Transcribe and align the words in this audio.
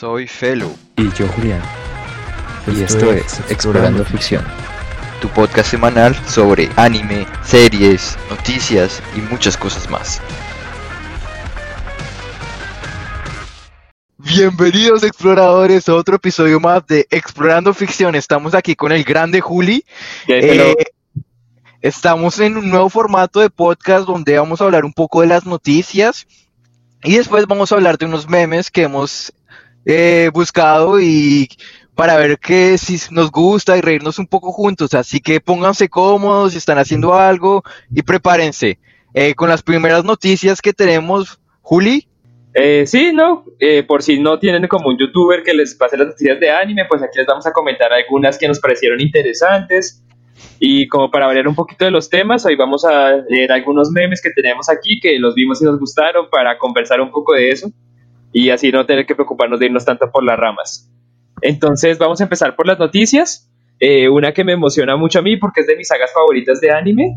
Soy 0.00 0.26
Felo. 0.26 0.74
Y 0.96 1.12
yo, 1.12 1.28
Julián. 1.28 1.60
Y 2.74 2.80
esto 2.80 3.12
es 3.12 3.38
Explorando 3.50 4.02
Ficción. 4.02 4.42
Tu 5.20 5.28
podcast 5.28 5.70
semanal 5.70 6.16
sobre 6.26 6.70
anime, 6.76 7.26
series, 7.44 8.16
noticias 8.30 9.02
y 9.14 9.20
muchas 9.20 9.58
cosas 9.58 9.90
más. 9.90 10.22
Bienvenidos 14.16 15.02
exploradores 15.02 15.86
a 15.90 15.94
otro 15.94 16.16
episodio 16.16 16.58
más 16.60 16.86
de 16.86 17.06
Explorando 17.10 17.74
Ficción. 17.74 18.14
Estamos 18.14 18.54
aquí 18.54 18.74
con 18.76 18.92
el 18.92 19.04
grande 19.04 19.42
Juli. 19.42 19.84
Eh, 20.28 20.76
estamos 21.82 22.40
en 22.40 22.56
un 22.56 22.70
nuevo 22.70 22.88
formato 22.88 23.40
de 23.40 23.50
podcast 23.50 24.06
donde 24.06 24.38
vamos 24.38 24.62
a 24.62 24.64
hablar 24.64 24.86
un 24.86 24.94
poco 24.94 25.20
de 25.20 25.26
las 25.26 25.44
noticias 25.44 26.26
y 27.02 27.18
después 27.18 27.46
vamos 27.46 27.70
a 27.70 27.74
hablar 27.74 27.98
de 27.98 28.06
unos 28.06 28.30
memes 28.30 28.70
que 28.70 28.84
hemos 28.84 29.34
eh, 29.84 30.30
buscado 30.32 31.00
y 31.00 31.48
para 31.94 32.16
ver 32.16 32.38
que 32.38 32.78
si 32.78 32.98
nos 33.12 33.30
gusta 33.30 33.76
y 33.76 33.82
reírnos 33.82 34.18
un 34.18 34.26
poco 34.26 34.52
juntos. 34.52 34.94
Así 34.94 35.20
que 35.20 35.38
pónganse 35.40 35.90
cómodos 35.90 36.52
si 36.52 36.58
están 36.58 36.78
haciendo 36.78 37.14
algo 37.14 37.62
y 37.94 38.00
prepárense. 38.00 38.78
Eh, 39.12 39.34
con 39.34 39.48
las 39.48 39.62
primeras 39.62 40.04
noticias 40.04 40.62
que 40.62 40.72
tenemos, 40.72 41.40
Juli. 41.60 42.06
Eh, 42.54 42.84
sí, 42.86 43.12
no, 43.12 43.44
eh, 43.58 43.82
por 43.82 44.02
si 44.02 44.18
no 44.18 44.38
tienen 44.38 44.66
como 44.66 44.88
un 44.88 44.98
youtuber 44.98 45.42
que 45.42 45.52
les 45.52 45.74
pase 45.74 45.96
las 45.96 46.08
noticias 46.08 46.40
de 46.40 46.50
anime, 46.50 46.86
pues 46.88 47.02
aquí 47.02 47.18
les 47.18 47.26
vamos 47.26 47.46
a 47.46 47.52
comentar 47.52 47.92
algunas 47.92 48.38
que 48.38 48.48
nos 48.48 48.60
parecieron 48.60 49.00
interesantes. 49.00 50.02
Y 50.58 50.88
como 50.88 51.10
para 51.10 51.26
variar 51.26 51.48
un 51.48 51.54
poquito 51.54 51.84
de 51.84 51.90
los 51.90 52.08
temas, 52.08 52.46
hoy 52.46 52.56
vamos 52.56 52.84
a 52.84 53.16
leer 53.28 53.52
algunos 53.52 53.90
memes 53.90 54.22
que 54.22 54.30
tenemos 54.30 54.70
aquí, 54.70 54.98
que 55.00 55.18
los 55.18 55.34
vimos 55.34 55.60
y 55.60 55.64
nos 55.64 55.78
gustaron, 55.78 56.30
para 56.30 56.56
conversar 56.56 57.00
un 57.00 57.10
poco 57.10 57.34
de 57.34 57.50
eso 57.50 57.70
y 58.32 58.50
así 58.50 58.70
no 58.70 58.86
tener 58.86 59.06
que 59.06 59.14
preocuparnos 59.14 59.58
de 59.58 59.66
irnos 59.66 59.84
tanto 59.84 60.10
por 60.10 60.24
las 60.24 60.38
ramas. 60.38 60.90
Entonces 61.42 61.98
vamos 61.98 62.20
a 62.20 62.24
empezar 62.24 62.54
por 62.56 62.66
las 62.66 62.78
noticias. 62.78 63.50
Eh, 63.78 64.08
una 64.08 64.32
que 64.32 64.44
me 64.44 64.52
emociona 64.52 64.96
mucho 64.96 65.20
a 65.20 65.22
mí 65.22 65.36
porque 65.36 65.62
es 65.62 65.66
de 65.66 65.76
mis 65.76 65.88
sagas 65.88 66.12
favoritas 66.12 66.60
de 66.60 66.70
anime 66.70 67.16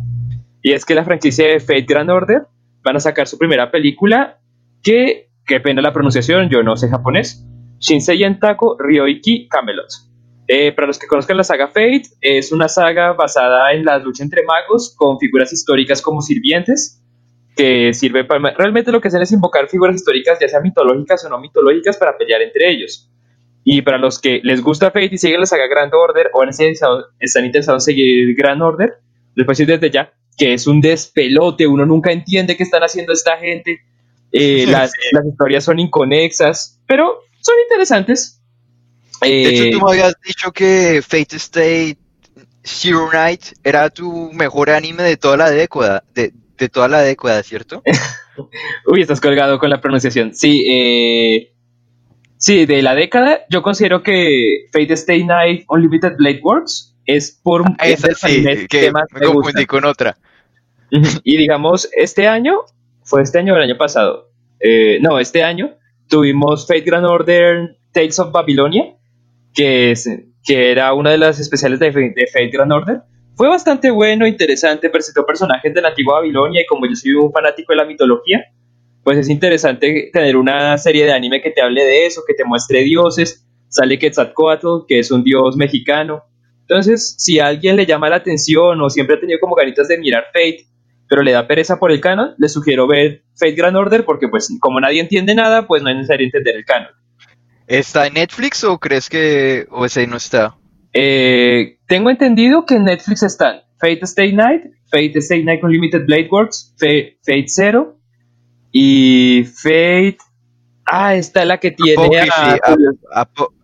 y 0.61 0.71
es 0.71 0.85
que 0.85 0.95
la 0.95 1.03
franquicia 1.03 1.45
de 1.45 1.59
Fate 1.59 1.85
Grand 1.87 2.09
Order 2.09 2.43
van 2.83 2.95
a 2.95 2.99
sacar 3.01 3.27
su 3.27 3.37
primera 3.37 3.69
película 3.69 4.39
que, 4.81 5.29
qué 5.45 5.59
pena 5.59 5.81
la 5.81 5.91
pronunciación, 5.91 6.49
yo 6.49 6.63
no 6.63 6.77
sé 6.77 6.87
japonés, 6.87 7.45
Shinsei 7.79 8.19
Yantako 8.19 8.77
Ryoiki 8.79 9.49
Camelot. 9.49 9.89
Eh, 10.47 10.71
para 10.71 10.87
los 10.87 10.99
que 10.99 11.07
conozcan 11.07 11.37
la 11.37 11.43
saga 11.43 11.67
Fate, 11.67 12.03
es 12.21 12.51
una 12.53 12.69
saga 12.69 13.13
basada 13.13 13.73
en 13.73 13.83
la 13.83 13.97
lucha 13.97 14.23
entre 14.23 14.43
magos 14.43 14.93
con 14.97 15.19
figuras 15.19 15.51
históricas 15.51 16.01
como 16.01 16.21
sirvientes 16.21 17.02
que 17.55 17.93
sirve 17.93 18.23
para... 18.23 18.53
Realmente 18.55 18.91
lo 18.91 19.01
que 19.01 19.07
hacen 19.07 19.21
es 19.21 19.31
invocar 19.31 19.67
figuras 19.67 19.95
históricas, 19.95 20.37
ya 20.39 20.47
sean 20.47 20.63
mitológicas 20.63 21.23
o 21.25 21.29
no 21.29 21.39
mitológicas, 21.39 21.97
para 21.97 22.17
pelear 22.17 22.41
entre 22.41 22.69
ellos. 22.69 23.09
Y 23.63 23.81
para 23.81 23.97
los 23.97 24.19
que 24.19 24.41
les 24.43 24.61
gusta 24.61 24.87
Fate 24.87 25.09
y 25.11 25.17
siguen 25.17 25.39
la 25.39 25.45
saga 25.45 25.67
Grand 25.67 25.93
Order 25.93 26.29
o 26.33 26.43
están 26.43 27.45
interesados 27.45 27.87
en 27.87 27.93
seguir 27.93 28.35
Grand 28.35 28.61
Order, 28.61 28.95
les 29.35 29.45
puedo 29.45 29.53
decir 29.53 29.67
desde 29.67 29.89
ya 29.89 30.11
que 30.37 30.53
es 30.53 30.67
un 30.67 30.81
despelote, 30.81 31.67
uno 31.67 31.85
nunca 31.85 32.11
entiende 32.11 32.57
qué 32.57 32.63
están 32.63 32.81
haciendo 32.81 33.13
esta 33.13 33.37
gente, 33.37 33.81
eh, 34.31 34.65
las, 34.67 34.91
las, 35.11 35.25
historias 35.25 35.63
son 35.63 35.79
inconexas, 35.79 36.79
pero 36.87 37.19
son 37.39 37.55
interesantes. 37.63 38.41
De 39.21 39.47
hecho, 39.47 39.63
tú 39.71 39.77
eh, 39.77 39.81
me 39.85 39.91
habías 39.91 40.15
dicho 40.25 40.51
que 40.51 41.01
Fate 41.01 41.37
State 41.37 41.97
Zero 42.63 43.09
Night 43.13 43.41
era 43.63 43.89
tu 43.89 44.31
mejor 44.33 44.69
anime 44.69 45.03
de 45.03 45.17
toda 45.17 45.37
la 45.37 45.49
década, 45.49 46.03
de, 46.13 46.33
de 46.57 46.69
toda 46.69 46.87
la 46.87 47.01
década, 47.01 47.41
¿cierto? 47.43 47.81
Uy, 48.87 49.01
estás 49.01 49.21
colgado 49.21 49.59
con 49.59 49.69
la 49.69 49.81
pronunciación. 49.81 50.33
Sí, 50.33 50.65
eh, 50.67 51.53
sí, 52.37 52.65
de 52.65 52.81
la 52.81 52.95
década, 52.95 53.41
yo 53.49 53.61
considero 53.61 54.03
que 54.03 54.67
Fate 54.71 54.93
Stay 54.93 55.23
Night 55.23 55.65
Unlimited 55.67 56.15
Blade 56.17 56.41
Works 56.43 56.95
es 57.05 57.39
por 57.43 57.61
un 57.61 57.75
ah, 57.79 57.85
que, 58.69 58.91
me, 58.91 59.25
confundí 59.25 59.65
con 59.65 59.85
otra. 59.85 60.17
Y 61.23 61.37
digamos, 61.37 61.89
este 61.95 62.27
año, 62.27 62.59
fue 63.03 63.23
este 63.23 63.39
año 63.39 63.53
o 63.53 63.57
el 63.57 63.63
año 63.63 63.77
pasado, 63.77 64.29
eh, 64.59 64.99
no, 65.01 65.19
este 65.19 65.43
año 65.43 65.75
tuvimos 66.07 66.67
Fate 66.67 66.81
Grand 66.81 67.05
Order 67.05 67.77
Tales 67.91 68.19
of 68.19 68.31
Babylonia, 68.31 68.95
que, 69.53 69.91
es, 69.91 70.09
que 70.45 70.71
era 70.71 70.93
una 70.93 71.11
de 71.11 71.17
las 71.17 71.39
especiales 71.39 71.79
de, 71.79 71.91
de 71.91 72.27
Fate 72.31 72.49
Grand 72.49 72.71
Order, 72.71 73.01
fue 73.35 73.47
bastante 73.47 73.89
bueno, 73.89 74.27
interesante, 74.27 74.89
presentó 74.89 75.25
personajes 75.25 75.73
de 75.73 75.81
la 75.81 75.89
antigua 75.89 76.15
Babilonia 76.15 76.61
y 76.61 76.65
como 76.65 76.85
yo 76.85 76.95
soy 76.95 77.13
un 77.13 77.31
fanático 77.31 77.73
de 77.73 77.77
la 77.77 77.85
mitología, 77.85 78.43
pues 79.03 79.17
es 79.17 79.29
interesante 79.29 80.09
tener 80.13 80.37
una 80.37 80.77
serie 80.77 81.05
de 81.05 81.13
anime 81.13 81.41
que 81.41 81.51
te 81.51 81.61
hable 81.61 81.83
de 81.83 82.05
eso, 82.05 82.21
que 82.25 82.33
te 82.33 82.45
muestre 82.45 82.83
dioses. 82.83 83.45
Sale 83.67 83.97
Quetzalcoatl, 83.97 84.85
que 84.87 84.99
es 84.99 85.11
un 85.11 85.23
dios 85.23 85.57
mexicano. 85.57 86.23
Entonces, 86.61 87.15
si 87.17 87.39
a 87.39 87.47
alguien 87.47 87.75
le 87.75 87.85
llama 87.85 88.09
la 88.09 88.17
atención 88.17 88.79
o 88.79 88.89
siempre 88.89 89.15
ha 89.15 89.19
tenido 89.19 89.39
como 89.39 89.55
ganitas 89.55 89.87
de 89.87 89.97
mirar 89.97 90.25
Fate, 90.27 90.67
pero 91.09 91.21
le 91.21 91.31
da 91.31 91.47
pereza 91.47 91.79
por 91.79 91.91
el 91.91 91.99
canon, 91.99 92.35
le 92.37 92.47
sugiero 92.47 92.87
ver 92.87 93.23
Fate 93.35 93.53
Grand 93.53 93.75
Order 93.75 94.05
porque 94.05 94.29
pues 94.29 94.55
como 94.59 94.79
nadie 94.79 95.01
entiende 95.01 95.35
nada, 95.35 95.67
pues 95.67 95.81
no 95.81 95.89
es 95.89 95.97
necesario 95.97 96.25
entender 96.25 96.55
el 96.55 96.65
canon. 96.65 96.91
¿Está 97.67 98.07
en 98.07 98.13
Netflix 98.13 98.63
o 98.63 98.77
crees 98.77 99.09
que 99.09 99.65
o 99.71 99.85
ese 99.85 100.05
no 100.07 100.17
está? 100.17 100.55
Eh, 100.93 101.79
tengo 101.87 102.11
entendido 102.11 102.65
que 102.65 102.75
en 102.75 102.85
Netflix 102.85 103.23
están 103.23 103.61
Fate 103.79 103.99
Stay 104.03 104.31
Night, 104.31 104.63
Fate 104.91 105.17
Stay 105.19 105.43
Night 105.43 105.63
Unlimited 105.63 106.05
Blade 106.05 106.29
Works, 106.31 106.75
Fate, 106.77 107.45
Zero 107.47 107.97
y 108.71 109.43
Fate. 109.43 110.17
Ah, 110.85 111.15
está 111.15 111.45
la 111.45 111.59
que 111.59 111.71
tiene 111.71 112.19
a, 112.29 112.59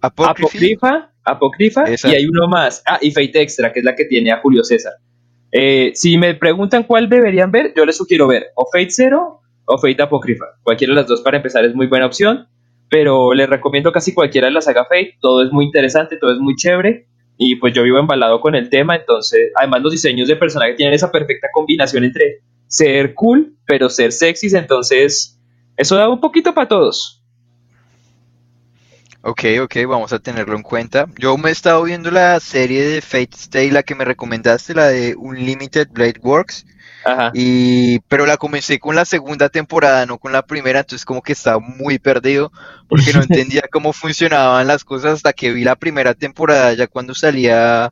Apocrypha, 0.01 1.11
Apocrypha 1.23 1.83
y 1.87 2.15
hay 2.15 2.25
uno 2.25 2.47
más. 2.47 2.81
Ah, 2.85 2.97
y 2.99 3.11
Fate 3.11 3.41
Extra, 3.41 3.71
que 3.71 3.79
es 3.79 3.85
la 3.85 3.95
que 3.95 4.05
tiene 4.05 4.31
a 4.31 4.39
Julio 4.39 4.63
César. 4.63 4.93
Eh, 5.51 5.91
si 5.93 6.17
me 6.17 6.33
preguntan 6.33 6.83
cuál 6.83 7.09
deberían 7.09 7.51
ver, 7.51 7.73
yo 7.75 7.85
les 7.85 7.97
sugiero 7.97 8.27
ver 8.27 8.47
o 8.55 8.67
Fate 8.71 8.89
Zero 8.89 9.41
o 9.65 9.77
Fate 9.77 10.01
Apocrypha. 10.01 10.45
Cualquiera 10.63 10.93
de 10.93 11.01
las 11.01 11.07
dos 11.07 11.21
para 11.21 11.37
empezar 11.37 11.63
es 11.65 11.75
muy 11.75 11.87
buena 11.87 12.07
opción, 12.07 12.47
pero 12.89 13.33
les 13.33 13.47
recomiendo 13.47 13.91
casi 13.91 14.13
cualquiera 14.13 14.47
de 14.47 14.53
la 14.53 14.61
saga 14.61 14.85
Fate. 14.85 15.17
Todo 15.21 15.43
es 15.43 15.51
muy 15.51 15.65
interesante, 15.65 16.17
todo 16.17 16.33
es 16.33 16.39
muy 16.39 16.55
chévere 16.55 17.08
y 17.41 17.55
pues 17.55 17.73
yo 17.73 17.83
vivo 17.83 17.97
embalado 17.97 18.41
con 18.41 18.53
el 18.53 18.69
tema, 18.69 18.97
entonces 18.97 19.53
además 19.55 19.81
los 19.81 19.93
diseños 19.93 20.27
de 20.27 20.35
personaje 20.35 20.73
tienen 20.73 20.93
esa 20.93 21.09
perfecta 21.09 21.47
combinación 21.53 22.03
entre 22.03 22.41
ser 22.67 23.13
cool, 23.13 23.55
pero 23.65 23.89
ser 23.89 24.11
sexy, 24.11 24.53
entonces 24.55 25.39
eso 25.77 25.95
da 25.95 26.09
un 26.09 26.19
poquito 26.19 26.53
para 26.53 26.67
todos. 26.67 27.23
Ok, 29.21 29.43
ok, 29.61 29.75
vamos 29.87 30.11
a 30.11 30.19
tenerlo 30.19 30.57
en 30.57 30.63
cuenta. 30.63 31.05
Yo 31.17 31.37
me 31.37 31.47
he 31.47 31.51
estado 31.53 31.81
viendo 31.83 32.11
la 32.11 32.41
serie 32.41 32.83
de 32.83 33.01
Fate 33.01 33.29
Stay, 33.35 33.71
la 33.71 33.83
que 33.83 33.95
me 33.95 34.03
recomendaste, 34.03 34.73
la 34.73 34.87
de 34.87 35.15
Unlimited 35.15 35.87
Blade 35.91 36.19
Works. 36.21 36.65
Y, 37.33 37.99
pero 38.07 38.25
la 38.25 38.37
comencé 38.37 38.79
con 38.79 38.95
la 38.95 39.05
segunda 39.05 39.49
temporada, 39.49 40.05
no 40.05 40.17
con 40.17 40.31
la 40.31 40.43
primera, 40.43 40.79
entonces 40.79 41.05
como 41.05 41.21
que 41.21 41.33
estaba 41.33 41.59
muy 41.59 41.99
perdido 41.99 42.51
porque 42.87 43.13
no 43.13 43.21
entendía 43.29 43.63
cómo 43.71 43.93
funcionaban 43.93 44.67
las 44.67 44.83
cosas 44.83 45.13
hasta 45.13 45.33
que 45.33 45.51
vi 45.51 45.63
la 45.63 45.75
primera 45.75 46.13
temporada, 46.13 46.73
ya 46.73 46.87
cuando 46.87 47.15
salía 47.15 47.91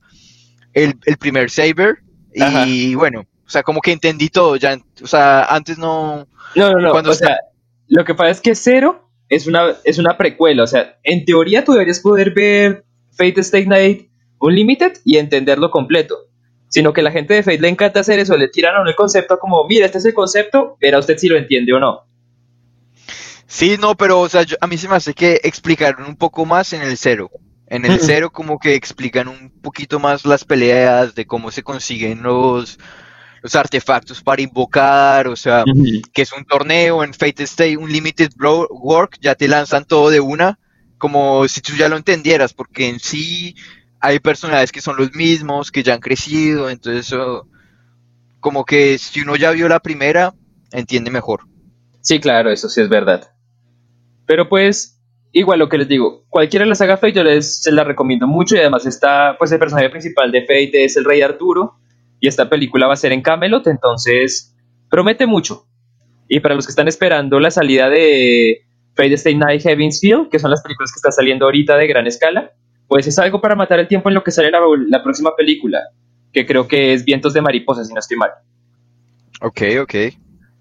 el, 0.73 0.95
primer 1.19 1.49
Saber. 1.49 1.99
Y 2.33 2.95
bueno, 2.95 3.21
o 3.21 3.49
sea, 3.49 3.63
como 3.63 3.81
que 3.81 3.91
entendí 3.91 4.29
todo, 4.29 4.57
ya, 4.57 4.77
o 5.01 5.07
sea, 5.07 5.43
antes 5.43 5.77
no... 5.77 6.27
No, 6.55 6.71
no, 6.71 6.79
no, 6.79 6.91
o 6.91 7.13
sea, 7.13 7.37
lo 7.87 8.03
que 8.03 8.13
pasa 8.13 8.31
es 8.31 8.41
que 8.41 8.55
Zero 8.55 9.09
es 9.29 9.47
una, 9.47 9.75
es 9.83 9.97
una 9.97 10.17
precuela, 10.17 10.63
o 10.63 10.67
sea, 10.67 10.97
en 11.03 11.25
teoría 11.25 11.63
tú 11.63 11.71
deberías 11.71 11.99
poder 11.99 12.31
ver 12.33 12.85
Fate 13.11 13.41
Stay 13.41 13.65
Night 13.65 14.09
Unlimited 14.39 14.93
y 15.03 15.17
entenderlo 15.17 15.71
completo 15.71 16.26
sino 16.69 16.93
que 16.93 17.01
la 17.01 17.11
gente 17.11 17.33
de 17.33 17.43
Fate 17.43 17.59
le 17.59 17.69
encanta 17.69 18.01
hacer 18.01 18.19
eso, 18.19 18.37
le 18.37 18.49
tiran 18.49 18.75
a 18.75 18.81
uno 18.81 18.89
el 18.89 18.95
concepto 18.95 19.39
como, 19.39 19.65
mira, 19.67 19.85
este 19.85 19.99
es 19.99 20.05
el 20.05 20.13
concepto, 20.13 20.77
verá 20.79 20.99
usted 20.99 21.17
si 21.17 21.27
lo 21.27 21.37
entiende 21.37 21.73
o 21.73 21.79
no. 21.79 22.05
Sí, 23.45 23.77
no, 23.79 23.95
pero 23.95 24.19
o 24.19 24.29
sea, 24.29 24.45
a 24.59 24.67
mí 24.67 24.77
se 24.77 24.89
me 24.89 24.95
hace 24.95 25.13
que 25.13 25.39
explicaron 25.43 26.05
un 26.05 26.17
poco 26.17 26.45
más 26.45 26.73
en 26.73 26.81
el 26.81 26.97
cero. 26.97 27.31
En 27.69 27.85
el 27.85 27.99
cero 27.99 28.29
como 28.31 28.59
que 28.59 28.75
explican 28.75 29.27
un 29.27 29.49
poquito 29.49 29.99
más 29.99 30.25
las 30.25 30.45
peleas, 30.45 31.15
de 31.15 31.25
cómo 31.25 31.51
se 31.51 31.63
consiguen 31.63 32.23
los, 32.23 32.77
los 33.41 33.55
artefactos 33.55 34.21
para 34.21 34.41
invocar, 34.41 35.27
o 35.27 35.35
sea, 35.35 35.63
que 36.13 36.21
es 36.21 36.31
un 36.31 36.45
torneo 36.45 37.03
en 37.03 37.13
Fate 37.13 37.43
Stay, 37.43 37.75
un 37.75 37.91
Limited 37.91 38.31
Work, 38.39 39.17
ya 39.21 39.35
te 39.35 39.47
lanzan 39.47 39.85
todo 39.85 40.09
de 40.09 40.21
una, 40.21 40.59
como 40.97 41.47
si 41.47 41.61
tú 41.61 41.73
ya 41.75 41.89
lo 41.89 41.97
entendieras, 41.97 42.53
porque 42.53 42.87
en 42.87 42.99
sí 42.99 43.55
hay 44.07 44.19
personajes 44.19 44.71
que 44.71 44.79
son 44.79 44.95
los 44.95 45.13
mismos, 45.13 45.69
que 45.69 45.83
ya 45.83 45.93
han 45.93 45.99
crecido, 45.99 46.69
entonces 46.69 47.07
eso, 47.07 47.45
como 48.39 48.63
que 48.63 48.97
si 48.97 49.19
uno 49.19 49.35
ya 49.35 49.51
vio 49.51 49.67
la 49.67 49.81
primera, 49.81 50.33
entiende 50.71 51.11
mejor. 51.11 51.41
Sí, 51.99 52.21
claro, 52.21 52.49
eso 52.49 52.69
sí 52.69 52.79
es 52.79 52.87
verdad. 52.87 53.29
Pero 54.25 54.47
pues, 54.47 55.01
igual 55.33 55.59
lo 55.59 55.67
que 55.67 55.77
les 55.77 55.89
digo, 55.89 56.23
cualquiera 56.29 56.65
la 56.65 56.75
saga 56.75 56.95
Fate 56.95 57.11
yo 57.11 57.23
les 57.25 57.61
se 57.61 57.73
la 57.73 57.83
recomiendo 57.83 58.27
mucho 58.27 58.55
y 58.55 58.59
además 58.59 58.85
está, 58.85 59.35
pues 59.37 59.51
el 59.51 59.59
personaje 59.59 59.89
principal 59.89 60.31
de 60.31 60.43
Fate 60.43 60.85
es 60.85 60.95
el 60.95 61.03
Rey 61.03 61.21
Arturo 61.21 61.75
y 62.21 62.29
esta 62.29 62.47
película 62.49 62.87
va 62.87 62.93
a 62.93 62.97
ser 62.97 63.11
en 63.11 63.21
Camelot, 63.21 63.67
entonces 63.67 64.55
promete 64.89 65.27
mucho. 65.27 65.67
Y 66.29 66.39
para 66.39 66.55
los 66.55 66.65
que 66.65 66.71
están 66.71 66.87
esperando 66.87 67.41
la 67.41 67.51
salida 67.51 67.89
de 67.89 68.61
Fate 68.95 69.15
Stay 69.15 69.35
Night 69.35 69.63
Heaven's 69.63 69.99
Feel, 69.99 70.29
que 70.31 70.39
son 70.39 70.49
las 70.49 70.61
películas 70.61 70.93
que 70.93 70.99
están 70.99 71.11
saliendo 71.11 71.43
ahorita 71.43 71.75
de 71.75 71.87
gran 71.87 72.07
escala, 72.07 72.53
pues 72.87 73.07
es 73.07 73.19
algo 73.19 73.41
para 73.41 73.55
matar 73.55 73.79
el 73.79 73.87
tiempo 73.87 74.09
en 74.09 74.15
lo 74.15 74.23
que 74.23 74.31
sale 74.31 74.51
la, 74.51 74.59
la 74.87 75.03
próxima 75.03 75.35
película, 75.35 75.79
que 76.31 76.45
creo 76.45 76.67
que 76.67 76.93
es 76.93 77.03
Vientos 77.03 77.33
de 77.33 77.41
Mariposa, 77.41 77.83
si 77.83 77.93
no 77.93 77.99
estoy 77.99 78.17
mal. 78.17 78.31
Ok, 79.41 79.61
ok. 79.81 79.95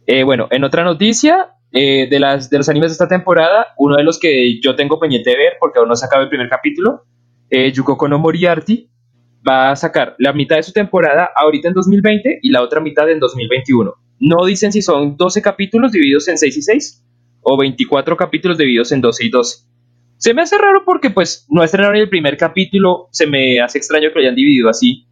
Eh, 0.07 0.23
bueno, 0.23 0.49
en 0.51 0.65
otra 0.65 0.85
noticia, 0.85 1.51
eh, 1.73 2.09
de, 2.09 2.21
las, 2.21 2.49
de 2.51 2.59
los 2.59 2.69
animes 2.69 2.91
de 2.91 2.93
esta 2.93 3.09
temporada, 3.09 3.69
uno 3.77 3.97
de 3.97 4.05
los 4.05 4.19
que 4.19 4.61
yo 4.61 4.77
tengo 4.77 4.99
pendiente 4.99 5.31
de 5.31 5.37
ver, 5.37 5.53
porque 5.59 5.79
aún 5.79 5.89
no 5.89 5.97
se 5.97 6.07
acaba 6.07 6.23
el 6.23 6.29
primer 6.29 6.49
capítulo, 6.49 7.05
eh, 7.51 7.73
Yukoko 7.73 8.09
no 8.09 8.19
Moriarty, 8.19 8.89
va 9.47 9.71
a 9.71 9.77
sacar 9.77 10.15
la 10.19 10.33
mitad 10.33 10.57
de 10.57 10.63
su 10.63 10.73
temporada 10.73 11.31
ahorita 11.35 11.69
en 11.69 11.75
2020 11.75 12.41
y 12.43 12.51
la 12.51 12.63
otra 12.63 12.81
mitad 12.81 13.09
en 13.11 13.21
2021. 13.21 13.95
No 14.19 14.45
dicen 14.45 14.73
si 14.73 14.83
son 14.83 15.17
12 15.17 15.43
capítulos 15.43 15.93
divididos 15.93 16.27
en 16.29 16.39
6 16.39 16.57
y 16.57 16.63
6 16.63 17.05
o 17.43 17.57
24 17.57 18.17
capítulos 18.17 18.59
divididos 18.59 18.91
en 18.93 19.01
12 19.01 19.25
y 19.25 19.31
12. 19.31 19.67
Se 20.19 20.33
me 20.33 20.43
hace 20.43 20.57
raro 20.59 20.83
porque 20.85 21.11
pues 21.11 21.47
no 21.49 21.63
estrenaron 21.63 21.97
el 21.97 22.09
primer 22.09 22.37
capítulo, 22.37 23.09
se 23.13 23.27
me 23.27 23.61
hace 23.61 23.79
extraño 23.79 24.09
que 24.09 24.15
lo 24.15 24.21
hayan 24.23 24.35
dividido 24.35 24.69
así, 24.69 25.07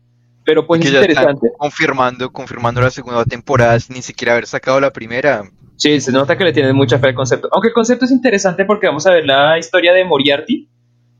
pero 0.44 0.66
pues 0.66 0.84
es 0.84 0.90
ya 0.92 1.00
están 1.00 1.10
interesante. 1.10 1.52
confirmando, 1.58 2.32
confirmando 2.32 2.80
la 2.80 2.90
segunda 2.90 3.24
temporada 3.24 3.78
sin 3.80 3.96
ni 3.96 4.02
siquiera 4.02 4.32
haber 4.32 4.46
sacado 4.46 4.80
la 4.80 4.92
primera. 4.92 5.44
Sí, 5.76 6.00
se 6.00 6.12
nota 6.12 6.38
que 6.38 6.44
le 6.44 6.52
tienen 6.52 6.76
mucha 6.76 6.98
fe 6.98 7.08
al 7.08 7.14
concepto. 7.14 7.48
Aunque 7.52 7.68
el 7.68 7.74
concepto 7.74 8.04
es 8.04 8.12
interesante 8.12 8.64
porque 8.64 8.86
vamos 8.86 9.06
a 9.06 9.10
ver 9.10 9.26
la 9.26 9.58
historia 9.58 9.92
de 9.92 10.04
Moriarty, 10.04 10.68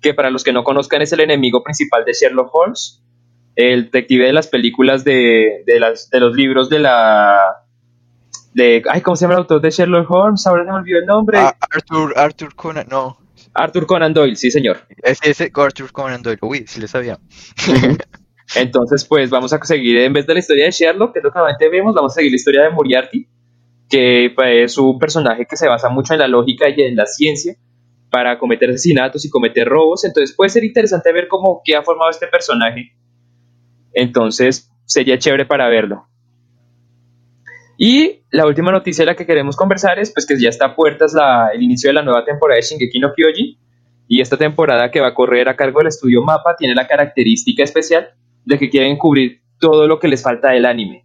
que 0.00 0.14
para 0.14 0.31
los 0.31 0.44
que 0.44 0.52
no 0.52 0.64
conozcan 0.64 1.02
es 1.02 1.12
el 1.12 1.20
enemigo 1.20 1.62
principal 1.62 2.04
de 2.04 2.12
Sherlock 2.12 2.54
Holmes, 2.54 3.02
el 3.56 3.84
detective 3.84 4.26
de 4.26 4.32
las 4.32 4.46
películas 4.46 5.04
de, 5.04 5.62
de, 5.66 5.81
las, 5.81 6.08
de 6.10 6.20
los 6.20 6.34
libros 6.34 6.69
de 6.70 6.78
la... 6.78 7.38
De, 8.52 8.82
ay, 8.88 9.00
¿cómo 9.00 9.16
se 9.16 9.22
llama 9.25 9.34
el 9.34 9.40
autor 9.40 9.60
de 9.60 9.70
Sherlock 9.70 10.08
Holmes? 10.10 10.46
Ahora 10.46 10.64
se 10.64 10.70
me 10.70 10.76
olvidó 10.76 10.98
el 10.98 11.06
nombre. 11.06 11.38
Ah, 11.38 11.56
Arthur, 11.72 12.14
Arthur 12.16 12.54
Conan, 12.54 12.86
no. 12.88 13.19
Arthur 13.52 13.87
Conan 13.87 14.14
Doyle, 14.14 14.37
sí 14.37 14.50
señor. 14.50 14.79
Ese, 15.02 15.31
ese 15.31 15.52
Arthur 15.55 15.93
Conan 15.93 16.23
Doyle. 16.23 16.38
Uy, 16.43 16.64
sí 16.67 16.81
le 16.81 16.88
sabía. 16.88 17.19
Entonces, 18.56 19.05
pues 19.05 19.31
vamos 19.31 19.52
a 19.52 19.64
seguir, 19.64 19.99
en 19.99 20.12
vez 20.12 20.26
de 20.26 20.35
la 20.35 20.41
historia 20.41 20.67
de 20.67 20.70
Sherlock, 20.70 21.12
que 21.12 21.19
es 21.19 21.25
lo 21.25 21.31
que 21.31 21.38
normalmente 21.38 21.69
vemos, 21.69 21.94
vamos 21.94 22.12
a 22.12 22.17
seguir 22.17 22.31
la 22.31 22.37
historia 22.37 22.62
de 22.62 22.70
Moriarty, 22.70 23.26
que 23.88 24.32
pues, 24.35 24.73
es 24.73 24.79
un 24.79 24.99
personaje 24.99 25.46
que 25.49 25.56
se 25.56 25.69
basa 25.69 25.88
mucho 25.88 26.14
en 26.14 26.20
la 26.20 26.29
lógica 26.29 26.69
y 26.69 26.82
en 26.82 26.96
la 26.96 27.06
ciencia 27.06 27.56
para 28.11 28.38
cometer 28.38 28.70
asesinatos 28.70 29.25
y 29.25 29.31
cometer 29.31 29.67
robos. 29.67 30.05
Entonces 30.05 30.37
puede 30.37 30.50
ser 30.50 30.64
interesante 30.64 31.12
ver 31.12 31.26
cómo 31.26 31.62
ha 31.76 31.82
formado 31.82 32.11
este 32.11 32.26
personaje. 32.26 32.93
Entonces 33.93 34.70
sería 34.85 35.19
chévere 35.19 35.46
para 35.46 35.69
verlo. 35.69 36.06
Y 37.76 38.20
la 38.30 38.46
última 38.46 38.70
noticia 38.70 39.02
de 39.04 39.10
la 39.12 39.16
que 39.16 39.26
queremos 39.26 39.56
conversar 39.56 39.98
es 39.98 40.12
pues 40.12 40.26
que 40.26 40.38
ya 40.40 40.48
está 40.48 40.66
a 40.66 40.76
puertas 40.76 41.12
la- 41.14 41.48
el 41.52 41.62
inicio 41.62 41.88
de 41.90 41.94
la 41.94 42.02
nueva 42.02 42.24
temporada 42.24 42.56
de 42.56 42.62
Shingeki 42.62 42.98
no 43.00 43.12
Kyojin. 43.14 43.58
Y 44.06 44.20
esta 44.20 44.36
temporada 44.36 44.90
que 44.90 45.00
va 45.00 45.08
a 45.08 45.14
correr 45.14 45.48
a 45.48 45.56
cargo 45.56 45.78
del 45.78 45.88
estudio 45.88 46.22
Mapa 46.22 46.54
tiene 46.56 46.74
la 46.74 46.86
característica 46.86 47.62
especial 47.62 48.10
de 48.44 48.58
que 48.58 48.68
quieren 48.70 48.96
cubrir 48.98 49.40
todo 49.58 49.86
lo 49.88 49.98
que 49.98 50.08
les 50.08 50.22
falta 50.22 50.50
del 50.50 50.66
anime, 50.66 51.04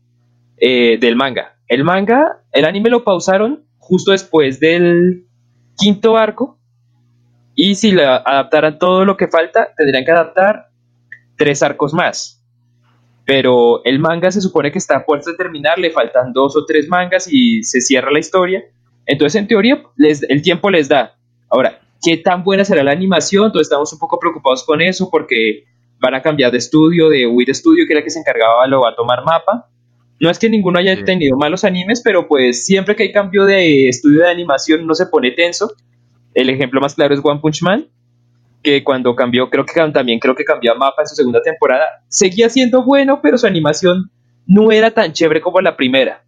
eh, 0.58 0.98
del 1.00 1.16
manga. 1.16 1.56
El 1.68 1.84
manga, 1.84 2.42
el 2.52 2.66
anime 2.66 2.90
lo 2.90 3.04
pausaron 3.04 3.64
justo 3.78 4.12
después 4.12 4.60
del 4.60 5.26
quinto 5.78 6.18
arco. 6.18 6.60
Y 7.56 7.76
si 7.76 7.92
le 7.92 8.06
adaptaran 8.06 8.78
todo 8.80 9.06
lo 9.06 9.18
que 9.18 9.28
falta, 9.28 9.74
tendrían 9.78 10.04
que 10.06 10.12
adaptar 10.12 10.70
tres 11.38 11.64
arcos 11.64 11.94
más. 11.94 12.39
Pero 13.30 13.84
el 13.84 14.00
manga 14.00 14.32
se 14.32 14.42
supone 14.42 14.72
que 14.72 14.80
está 14.80 14.98
a 14.98 15.06
puertas 15.06 15.28
de 15.28 15.36
terminar, 15.36 15.78
le 15.78 15.92
faltan 15.92 16.34
dos 16.34 16.56
o 16.58 16.66
tres 16.66 16.88
mangas 16.90 17.32
y 17.32 17.64
se 17.64 17.80
cierra 17.80 18.10
la 18.12 18.20
historia. 18.20 18.64
Entonces, 19.06 19.40
en 19.40 19.48
teoría, 19.48 19.84
les- 19.98 20.24
el 20.24 20.42
tiempo 20.42 20.70
les 20.70 20.90
da. 20.90 21.16
Ahora, 21.50 21.80
¿qué 22.04 22.18
tan 22.18 22.44
buena 22.44 22.66
será 22.66 22.84
la 22.84 22.92
animación? 22.92 23.46
Entonces, 23.46 23.68
estamos 23.68 23.94
un 23.94 24.00
poco 24.00 24.20
preocupados 24.20 24.64
con 24.64 24.82
eso 24.82 25.10
porque 25.12 25.64
van 26.00 26.16
a 26.16 26.22
cambiar 26.22 26.52
de 26.52 26.58
estudio, 26.58 27.10
de 27.10 27.28
Wii 27.28 27.54
Studio, 27.54 27.86
que 27.86 27.94
era 27.94 28.00
el 28.00 28.04
que 28.04 28.10
se 28.10 28.20
encargaba, 28.20 28.66
lo 28.68 28.82
va 28.82 28.90
a 28.92 28.96
tomar 28.96 29.24
mapa. 29.24 29.70
No 30.20 30.30
es 30.30 30.40
que 30.40 30.50
ninguno 30.50 30.80
haya 30.80 30.96
Sí. 30.96 31.04
tenido 31.04 31.38
malos 31.38 31.64
animes, 31.64 32.02
pero 32.04 32.28
pues 32.28 32.66
siempre 32.66 32.96
que 32.96 33.04
hay 33.04 33.12
cambio 33.12 33.46
de 33.46 33.90
estudio 33.90 34.22
de 34.24 34.30
animación 34.32 34.86
no 34.88 34.94
se 34.96 35.06
pone 35.06 35.32
tenso. 35.32 35.72
El 36.34 36.50
ejemplo 36.50 36.82
más 36.82 36.96
claro 36.96 37.14
es 37.14 37.22
One 37.24 37.40
Punch 37.42 37.62
Man, 37.64 37.88
que 38.62 38.84
cuando 38.84 39.16
cambió, 39.16 39.50
creo 39.50 39.66
que 39.66 39.74
también 39.92 40.20
creo 40.20 40.36
que 40.36 40.44
cambió 40.44 40.74
a 40.74 40.76
mapa 40.76 41.02
en 41.02 41.08
su 41.08 41.16
segunda 41.16 41.42
temporada, 41.42 41.86
seguía 42.08 42.50
siendo 42.50 42.84
bueno, 42.84 43.22
pero 43.22 43.38
su 43.38 43.48
animación 43.48 44.12
no 44.46 44.72
era 44.72 44.92
tan 44.92 45.14
chévere 45.14 45.42
como 45.42 45.62
la 45.62 45.78
primera. 45.78 46.24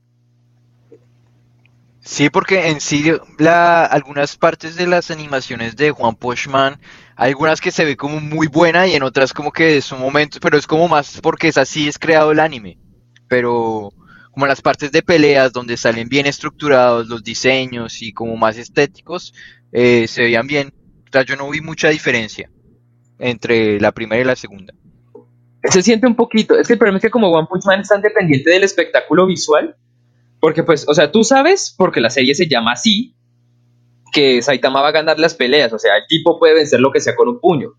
Sí, 2.03 2.29
porque 2.29 2.69
en 2.69 2.81
sí, 2.81 3.11
algunas 3.39 4.35
partes 4.35 4.75
de 4.75 4.87
las 4.87 5.11
animaciones 5.11 5.75
de 5.75 5.91
Juan 5.91 6.15
Pochman, 6.15 6.79
algunas 7.15 7.61
que 7.61 7.69
se 7.69 7.85
ve 7.85 7.95
como 7.95 8.19
muy 8.19 8.47
buena 8.47 8.87
y 8.87 8.95
en 8.95 9.03
otras 9.03 9.33
como 9.33 9.51
que 9.51 9.77
es 9.77 9.91
un 9.91 9.99
momento, 9.99 10.39
pero 10.41 10.57
es 10.57 10.65
como 10.65 10.87
más 10.87 11.19
porque 11.21 11.47
es 11.47 11.57
así 11.57 11.87
es 11.87 11.99
creado 11.99 12.31
el 12.31 12.39
anime. 12.39 12.79
Pero 13.27 13.91
como 14.31 14.47
las 14.47 14.61
partes 14.61 14.91
de 14.91 15.03
peleas 15.03 15.53
donde 15.53 15.77
salen 15.77 16.09
bien 16.09 16.25
estructurados 16.25 17.07
los 17.07 17.23
diseños 17.23 18.01
y 18.01 18.13
como 18.13 18.35
más 18.35 18.57
estéticos, 18.57 19.33
eh, 19.71 20.07
se 20.07 20.23
veían 20.23 20.47
bien. 20.47 20.73
O 21.11 21.13
sea, 21.13 21.23
yo 21.23 21.35
no 21.35 21.49
vi 21.49 21.59
mucha 21.59 21.89
diferencia 21.89 22.49
entre 23.19 23.81
la 23.81 23.91
primera 23.91 24.21
y 24.21 24.23
la 24.23 24.37
segunda. 24.37 24.73
Se 25.65 25.81
siente 25.81 26.07
un 26.07 26.15
poquito, 26.15 26.57
es 26.57 26.67
que 26.67 26.73
el 26.73 26.79
problema 26.79 26.99
es 26.99 27.01
que 27.01 27.09
como 27.09 27.29
One 27.29 27.47
Punch 27.49 27.65
Man 27.65 27.81
es 27.81 27.89
tan 27.89 28.01
dependiente 28.01 28.49
del 28.49 28.63
espectáculo 28.63 29.27
visual, 29.27 29.75
porque 30.39 30.63
pues, 30.63 30.87
o 30.87 30.93
sea, 30.93 31.11
tú 31.11 31.25
sabes, 31.25 31.75
porque 31.77 31.99
la 31.99 32.09
serie 32.09 32.33
se 32.33 32.47
llama 32.47 32.71
así, 32.71 33.13
que 34.13 34.41
Saitama 34.41 34.81
va 34.81 34.87
a 34.87 34.93
ganar 34.93 35.19
las 35.19 35.35
peleas, 35.35 35.73
o 35.73 35.79
sea, 35.79 35.97
el 35.97 36.03
tipo 36.07 36.39
puede 36.39 36.53
vencer 36.53 36.79
lo 36.79 36.93
que 36.93 37.01
sea 37.01 37.13
con 37.17 37.27
un 37.27 37.41
puño. 37.41 37.73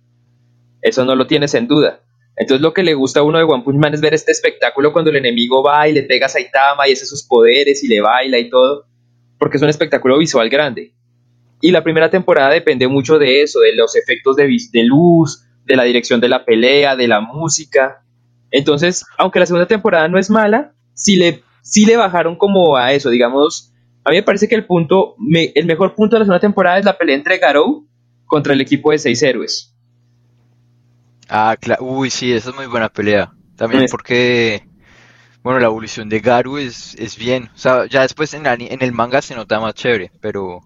Eso 0.83 1.07
no 1.07 1.17
lo 1.17 1.27
tienes 1.27 1.55
en 1.55 1.69
duda. 1.69 2.03
Entonces 2.37 2.61
lo 2.61 2.75
que 2.75 2.83
le 2.83 2.93
gusta 2.93 3.21
a 3.21 3.23
uno 3.23 3.39
de 3.39 3.45
One 3.45 3.65
Punch 3.65 3.79
Man 3.79 3.95
es 3.95 4.03
ver 4.03 4.13
este 4.13 4.33
espectáculo 4.33 4.93
cuando 4.93 5.11
el 5.11 5.17
enemigo 5.17 5.63
va 5.63 5.89
y 5.89 5.95
le 5.95 6.03
pega 6.03 6.27
a 6.27 6.29
Saitama 6.29 6.87
y 6.87 6.93
hace 6.93 7.07
sus 7.07 7.27
poderes 7.27 7.83
y 7.83 7.89
le 7.89 8.03
baila 8.03 8.39
y 8.39 8.51
todo, 8.51 8.85
porque 9.39 9.57
es 9.57 9.63
un 9.63 9.71
espectáculo 9.71 10.19
visual 10.19 10.51
grande. 10.51 10.93
Y 11.63 11.71
la 11.71 11.83
primera 11.83 12.11
temporada 12.11 12.51
depende 12.51 12.89
mucho 12.89 13.19
de 13.19 13.43
eso, 13.43 13.61
de 13.61 13.75
los 13.75 13.97
efectos 13.97 14.37
de, 14.37 14.55
de 14.73 14.85
luz, 14.85 15.47
de 15.65 15.77
la 15.77 15.85
dirección 15.85 16.21
de 16.21 16.29
la 16.29 16.45
pelea, 16.45 16.97
de 16.97 17.09
la 17.09 17.23
música. 17.23 18.05
Entonces, 18.51 19.07
aunque 19.17 19.41
la 19.41 19.47
segunda 19.47 19.67
temporada 19.67 20.09
no 20.09 20.19
es 20.19 20.29
mala, 20.29 20.75
sí 20.93 21.17
le, 21.17 21.43
sí 21.63 21.87
le 21.87 21.97
bajaron 21.97 22.37
como 22.37 22.77
a 22.77 22.93
eso, 22.93 23.09
digamos. 23.11 23.73
A 24.05 24.11
mí 24.11 24.17
me 24.17 24.23
parece 24.25 24.49
que 24.49 24.57
el 24.57 24.67
punto, 24.67 25.15
me- 25.19 25.53
el 25.55 25.65
mejor 25.67 25.95
punto 25.95 26.17
de 26.17 26.21
la 26.21 26.25
segunda 26.27 26.41
temporada 26.41 26.79
es 26.79 26.85
la 26.85 26.99
pelea 26.99 27.17
entre 27.17 27.39
Garou 27.39 27.87
contra 28.27 28.53
el 28.55 28.61
equipo 28.61 28.91
de 28.91 28.99
seis 28.99 29.23
héroes. 29.23 29.75
Ah, 31.29 31.57
claro. 31.61 31.85
Uy, 31.85 32.11
sí, 32.11 32.33
esa 32.33 32.51
es 32.51 32.57
muy 32.57 32.67
buena 32.67 32.89
pelea. 32.89 33.33
También 33.57 33.85
Es- 33.85 33.91
porque, 33.91 34.67
bueno, 35.43 35.61
la 35.61 35.67
evolución 35.67 36.09
de 36.09 36.21
Garu 36.21 36.59
es, 36.59 36.95
es 36.97 37.17
bien. 37.19 37.51
O 37.55 37.59
sea, 37.59 37.87
ya 37.87 38.03
después 38.03 38.35
en, 38.35 38.45
la 38.45 38.55
en 38.55 38.83
el 38.83 38.93
manga 38.93 39.23
se 39.23 39.37
nota 39.37 39.61
más 39.61 39.75
chévere, 39.75 40.13
pero 40.21 40.61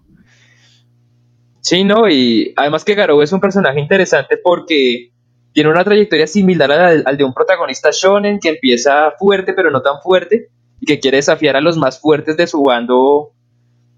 Sí, 1.69 1.83
¿no? 1.83 2.07
Y 2.09 2.53
además 2.55 2.85
que 2.85 2.95
Garou 2.95 3.21
es 3.21 3.33
un 3.33 3.41
personaje 3.41 3.79
interesante 3.79 4.37
porque 4.41 5.11
tiene 5.51 5.69
una 5.69 5.83
trayectoria 5.83 6.25
similar 6.27 6.71
al, 6.71 7.03
al 7.05 7.17
de 7.17 7.23
un 7.25 7.33
protagonista 7.33 7.89
shonen 7.91 8.39
que 8.39 8.49
empieza 8.49 9.11
fuerte 9.19 9.53
pero 9.53 9.69
no 9.69 9.81
tan 9.81 10.01
fuerte 10.01 10.47
y 10.79 10.85
que 10.85 10.99
quiere 10.99 11.17
desafiar 11.17 11.55
a 11.57 11.61
los 11.61 11.75
más 11.77 11.99
fuertes 11.99 12.37
de 12.37 12.47
su 12.47 12.63
bando 12.63 13.33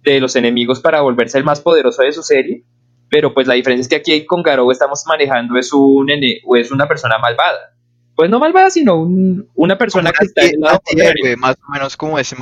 de 0.02 0.20
los 0.20 0.36
enemigos 0.36 0.80
para 0.80 1.02
volverse 1.02 1.38
el 1.38 1.44
más 1.44 1.62
poderoso 1.62 2.02
de 2.04 2.12
su 2.14 2.24
serie. 2.24 2.64
Pero 3.12 3.34
pues 3.36 3.46
la 3.48 3.54
diferencia 3.56 3.82
es 3.84 3.90
que 3.90 3.96
aquí 4.16 4.26
con 4.26 4.42
Garou 4.42 4.72
estamos 4.72 5.04
manejando 5.08 5.58
es 5.60 5.72
un 5.74 6.08
o 6.46 6.56
es 6.56 6.72
una 6.72 6.88
persona 6.88 7.20
malvada. 7.20 7.76
Pues 8.16 8.30
no 8.32 8.40
malvada, 8.40 8.70
sino 8.72 8.96
un- 9.02 9.48
una 9.56 9.78
persona 9.78 10.12
que 10.12 10.26
está 10.26 10.42
antihéroe, 10.74 11.36
más 11.38 11.56
o 11.68 11.72
menos 11.74 11.98
como 11.98 12.18
ese, 12.20 12.36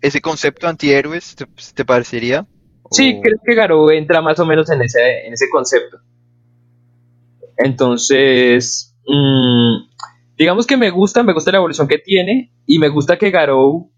ese 0.00 0.20
concepto 0.20 0.68
antihéroes, 0.68 1.36
¿te, 1.36 1.46
te 1.74 1.84
parecería? 1.84 2.46
Sí, 2.90 3.18
O- 3.18 3.22
creo 3.22 3.38
que 3.44 3.54
Garou 3.54 3.90
entra 3.90 4.20
más 4.20 4.38
o 4.38 4.46
menos 4.46 4.68
en 4.70 4.82
ese, 4.82 5.26
en 5.26 5.32
ese 5.32 5.48
concepto. 5.50 5.98
Entonces, 7.56 8.94
mm, 9.06 9.76
digamos 10.36 10.66
que 10.66 10.76
me 10.76 10.90
gusta, 10.90 11.22
me 11.22 11.32
gusta 11.32 11.52
la 11.52 11.58
evolución 11.58 11.88
que 11.88 11.98
tiene 11.98 12.52
y 12.66 12.78
me 12.78 12.88
gusta 12.88 13.18
que 13.18 13.30
Garou 13.30 13.90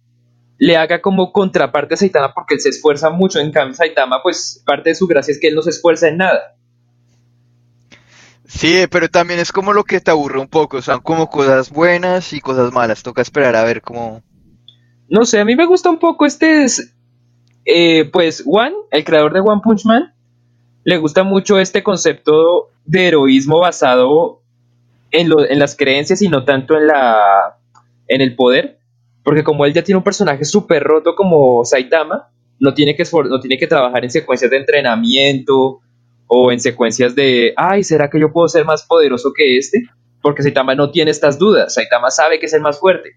le 0.59 0.77
haga 0.77 1.03
como 1.03 1.33
contraparte 1.33 1.95
a 1.95 1.97
Saitama 1.99 2.35
porque 2.35 2.55
él 2.55 2.61
se 2.61 2.71
esfuerza 2.71 3.11
mucho. 3.11 3.41
En 3.41 3.53
cambio, 3.53 3.75
Saitama, 3.77 4.23
pues 4.23 4.63
parte 4.67 4.91
de 4.91 4.97
su 4.97 5.07
gracia 5.07 5.33
es 5.33 5.41
que 5.41 5.49
él 5.49 5.55
no 5.57 5.63
se 5.63 5.71
esfuerza 5.71 6.09
en 6.09 6.19
nada. 6.19 6.57
Sí, 8.47 8.87
pero 8.91 9.09
también 9.09 9.41
es 9.41 9.51
como 9.53 9.73
lo 9.73 9.83
que 9.85 10.01
te 10.01 10.11
aburre 10.13 10.39
un 10.39 10.47
poco, 10.49 10.81
son 10.83 11.01
como 11.01 11.29
cosas 11.29 11.71
buenas 11.71 12.33
y 12.33 12.41
cosas 12.41 12.73
malas, 12.73 13.03
toca 13.03 13.23
esperar 13.23 13.57
a 13.57 13.65
ver 13.65 13.83
cómo... 13.83 14.23
No 15.09 15.25
sé, 15.25 15.39
a 15.41 15.45
mí 15.45 15.55
me 15.55 15.67
gusta 15.67 15.91
un 15.91 15.99
poco 15.99 16.27
este. 16.27 16.67
Eh, 17.65 18.09
pues, 18.13 18.43
One, 18.47 18.75
el 18.91 19.05
creador 19.05 19.33
de 19.33 19.41
One 19.41 19.61
Punch 19.63 19.85
Man, 19.85 20.15
le 20.85 20.97
gusta 20.99 21.23
mucho 21.23 21.59
este 21.59 21.83
concepto 21.83 22.71
de 22.85 23.09
heroísmo 23.09 23.61
basado 23.61 24.41
en 25.13 25.59
las 25.59 25.77
creencias 25.77 26.23
y 26.23 26.29
no 26.29 26.45
tanto 26.45 26.77
en, 26.77 26.87
la, 26.87 27.59
en 28.09 28.21
el 28.21 28.35
poder. 28.35 28.79
Porque 29.23 29.45
como 29.45 29.65
él 29.65 29.73
ya 29.73 29.85
tiene 29.85 29.99
un 29.99 30.05
personaje 30.05 30.45
súper 30.45 30.83
roto 30.83 31.15
como 31.15 31.65
Saitama, 31.65 32.29
no 32.59 32.75
tiene 32.75 32.97
que, 32.97 33.05
no 33.13 33.41
tiene 33.41 33.59
que 33.59 33.67
trabajar 33.67 34.05
en 34.05 34.11
secuencias 34.11 34.51
de 34.51 34.57
entrenamiento 34.57 35.81
o 36.27 36.51
en 36.51 36.61
secuencias 36.61 37.15
de, 37.15 37.53
ay, 37.57 37.85
¿será 37.85 38.09
que 38.09 38.19
yo 38.19 38.33
puedo 38.33 38.49
ser 38.49 38.65
más 38.65 38.85
poderoso 38.85 39.33
que 39.33 39.59
este? 39.59 39.83
Porque 40.21 40.43
Saitama 40.43 40.75
no 40.75 40.91
tiene 40.91 41.11
estas 41.11 41.39
dudas, 41.39 41.75
Saitama 41.75 42.11
sabe 42.11 42.39
que 42.39 42.47
es 42.47 42.53
el 42.53 42.63
más 42.63 42.81
fuerte. 42.81 43.11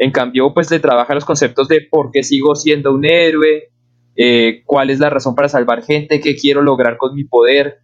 En 0.00 0.12
cambio, 0.12 0.54
pues 0.54 0.70
le 0.70 0.80
trabaja 0.80 1.14
los 1.14 1.26
conceptos 1.26 1.68
de 1.68 1.82
por 1.82 2.10
qué 2.10 2.22
sigo 2.22 2.56
siendo 2.56 2.94
un 2.94 3.04
héroe, 3.04 3.70
eh, 4.16 4.62
cuál 4.64 4.88
es 4.88 4.98
la 4.98 5.10
razón 5.10 5.34
para 5.34 5.50
salvar 5.50 5.82
gente, 5.82 6.22
qué 6.22 6.36
quiero 6.36 6.62
lograr 6.62 6.96
con 6.96 7.14
mi 7.14 7.24
poder. 7.24 7.82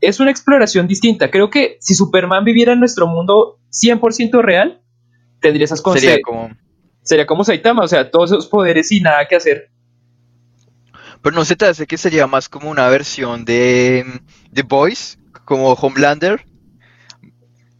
Es 0.00 0.20
una 0.20 0.30
exploración 0.30 0.86
distinta. 0.86 1.28
Creo 1.28 1.50
que 1.50 1.76
si 1.80 1.96
Superman 1.96 2.44
viviera 2.44 2.74
en 2.74 2.78
nuestro 2.78 3.08
mundo 3.08 3.58
100% 3.72 4.42
real, 4.42 4.80
tendría 5.40 5.64
esas 5.64 5.82
cosas. 5.82 6.02
Sería 6.02 6.22
como... 6.22 6.50
Sería 7.02 7.26
como 7.26 7.42
Saitama, 7.42 7.82
o 7.82 7.88
sea, 7.88 8.12
todos 8.12 8.30
esos 8.30 8.46
poderes 8.46 8.92
y 8.92 9.00
nada 9.00 9.26
que 9.26 9.34
hacer. 9.34 9.72
Pero 11.20 11.34
no 11.34 11.44
se 11.44 11.56
te 11.56 11.66
hace 11.66 11.88
que 11.88 11.98
sería 11.98 12.28
más 12.28 12.48
como 12.48 12.70
una 12.70 12.88
versión 12.88 13.44
de 13.44 14.06
The 14.52 14.62
Boys, 14.62 15.18
como 15.44 15.72
Homelander. 15.72 16.45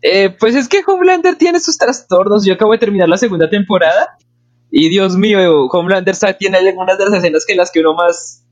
Eh, 0.08 0.30
pues 0.30 0.54
es 0.54 0.68
que 0.68 0.84
Homelander 0.86 1.34
tiene 1.34 1.58
sus 1.58 1.78
trastornos. 1.78 2.44
Yo 2.44 2.54
acabo 2.54 2.70
de 2.70 2.78
terminar 2.78 3.08
la 3.08 3.16
segunda 3.16 3.50
temporada. 3.50 4.16
Y 4.70 4.88
Dios 4.88 5.16
mío, 5.16 5.66
Homelander 5.66 6.14
tiene 6.38 6.58
algunas 6.58 6.96
de 6.96 7.06
las 7.06 7.14
escenas 7.14 7.44
que 7.44 7.56
las 7.56 7.72
que 7.72 7.80
uno 7.80 7.94
más 7.94 8.44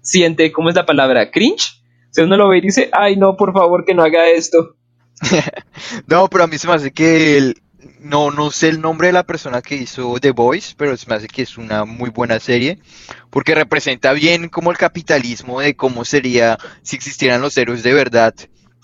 siente, 0.00 0.50
¿cómo 0.52 0.70
es 0.70 0.74
la 0.74 0.86
palabra? 0.86 1.30
Cringe. 1.30 1.82
O 2.16 2.22
uno 2.22 2.36
lo 2.38 2.48
ve 2.48 2.58
y 2.58 2.60
dice, 2.62 2.88
ay 2.92 3.16
no, 3.16 3.36
por 3.36 3.52
favor 3.52 3.84
que 3.84 3.94
no 3.94 4.02
haga 4.02 4.26
esto. 4.28 4.76
no, 6.06 6.28
pero 6.28 6.44
a 6.44 6.46
mí 6.46 6.56
se 6.56 6.66
me 6.66 6.74
hace 6.74 6.92
que 6.92 7.54
no, 8.00 8.30
no 8.30 8.50
sé 8.50 8.68
el 8.68 8.80
nombre 8.80 9.08
de 9.08 9.12
la 9.12 9.24
persona 9.24 9.60
que 9.60 9.76
hizo 9.76 10.18
The 10.18 10.30
Voice, 10.30 10.74
pero 10.78 10.96
se 10.96 11.08
me 11.10 11.16
hace 11.16 11.28
que 11.28 11.42
es 11.42 11.58
una 11.58 11.84
muy 11.84 12.08
buena 12.08 12.40
serie, 12.40 12.78
porque 13.28 13.54
representa 13.54 14.14
bien 14.14 14.48
como 14.48 14.70
el 14.70 14.78
capitalismo 14.78 15.60
de 15.60 15.76
cómo 15.76 16.06
sería 16.06 16.58
si 16.82 16.96
existieran 16.96 17.42
los 17.42 17.56
héroes 17.58 17.82
de 17.82 17.92
verdad, 17.92 18.34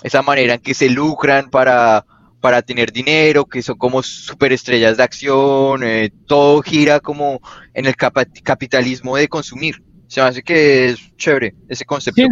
esa 0.03 0.21
manera 0.21 0.55
en 0.55 0.61
que 0.61 0.75
se 0.75 0.89
lucran 0.91 1.51
para, 1.51 2.05
para 2.41 2.63
tener 2.63 2.93
dinero, 2.93 3.45
que 3.45 3.63
son 3.63 3.77
como 3.77 4.03
superestrellas 4.03 4.97
de 4.97 5.03
acción, 5.03 5.83
eh, 5.83 6.11
todo 6.27 6.63
gira 6.63 7.01
como 7.01 7.41
en 7.75 7.87
el 7.87 7.97
capitalismo 7.97 9.17
de 9.17 9.29
consumir. 9.29 9.83
Se 10.07 10.21
me 10.21 10.29
hace 10.29 10.43
que 10.43 10.87
es 10.87 11.17
chévere 11.17 11.55
ese 11.69 11.85
concepto. 11.85 12.23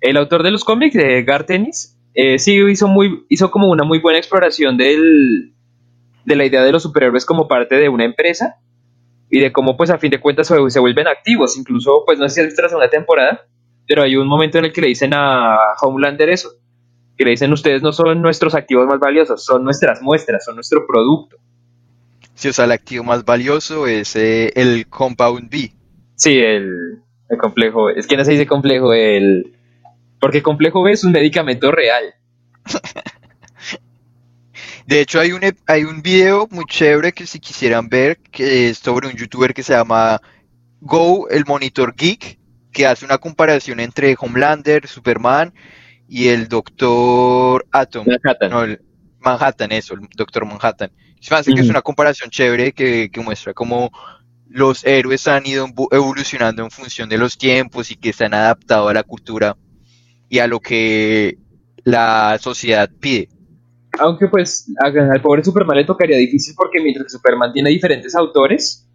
el, 0.00 0.16
autor 0.16 0.42
de 0.42 0.50
los 0.50 0.64
cómics, 0.64 0.94
de 0.94 1.22
Gartenis, 1.22 1.98
eh, 2.14 2.38
sí 2.38 2.60
hizo, 2.68 2.88
muy, 2.88 3.24
hizo 3.28 3.50
como 3.50 3.68
una 3.68 3.84
muy 3.84 4.00
buena 4.00 4.18
exploración 4.18 4.76
del, 4.76 5.54
de 6.24 6.36
la 6.36 6.44
idea 6.44 6.62
de 6.62 6.72
los 6.72 6.82
superhéroes 6.82 7.24
como 7.24 7.48
parte 7.48 7.76
de 7.76 7.88
una 7.88 8.04
empresa 8.04 8.56
y 9.30 9.40
de 9.40 9.50
cómo 9.50 9.76
pues 9.76 9.90
a 9.90 9.98
fin 9.98 10.10
de 10.10 10.20
cuentas 10.20 10.46
se, 10.46 10.78
vuelven 10.80 11.08
activos. 11.08 11.56
Incluso, 11.56 12.04
pues 12.04 12.18
no 12.18 12.28
sé 12.28 12.34
si 12.34 12.40
has 12.42 12.46
visto 12.48 12.62
la 12.62 12.68
segunda 12.68 12.90
temporada, 12.90 13.46
pero 13.86 14.02
hay 14.02 14.16
un 14.16 14.28
momento 14.28 14.58
en 14.58 14.66
el 14.66 14.72
que 14.72 14.82
le 14.82 14.88
dicen 14.88 15.12
a 15.14 15.56
Homelander 15.80 16.28
eso, 16.28 16.50
que 17.16 17.24
le 17.24 17.32
dicen 17.32 17.52
ustedes 17.52 17.82
no 17.82 17.92
son 17.92 18.22
nuestros 18.22 18.54
activos 18.54 18.86
más 18.86 18.98
valiosos, 18.98 19.44
son 19.44 19.64
nuestras 19.64 20.00
muestras, 20.02 20.44
son 20.44 20.54
nuestro 20.54 20.86
producto. 20.86 21.36
Sí, 22.34 22.48
o 22.48 22.52
sea, 22.52 22.64
el 22.64 22.72
activo 22.72 23.04
más 23.04 23.24
valioso 23.24 23.86
es 23.86 24.16
eh, 24.16 24.52
el 24.54 24.86
Compound 24.88 25.50
B. 25.50 25.72
Sí, 26.16 26.38
el, 26.38 27.02
el 27.28 27.38
complejo, 27.38 27.90
es 27.90 28.06
que 28.06 28.16
no 28.16 28.24
se 28.24 28.32
dice 28.32 28.46
complejo, 28.46 28.92
el 28.92 29.56
porque 30.20 30.42
complejo 30.42 30.82
B 30.82 30.92
es 30.92 31.02
un 31.02 31.12
medicamento 31.12 31.72
real. 31.72 32.14
De 34.86 35.00
hecho, 35.00 35.20
hay 35.20 35.32
un, 35.32 35.40
hay 35.66 35.84
un 35.84 36.02
video 36.02 36.48
muy 36.50 36.64
chévere 36.66 37.12
que 37.12 37.26
si 37.26 37.40
quisieran 37.40 37.88
ver, 37.88 38.18
que 38.18 38.68
es 38.68 38.78
sobre 38.78 39.08
un 39.08 39.14
youtuber 39.14 39.54
que 39.54 39.62
se 39.62 39.72
llama 39.72 40.20
Go, 40.80 41.28
el 41.28 41.44
Monitor 41.44 41.94
Geek, 41.96 42.38
que 42.72 42.86
hace 42.86 43.04
una 43.04 43.18
comparación 43.18 43.80
entre 43.80 44.16
Homelander, 44.18 44.86
Superman 44.86 45.52
y 46.12 46.28
el 46.28 46.46
Doctor 46.46 47.64
Atom. 47.72 48.06
Manhattan. 48.06 48.50
No, 48.50 48.64
el 48.64 48.82
Manhattan, 49.18 49.72
eso, 49.72 49.94
el 49.94 50.00
Doctor 50.14 50.44
Manhattan. 50.44 50.92
Se 51.18 51.32
me 51.32 51.40
hace 51.40 51.54
que 51.54 51.62
es 51.62 51.70
una 51.70 51.80
comparación 51.80 52.28
chévere 52.28 52.72
que, 52.72 53.08
que 53.10 53.20
muestra 53.22 53.54
cómo 53.54 53.90
los 54.46 54.84
héroes 54.84 55.26
han 55.26 55.46
ido 55.46 55.66
evolucionando 55.90 56.64
en 56.64 56.70
función 56.70 57.08
de 57.08 57.16
los 57.16 57.38
tiempos 57.38 57.90
y 57.90 57.96
que 57.96 58.12
se 58.12 58.26
han 58.26 58.34
adaptado 58.34 58.88
a 58.88 58.92
la 58.92 59.04
cultura 59.04 59.56
y 60.28 60.40
a 60.40 60.46
lo 60.46 60.60
que 60.60 61.38
la 61.82 62.36
sociedad 62.38 62.90
pide. 63.00 63.30
Aunque 63.98 64.28
pues 64.28 64.70
al 64.84 65.22
pobre 65.22 65.42
Superman 65.42 65.78
le 65.78 65.86
tocaría 65.86 66.18
difícil 66.18 66.52
porque 66.54 66.82
mientras 66.82 67.10
Superman 67.10 67.54
tiene 67.54 67.70
diferentes 67.70 68.14
autores, 68.14 68.86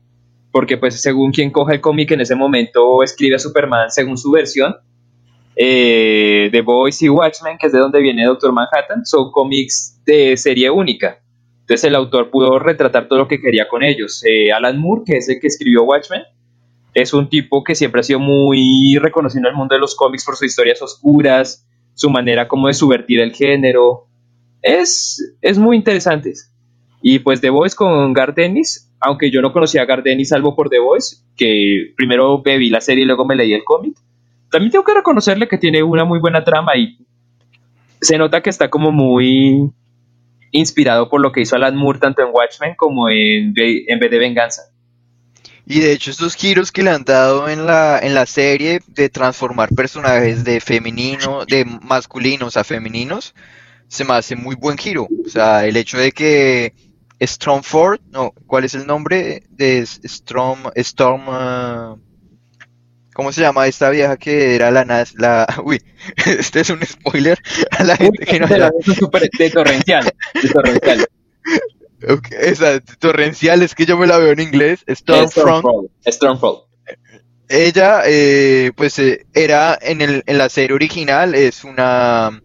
porque 0.52 0.78
pues 0.78 1.02
según 1.02 1.32
quien 1.32 1.50
coja 1.50 1.74
el 1.74 1.82
cómic 1.82 2.12
en 2.12 2.22
ese 2.22 2.36
momento 2.36 3.02
escribe 3.02 3.38
a 3.38 3.40
Superman 3.40 3.90
según 3.90 4.20
su 4.20 4.30
versión, 4.30 4.76
eh, 5.60 6.50
The 6.52 6.62
Boys 6.62 7.02
y 7.02 7.10
Watchmen, 7.10 7.58
que 7.58 7.66
es 7.66 7.74
de 7.74 7.80
donde 7.80 8.00
viene 8.00 8.26
Doctor 8.26 8.54
Manhattan, 8.54 9.06
son 9.06 9.32
cómics 9.32 10.00
de 10.06 10.38
serie 10.38 10.70
única. 10.70 11.20
Entonces 11.62 11.86
el 11.86 11.96
autor 11.96 12.30
pudo 12.30 12.60
retratar 12.60 13.08
todo 13.08 13.20
lo 13.20 13.28
que 13.28 13.42
quería 13.42 13.68
con 13.68 13.84
ellos. 13.84 14.24
Eh, 14.24 14.52
Alan 14.52 14.80
Moore, 14.80 15.02
que 15.06 15.18
es 15.18 15.28
el 15.30 15.40
que 15.40 15.48
escribió 15.48 15.84
Watchmen, 15.84 16.22
es 16.94 17.14
un 17.14 17.28
tipo 17.28 17.64
que 17.64 17.76
siempre 17.76 18.02
ha 18.02 18.04
sido 18.04 18.20
muy 18.20 18.98
reconocido 19.00 19.42
en 19.42 19.52
el 19.52 19.58
mundo 19.58 19.74
de 19.74 19.82
los 19.82 19.96
cómics 19.96 20.24
por 20.24 20.36
sus 20.36 20.48
historias 20.48 20.82
oscuras, 20.82 21.68
su 21.96 22.10
manera 22.12 22.48
como 22.48 22.68
de 22.68 22.74
subvertir 22.74 23.20
el 23.20 23.34
género. 23.34 24.08
Es, 24.62 25.36
es 25.42 25.58
muy 25.58 25.76
interesante. 25.76 26.34
Y 27.02 27.20
pues 27.20 27.42
The 27.42 27.50
Voice 27.50 27.76
con 27.76 28.14
Gardenis, 28.14 28.92
aunque 29.00 29.32
yo 29.32 29.42
no 29.42 29.54
conocía 29.54 29.82
a 29.82 29.86
Gardenis 29.86 30.30
salvo 30.30 30.56
por 30.56 30.70
The 30.70 30.80
Voice, 30.80 31.18
que 31.36 31.94
primero 31.96 32.42
vi 32.44 32.70
la 32.70 32.82
serie 32.82 33.04
y 33.04 33.08
luego 33.08 33.26
me 33.26 33.36
leí 33.36 33.54
el 33.54 33.64
cómic, 33.64 33.98
también 34.58 34.72
tengo 34.72 34.86
que 34.86 34.96
reconocerle 34.96 35.48
que 35.48 35.60
tiene 35.60 35.84
una 35.84 36.04
muy 36.04 36.18
buena 36.18 36.44
trama 36.44 36.76
y 36.76 36.98
se 38.02 38.18
nota 38.18 38.42
que 38.42 38.50
está 38.50 38.72
como 38.72 38.92
muy 38.92 39.72
inspirado 40.50 41.12
por 41.12 41.22
lo 41.22 41.32
que 41.32 41.42
hizo 41.42 41.56
Alan 41.56 41.76
Moore 41.76 42.00
tanto 42.00 42.24
en 42.24 42.30
Watchmen 42.34 42.74
como 42.76 43.08
en, 43.08 43.54
en 43.56 44.00
vez 44.00 44.10
de 44.10 44.18
Venganza. 44.18 44.64
Y 45.68 45.82
de 45.82 45.92
hecho 45.92 46.10
estos 46.10 46.34
giros 46.34 46.72
que 46.72 46.82
le 46.82 46.90
han 46.90 47.04
dado 47.04 47.48
en 47.48 47.68
la, 47.68 48.00
en 48.00 48.16
la 48.16 48.26
serie 48.26 48.82
de 48.88 49.10
transformar 49.10 49.70
personajes 49.76 50.44
de 50.44 50.60
femenino, 50.60 51.46
de 51.46 51.64
masculinos 51.64 52.58
a 52.58 52.64
femeninos, 52.64 53.36
se 53.88 54.06
me 54.06 54.14
hace 54.14 54.36
muy 54.36 54.56
buen 54.56 54.80
giro. 54.80 55.08
O 55.24 55.30
sea, 55.30 55.68
el 55.68 55.78
hecho 55.78 56.00
de 56.00 56.12
que 56.14 56.74
Stormford, 57.22 58.00
no, 58.10 58.32
¿cuál 58.48 58.64
es 58.64 58.74
el 58.74 58.88
nombre 58.88 59.44
de 59.52 59.82
Storm, 59.82 60.72
Storm, 60.74 61.28
uh, 61.28 62.07
¿cómo 63.18 63.32
se 63.32 63.42
llama 63.42 63.66
esta 63.66 63.90
vieja 63.90 64.16
que 64.16 64.54
era 64.54 64.70
la, 64.70 64.86
la, 65.16 65.48
uy, 65.66 65.82
este 66.28 66.60
es 66.60 66.70
un 66.70 66.86
spoiler 66.86 67.40
a 67.72 67.84
la 67.84 67.98
gente 67.98 68.24
que 68.24 68.40
no... 68.40 68.46
La, 68.46 68.72
de 69.40 69.50
torrencial, 69.50 70.14
de 70.42 70.50
torrencial. 70.50 71.08
Okay, 72.00 72.38
esa 72.42 72.80
torrencial 72.80 73.64
es 73.64 73.74
que 73.74 73.88
yo 73.88 73.98
me 73.98 74.06
la 74.06 74.20
veo 74.20 74.32
en 74.32 74.40
inglés. 74.40 74.86
Stormfront. 74.88 75.90
Stormfront. 76.06 76.60
Ella, 77.50 78.04
eh, 78.06 78.72
pues, 78.76 79.00
eh, 79.00 79.26
era 79.34 79.76
en, 79.82 80.02
el, 80.02 80.24
en 80.28 80.38
la 80.38 80.48
serie 80.50 80.76
original 80.76 81.34
es 81.34 81.64
una 81.64 82.40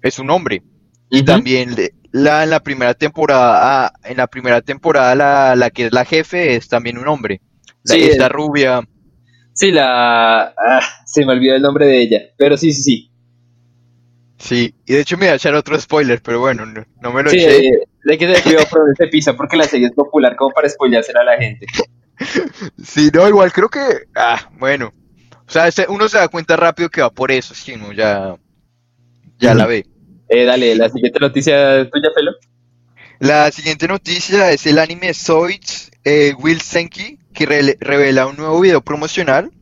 es 0.00 0.18
un 0.18 0.30
hombre 0.30 0.62
y 1.10 1.22
también 1.24 1.76
la 2.10 2.44
en 2.44 2.48
la 2.48 2.60
primera 2.60 2.94
temporada, 2.94 3.84
ah, 3.84 3.92
en 4.02 4.16
la 4.16 4.28
primera 4.28 4.62
temporada 4.62 5.14
la, 5.14 5.56
la, 5.56 5.68
que 5.68 5.86
es 5.86 5.92
la 5.92 6.06
jefe 6.06 6.56
es 6.56 6.66
también 6.66 6.96
un 6.96 7.06
hombre. 7.06 7.42
La, 7.84 7.96
sí, 7.96 8.04
esta 8.04 8.30
rubia. 8.30 8.80
Sí, 9.56 9.72
la, 9.72 10.48
ah, 10.48 10.80
se 11.06 11.24
me 11.24 11.32
olvidó 11.32 11.56
el 11.56 11.62
nombre 11.62 11.86
de 11.86 12.02
ella, 12.02 12.20
pero 12.36 12.58
sí, 12.58 12.74
sí, 12.74 12.82
sí. 12.82 13.10
Sí, 14.36 14.74
y 14.84 14.92
de 14.92 15.00
hecho 15.00 15.16
me 15.16 15.24
voy 15.24 15.32
a 15.32 15.36
echar 15.36 15.54
otro 15.54 15.80
spoiler, 15.80 16.20
pero 16.20 16.40
bueno, 16.40 16.66
no, 16.66 17.12
me 17.12 17.22
lo 17.22 17.30
sí, 17.30 17.38
eché. 17.38 17.68
Eh, 17.68 17.88
de 18.04 18.18
que 18.18 18.36
se 18.36 18.66
por 18.66 18.90
este 18.90 19.06
piso 19.08 19.34
porque 19.34 19.56
la 19.56 19.64
serie 19.64 19.86
es 19.86 19.94
popular 19.94 20.36
como 20.36 20.50
para 20.52 20.68
spoilársela 20.68 21.20
a 21.22 21.24
la 21.24 21.38
gente. 21.38 21.66
Sí, 22.82 23.10
no, 23.12 23.28
igual 23.28 23.52
creo 23.52 23.68
que, 23.68 23.80
ah, 24.14 24.50
bueno, 24.58 24.90
o 25.46 25.50
sea, 25.50 25.68
uno 25.88 26.08
se 26.08 26.16
da 26.16 26.28
cuenta 26.28 26.56
rápido 26.56 26.88
que 26.88 27.02
va 27.02 27.10
por 27.10 27.30
eso, 27.30 27.54
si 27.54 27.72
uno 27.72 27.92
ya, 27.92 28.36
ya 29.38 29.54
la 29.54 29.66
ve. 29.66 29.84
Eh, 30.30 30.44
dale, 30.44 30.74
la 30.76 30.88
siguiente 30.88 31.20
noticia 31.20 31.88
tuya, 31.90 32.08
Felo. 32.14 32.32
La 33.18 33.50
siguiente 33.52 33.86
noticia 33.86 34.50
es 34.50 34.66
el 34.66 34.78
anime 34.78 35.12
Zoids 35.12 35.90
eh, 36.04 36.34
Will 36.38 36.60
Senki, 36.60 37.18
que 37.36 37.76
revela 37.78 38.26
un 38.26 38.36
nuevo 38.36 38.60
video 38.60 38.80
promocional 38.80 39.52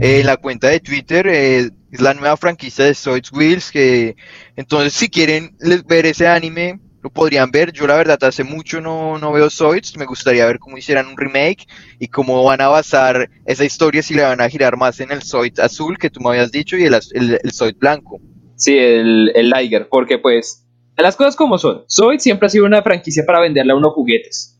eh, 0.00 0.20
en 0.20 0.26
la 0.26 0.36
cuenta 0.36 0.68
de 0.68 0.80
Twitter. 0.80 1.26
Eh, 1.28 1.70
es 1.92 2.00
la 2.00 2.14
nueva 2.14 2.36
franquicia 2.36 2.84
de 2.84 2.94
Zoids 2.94 3.32
Wheels, 3.32 3.70
que 3.70 4.16
entonces 4.56 4.92
si 4.92 5.08
quieren 5.08 5.56
ver 5.86 6.06
ese 6.06 6.26
anime, 6.26 6.80
lo 7.02 7.10
podrían 7.10 7.50
ver. 7.50 7.72
Yo 7.72 7.86
la 7.86 7.96
verdad 7.96 8.18
hace 8.24 8.44
mucho 8.44 8.80
no, 8.80 9.18
no 9.18 9.32
veo 9.32 9.50
Zoids, 9.50 9.96
me 9.96 10.06
gustaría 10.06 10.46
ver 10.46 10.58
cómo 10.58 10.78
hicieran 10.78 11.06
un 11.06 11.16
remake 11.16 11.66
y 11.98 12.08
cómo 12.08 12.42
van 12.42 12.60
a 12.60 12.68
basar 12.68 13.30
esa 13.46 13.64
historia, 13.64 14.02
si 14.02 14.14
le 14.14 14.22
van 14.22 14.40
a 14.40 14.48
girar 14.48 14.76
más 14.76 14.98
en 15.00 15.12
el 15.12 15.22
Zoid 15.22 15.60
azul 15.60 15.98
que 15.98 16.10
tú 16.10 16.20
me 16.20 16.30
habías 16.30 16.50
dicho 16.50 16.76
y 16.76 16.84
el, 16.84 16.94
el, 16.94 17.40
blanco. 17.78 18.20
Sí, 18.56 18.76
el, 18.76 19.30
el 19.34 19.50
Liger, 19.50 19.88
porque 19.88 20.18
pues 20.18 20.66
las 20.96 21.14
cosas 21.14 21.36
como 21.36 21.58
son. 21.58 21.84
Zoid 21.88 22.18
siempre 22.18 22.46
ha 22.46 22.50
sido 22.50 22.64
una 22.64 22.82
franquicia 22.82 23.24
para 23.24 23.40
venderle 23.40 23.72
a 23.72 23.76
unos 23.76 23.92
juguetes. 23.92 24.58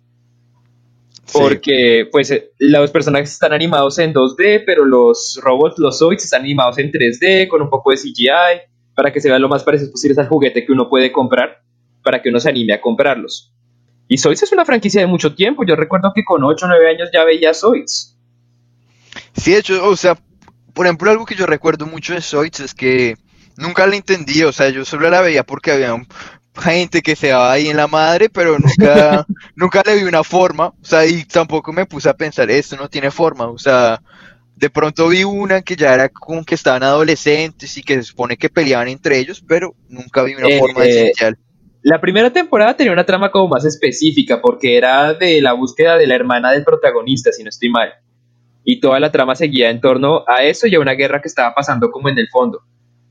Porque 1.30 2.08
pues 2.10 2.30
eh, 2.30 2.50
los 2.58 2.90
personajes 2.90 3.30
están 3.30 3.52
animados 3.52 3.98
en 3.98 4.12
2D, 4.12 4.64
pero 4.66 4.84
los 4.84 5.38
robots, 5.42 5.78
los 5.78 5.98
Zoids, 5.98 6.24
están 6.24 6.42
animados 6.42 6.78
en 6.78 6.90
3D 6.90 7.48
con 7.48 7.62
un 7.62 7.70
poco 7.70 7.90
de 7.90 7.96
CGI 7.96 8.62
para 8.94 9.12
que 9.12 9.20
se 9.20 9.28
vea 9.28 9.38
lo 9.38 9.48
más 9.48 9.62
parecido 9.62 9.90
posible 9.92 10.20
al 10.20 10.28
juguete 10.28 10.64
que 10.64 10.72
uno 10.72 10.88
puede 10.88 11.12
comprar 11.12 11.62
para 12.02 12.20
que 12.20 12.28
uno 12.28 12.40
se 12.40 12.48
anime 12.48 12.74
a 12.74 12.80
comprarlos. 12.80 13.52
Y 14.08 14.18
Zoids 14.18 14.42
es 14.42 14.52
una 14.52 14.64
franquicia 14.64 15.00
de 15.00 15.06
mucho 15.06 15.34
tiempo. 15.34 15.64
Yo 15.64 15.76
recuerdo 15.76 16.12
que 16.14 16.24
con 16.24 16.42
8 16.42 16.66
o 16.66 16.68
9 16.68 16.90
años 16.90 17.10
ya 17.12 17.24
veía 17.24 17.54
Zoids. 17.54 18.18
Sí, 19.34 19.52
de 19.52 19.58
hecho, 19.58 19.88
o 19.88 19.96
sea, 19.96 20.18
por 20.74 20.86
ejemplo, 20.86 21.10
algo 21.10 21.24
que 21.24 21.34
yo 21.34 21.46
recuerdo 21.46 21.86
mucho 21.86 22.14
de 22.14 22.20
Zoids 22.20 22.60
es 22.60 22.74
que 22.74 23.16
nunca 23.56 23.86
la 23.86 23.96
entendí, 23.96 24.42
o 24.42 24.52
sea, 24.52 24.68
yo 24.70 24.84
solo 24.84 25.08
la 25.08 25.20
veía 25.20 25.44
porque 25.44 25.72
había 25.72 25.94
gente 26.54 27.00
que 27.02 27.16
se 27.16 27.28
daba 27.28 27.52
ahí 27.52 27.68
en 27.68 27.76
la 27.76 27.86
madre, 27.86 28.28
pero 28.28 28.58
nunca, 28.58 29.26
nunca 29.56 29.82
le 29.86 29.96
vi 29.96 30.02
una 30.02 30.24
forma, 30.24 30.66
o 30.68 30.84
sea, 30.84 31.06
y 31.06 31.24
tampoco 31.24 31.72
me 31.72 31.86
puse 31.86 32.08
a 32.08 32.14
pensar, 32.14 32.50
esto 32.50 32.76
no 32.76 32.88
tiene 32.88 33.10
forma, 33.10 33.46
o 33.46 33.58
sea, 33.58 34.00
de 34.56 34.70
pronto 34.70 35.08
vi 35.08 35.24
una 35.24 35.62
que 35.62 35.74
ya 35.74 35.94
era 35.94 36.08
como 36.08 36.44
que 36.44 36.54
estaban 36.54 36.82
adolescentes 36.82 37.76
y 37.76 37.82
que 37.82 37.96
se 37.96 38.02
supone 38.04 38.36
que 38.36 38.48
peleaban 38.48 38.88
entre 38.88 39.18
ellos, 39.18 39.42
pero 39.46 39.74
nunca 39.88 40.22
vi 40.22 40.34
una 40.34 40.48
Eh, 40.48 40.58
forma 40.58 40.84
esencial. 40.84 41.36
La 41.82 42.00
primera 42.00 42.32
temporada 42.32 42.76
tenía 42.76 42.92
una 42.92 43.04
trama 43.04 43.32
como 43.32 43.48
más 43.48 43.64
específica 43.64 44.40
porque 44.40 44.76
era 44.76 45.14
de 45.14 45.40
la 45.40 45.52
búsqueda 45.54 45.96
de 45.96 46.06
la 46.06 46.14
hermana 46.14 46.52
del 46.52 46.62
protagonista, 46.62 47.32
si 47.32 47.42
no 47.42 47.48
estoy 47.48 47.70
mal. 47.70 47.92
Y 48.62 48.78
toda 48.78 49.00
la 49.00 49.10
trama 49.10 49.34
seguía 49.34 49.68
en 49.68 49.80
torno 49.80 50.22
a 50.28 50.44
eso 50.44 50.68
y 50.68 50.76
a 50.76 50.80
una 50.80 50.92
guerra 50.92 51.20
que 51.20 51.26
estaba 51.26 51.52
pasando 51.54 51.90
como 51.90 52.08
en 52.08 52.18
el 52.18 52.28
fondo. 52.28 52.62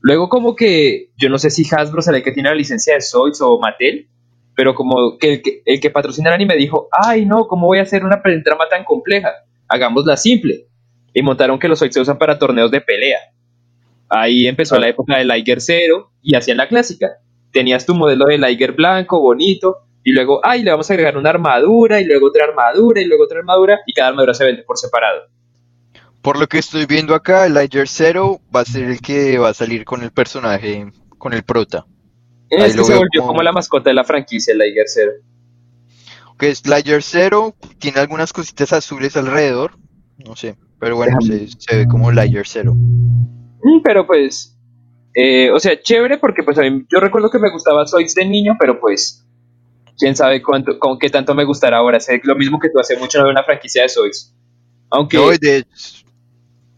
Luego 0.02 0.28
como 0.28 0.56
que, 0.56 1.10
yo 1.16 1.28
no 1.28 1.38
sé 1.38 1.50
si 1.50 1.64
Hasbro 1.74 2.02
será 2.02 2.18
el 2.18 2.24
que 2.24 2.32
tiene 2.32 2.48
la 2.48 2.54
licencia 2.54 2.94
de 2.94 3.00
Zoids 3.00 3.40
o 3.40 3.58
Mattel, 3.58 4.08
pero 4.54 4.74
como 4.74 5.16
que 5.16 5.34
el, 5.34 5.42
que 5.42 5.62
el 5.64 5.80
que 5.80 5.90
patrocina 5.90 6.28
el 6.30 6.34
anime 6.34 6.56
dijo, 6.56 6.88
ay 6.90 7.24
no, 7.24 7.46
¿cómo 7.46 7.68
voy 7.68 7.78
a 7.78 7.82
hacer 7.82 8.04
una 8.04 8.20
trama 8.20 8.68
tan 8.68 8.84
compleja? 8.84 9.32
Hagámosla 9.68 10.16
simple. 10.16 10.66
Y 11.14 11.22
montaron 11.22 11.58
que 11.58 11.68
los 11.68 11.78
Zoids 11.78 11.94
se 11.94 12.00
usan 12.00 12.18
para 12.18 12.38
torneos 12.38 12.70
de 12.70 12.80
pelea. 12.80 13.18
Ahí 14.08 14.46
empezó 14.46 14.78
la 14.78 14.88
época 14.88 15.16
del 15.16 15.28
Liger 15.28 15.60
Zero 15.60 16.10
y 16.20 16.34
hacían 16.34 16.58
la 16.58 16.68
clásica. 16.68 17.08
Tenías 17.52 17.86
tu 17.86 17.94
modelo 17.94 18.26
de 18.26 18.38
Liger 18.38 18.72
blanco, 18.72 19.20
bonito, 19.20 19.86
y 20.04 20.12
luego, 20.12 20.40
ay, 20.42 20.62
le 20.62 20.70
vamos 20.70 20.90
a 20.90 20.94
agregar 20.94 21.16
una 21.16 21.30
armadura, 21.30 22.00
y 22.00 22.04
luego 22.04 22.26
otra 22.26 22.44
armadura, 22.44 23.00
y 23.00 23.04
luego 23.04 23.24
otra 23.24 23.38
armadura, 23.38 23.80
y 23.86 23.92
cada 23.92 24.08
armadura 24.08 24.34
se 24.34 24.44
vende 24.44 24.64
por 24.64 24.76
separado. 24.76 25.22
Por 26.22 26.38
lo 26.38 26.46
que 26.46 26.58
estoy 26.58 26.86
viendo 26.86 27.14
acá, 27.14 27.46
el 27.46 27.54
Liger 27.54 27.88
Zero 27.88 28.40
va 28.54 28.60
a 28.60 28.64
ser 28.64 28.84
el 28.84 29.00
que 29.00 29.38
va 29.38 29.48
a 29.50 29.54
salir 29.54 29.84
con 29.84 30.02
el 30.02 30.12
personaje, 30.12 30.86
con 31.18 31.32
el 31.32 31.42
prota. 31.42 31.84
Es 32.48 32.76
que 32.76 32.84
se 32.84 32.94
volvió 32.94 33.08
como- 33.20 33.28
como 33.28 33.42
la 33.42 33.52
mascota 33.52 33.90
de 33.90 33.94
la 33.94 34.04
franquicia, 34.04 34.52
el 34.52 34.58
Liger 34.58 34.88
Zero. 34.88 35.12
Que 36.38 36.50
es 36.50 36.62
Zero, 37.02 37.54
tiene 37.78 38.00
algunas 38.00 38.32
cositas 38.32 38.72
azules 38.72 39.16
alrededor, 39.16 39.76
no 40.18 40.36
sé, 40.36 40.56
pero 40.78 40.96
bueno, 40.96 41.20
se, 41.20 41.48
se 41.48 41.76
ve 41.76 41.86
como 41.86 42.10
Liger 42.10 42.46
Zero. 42.46 42.74
Mm, 42.74 43.80
Pero 43.84 44.06
pues, 44.06 44.56
eh, 45.14 45.50
o 45.50 45.58
sea, 45.60 45.80
chévere 45.80 46.18
porque 46.18 46.42
pues 46.42 46.58
a 46.58 46.62
mí, 46.62 46.84
yo 46.88 47.00
recuerdo 47.00 47.30
que 47.30 47.38
me 47.38 47.50
gustaba 47.50 47.86
Zoids 47.86 48.14
de 48.14 48.26
niño, 48.26 48.56
pero 48.58 48.80
pues, 48.80 49.24
quién 49.98 50.14
sabe 50.16 50.42
cuánto, 50.42 50.78
con 50.78 50.98
qué 50.98 51.08
tanto 51.10 51.34
me 51.34 51.44
gustará 51.44 51.78
ahora. 51.78 52.00
Sé 52.00 52.20
lo 52.24 52.34
mismo 52.36 52.58
que 52.58 52.68
tú 52.70 52.78
hace 52.80 52.96
mucho 52.96 53.18
no 53.18 53.24
veo 53.24 53.32
una 53.32 53.44
franquicia 53.44 53.82
de 53.82 53.88
Zoids. 53.88 54.34
Aunque, 54.90 55.16
No, 55.16 55.30
de 55.30 55.64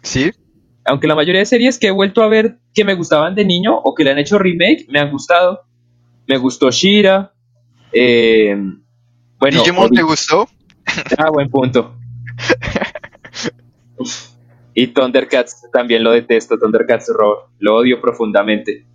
sí, 0.05 0.31
aunque 0.85 1.07
la 1.07 1.15
mayoría 1.15 1.41
de 1.41 1.47
series 1.47 1.79
que 1.79 1.89
he 1.89 1.91
vuelto 1.91 2.23
a 2.23 2.29
ver 2.29 2.59
que 2.75 2.85
me 2.85 2.95
gustaban 2.95 3.35
de 3.35 3.45
niño 3.45 3.77
o 3.77 3.95
que 3.95 4.05
le 4.05 4.11
han 4.11 4.19
hecho 4.19 4.39
remake, 4.39 4.87
me 4.89 5.01
han 5.01 5.11
gustado. 5.11 5.63
Me 6.27 6.37
gustó 6.37 6.71
Shira. 6.71 7.33
Eh, 7.93 8.55
bueno, 9.39 9.59
Digimon 9.59 9.91
te 9.91 10.03
gustó? 10.03 10.49
Ah, 11.19 11.31
buen 11.31 11.49
punto. 11.49 11.97
y 14.75 14.87
Thundercats 14.89 15.63
también 15.73 16.05
lo 16.05 16.13
detesto, 16.13 16.59
Thundercats 16.59 17.09
Raw, 17.09 17.49
lo 17.59 17.77
odio 17.77 18.01
profundamente. 18.01 18.87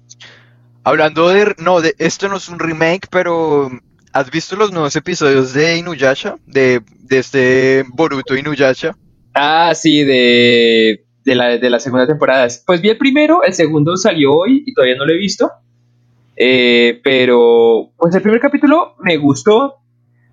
Hablando 0.84 1.30
de, 1.30 1.56
no, 1.58 1.82
de, 1.82 1.96
esto 1.98 2.30
no 2.30 2.38
es 2.38 2.48
un 2.48 2.60
remake, 2.60 3.08
pero 3.10 3.70
¿has 4.14 4.32
visto 4.32 4.56
los 4.56 4.72
nuevos 4.72 4.96
episodios 4.96 5.54
de 5.54 5.78
Inuyasha? 5.78 6.36
De, 6.46 6.82
de 7.00 7.18
este 7.18 7.84
Boruto 7.90 8.38
Inuyasha. 8.38 8.96
Ah, 9.34 9.74
sí, 9.76 10.04
de, 10.04 11.06
de, 11.24 11.36
la, 11.36 11.58
de 11.58 11.70
la 11.70 11.80
segunda 11.80 12.08
temporada. 12.08 12.48
Pues 12.66 12.82
vi 12.82 12.90
el 12.90 12.98
primero, 12.98 13.44
el 13.44 13.54
segundo 13.54 13.96
salió 13.98 14.34
hoy 14.34 14.64
y 14.66 14.74
todavía 14.74 14.96
no 14.96 15.06
lo 15.06 15.14
he 15.14 15.18
visto. 15.18 15.50
Eh, 16.36 17.00
pero, 17.04 17.92
pues 17.98 18.16
el 18.16 18.22
primer 18.22 18.40
capítulo 18.40 18.96
me 19.00 19.18
gustó. 19.18 19.76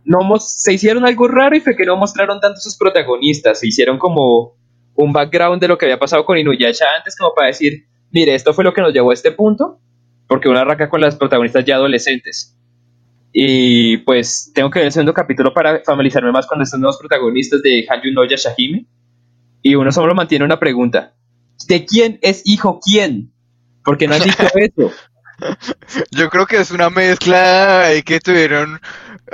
No 0.05 0.21
se 0.39 0.73
hicieron 0.73 1.05
algo 1.05 1.27
raro 1.27 1.57
y 1.57 1.61
fue 1.61 1.75
que 1.75 1.85
no 1.85 1.97
mostraron 1.97 2.41
tanto 2.41 2.61
sus 2.61 2.77
protagonistas. 2.77 3.59
Se 3.61 3.67
hicieron 3.67 3.99
como 3.99 4.55
un 4.95 5.13
background 5.13 5.61
de 5.61 5.69
lo 5.69 5.77
que 5.77 5.87
había 5.87 5.99
pasado 5.99 6.25
con 6.25 6.39
Inuyasha 6.39 6.87
antes, 6.97 7.17
como 7.17 7.35
para 7.35 7.49
decir, 7.49 7.87
mire, 8.13 8.35
esto 8.35 8.55
fue 8.55 8.65
lo 8.65 8.73
que 8.73 8.81
nos 8.81 8.93
llevó 8.93 9.11
a 9.11 9.15
este 9.15 9.33
punto, 9.33 9.79
porque 10.29 10.49
uno 10.49 10.61
arranca 10.61 10.89
con 10.89 11.01
las 11.01 11.17
protagonistas 11.17 11.65
ya 11.65 11.75
adolescentes. 11.77 12.56
Y 13.39 13.99
pues 13.99 14.51
tengo 14.55 14.71
que 14.71 14.79
ver 14.79 14.87
el 14.87 14.93
segundo 14.93 15.13
capítulo 15.13 15.53
para 15.53 15.83
familiarizarme 15.85 16.33
más 16.33 16.47
con 16.47 16.63
estos 16.63 16.81
nuevos 16.81 16.97
protagonistas 16.97 17.61
de 17.61 17.85
Hanyu 17.87 18.11
no 18.15 18.25
Yashahime. 18.25 18.87
Y 19.61 19.75
uno 19.75 19.93
solo 19.93 20.15
mantiene 20.15 20.47
una 20.47 20.59
pregunta. 20.59 21.15
¿De 21.69 21.85
quién 21.85 22.19
es 22.23 22.41
hijo 22.47 22.81
quién? 22.83 23.35
Porque 23.85 24.09
no 24.09 24.15
han 24.15 24.23
dicho 24.23 24.43
eso. 24.55 24.91
Yo 26.13 26.31
creo 26.31 26.47
que 26.47 26.57
es 26.57 26.71
una 26.71 26.89
mezcla 26.89 27.91
y 27.95 28.03
que 28.03 28.21
tuvieron 28.21 28.81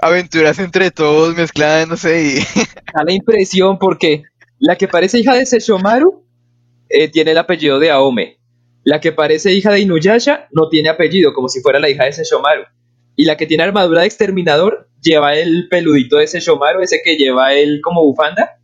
aventuras 0.02 0.58
entre 0.58 0.90
todos 0.90 1.36
mezclándose 1.36 2.24
y 2.24 2.34
Da 2.92 3.04
la 3.04 3.12
impresión 3.12 3.78
porque 3.78 4.24
la 4.58 4.74
que 4.74 4.88
parece 4.88 5.20
hija 5.20 5.36
de 5.36 5.46
Sesshomaru 5.46 6.24
eh, 6.88 7.06
tiene 7.08 7.30
el 7.30 7.38
apellido 7.38 7.78
de 7.78 7.92
Aome. 7.92 8.40
La 8.82 9.00
que 9.00 9.12
parece 9.12 9.52
hija 9.52 9.70
de 9.70 9.78
Inuyasha 9.78 10.48
no 10.50 10.68
tiene 10.68 10.88
apellido, 10.88 11.32
como 11.32 11.48
si 11.48 11.60
fuera 11.60 11.78
la 11.78 11.88
hija 11.88 12.02
de 12.02 12.14
Sesshomaru. 12.14 12.64
Y 13.22 13.24
la 13.24 13.36
que 13.36 13.46
tiene 13.46 13.62
armadura 13.62 14.00
de 14.00 14.08
exterminador 14.08 14.88
lleva 15.00 15.36
el 15.36 15.68
peludito 15.68 16.16
de 16.16 16.26
Sesshomaru, 16.26 16.80
ese 16.80 17.02
que 17.04 17.14
lleva 17.14 17.52
él 17.52 17.80
como 17.80 18.02
bufanda. 18.02 18.58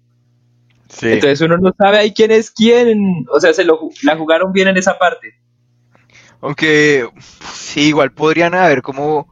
sí. 0.89 1.11
Entonces 1.11 1.41
uno 1.43 1.59
no 1.59 1.73
sabe 1.79 1.99
ahí 1.99 2.13
quién 2.13 2.33
es 2.33 2.51
quién. 2.51 3.25
O 3.31 3.39
sea, 3.39 3.55
se 3.55 3.63
lo, 3.63 3.89
la 4.03 4.17
jugaron 4.17 4.53
bien 4.53 4.67
en 4.67 4.77
esa 4.77 4.99
parte. 4.99 5.35
Aunque 6.41 7.09
sí, 7.53 7.83
igual 7.83 8.11
podrían 8.11 8.53
haber 8.53 8.83
como 8.83 9.29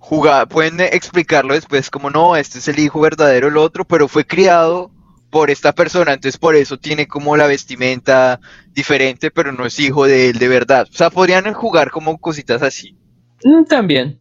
jugar, 0.00 0.48
pueden 0.48 0.80
explicarlo 0.80 1.54
después 1.54 1.88
como 1.88 2.10
no, 2.10 2.34
este 2.34 2.58
es 2.58 2.66
el 2.66 2.80
hijo 2.80 3.00
verdadero 3.00 3.46
el 3.46 3.56
otro, 3.56 3.84
pero 3.84 4.08
fue 4.08 4.26
criado 4.26 4.90
por 5.30 5.50
esta 5.50 5.72
persona, 5.72 6.14
entonces 6.14 6.36
por 6.36 6.56
eso 6.56 6.78
tiene 6.78 7.06
como 7.06 7.36
la 7.36 7.46
vestimenta 7.46 8.40
diferente, 8.72 9.30
pero 9.30 9.52
no 9.52 9.66
es 9.66 9.78
hijo 9.78 10.04
de 10.04 10.30
él 10.30 10.38
de 10.40 10.48
verdad. 10.48 10.88
O 10.90 10.96
sea, 10.96 11.10
podrían 11.10 11.52
jugar 11.52 11.92
como 11.92 12.18
cositas 12.18 12.60
así. 12.60 12.96
Mm, 13.44 13.66
también. 13.66 14.20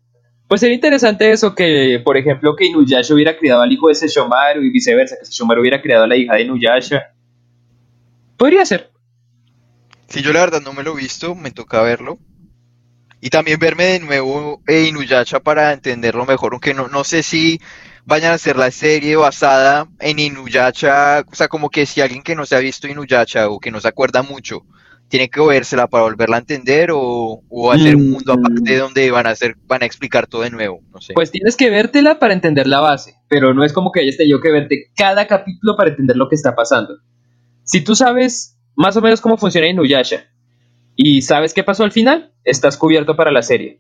Pues 0.54 0.62
sería 0.62 0.76
interesante 0.76 1.32
eso 1.32 1.56
que, 1.56 2.00
por 2.06 2.16
ejemplo, 2.16 2.56
que 2.56 2.66
Inuyasha 2.66 3.16
hubiera 3.16 3.36
criado 3.36 3.64
al 3.64 3.72
hijo 3.72 3.88
de 3.88 3.96
Sesshomaru 3.96 4.62
y 4.62 4.70
viceversa, 4.70 5.16
que 5.18 5.26
Sesshomaru 5.26 5.62
hubiera 5.62 5.82
criado 5.82 6.04
a 6.04 6.08
la 6.08 6.16
hija 6.16 6.36
de 6.36 6.44
Inuyasha. 6.44 7.12
Podría 8.38 8.64
ser. 8.64 8.92
Si 10.10 10.22
yo 10.22 10.32
la 10.32 10.42
verdad 10.42 10.62
no 10.62 10.74
me 10.74 10.84
lo 10.84 10.96
he 10.96 11.02
visto, 11.02 11.34
me 11.34 11.50
toca 11.50 11.82
verlo. 11.82 12.20
Y 13.20 13.32
también 13.32 13.58
verme 13.58 13.86
de 13.86 14.00
nuevo 14.02 14.62
eh, 14.68 14.84
Inuyasha 14.90 15.40
para 15.40 15.74
entenderlo 15.74 16.24
mejor, 16.28 16.54
aunque 16.54 16.76
no, 16.76 16.88
no 16.88 17.04
sé 17.04 17.24
si 17.24 17.60
vayan 18.06 18.34
a 18.34 18.36
hacer 18.36 18.56
la 18.56 18.70
serie 18.70 19.16
basada 19.16 19.88
en 20.00 20.20
Inuyasha, 20.20 21.26
o 21.32 21.34
sea, 21.34 21.48
como 21.48 21.72
que 21.72 21.88
si 21.88 22.00
alguien 22.00 22.22
que 22.22 22.36
no 22.36 22.46
se 22.46 22.56
ha 22.56 22.60
visto 22.60 22.88
Inuyasha 22.88 23.50
o 23.50 23.60
que 23.60 23.72
no 23.72 23.82
se 23.82 23.88
acuerda 23.88 24.22
mucho, 24.22 24.68
tiene 25.10 25.30
que 25.30 25.42
vérsela 25.42 25.88
para 25.88 26.06
volverla 26.06 26.38
a 26.38 26.40
entender 26.40 26.90
o, 26.92 27.42
o 27.48 27.72
hacer 27.72 27.96
un 27.96 28.12
mundo 28.12 28.36
Mm. 28.36 28.40
aparte 28.40 28.78
donde 28.78 29.12
van 29.12 29.28
a 29.28 29.32
hacer, 29.32 29.56
van 29.68 29.84
a 29.84 29.86
explicar 29.86 30.26
todo 30.28 30.42
de 30.42 30.50
nuevo, 30.50 30.82
no 30.92 31.02
sé. 31.02 31.14
Pues 31.14 31.30
tienes 31.32 31.56
que 31.56 31.70
vértela 31.70 32.18
para 32.18 32.34
entender 32.34 32.66
la 32.68 32.80
base, 32.80 33.16
pero 33.28 33.54
no 33.54 33.64
es 33.64 33.74
como 33.74 33.92
que 33.92 34.00
hayas 34.00 34.18
tenido 34.18 34.42
que 34.42 34.52
verte 34.52 34.92
cada 34.96 35.28
capítulo 35.28 35.76
para 35.78 35.92
entender 35.92 36.18
lo 36.18 36.30
que 36.30 36.36
está 36.36 36.56
pasando. 36.56 36.98
Si 37.64 37.82
tú 37.82 37.96
sabes 37.96 38.58
más 38.76 38.98
o 38.98 39.02
menos 39.02 39.22
cómo 39.22 39.38
funciona 39.38 39.68
Inuyasha 39.68 40.26
y 40.96 41.22
sabes 41.22 41.54
qué 41.54 41.64
pasó 41.64 41.84
al 41.84 41.92
final, 41.92 42.34
estás 42.44 42.76
cubierto 42.78 43.16
para 43.16 43.32
la 43.32 43.44
serie. 43.44 43.80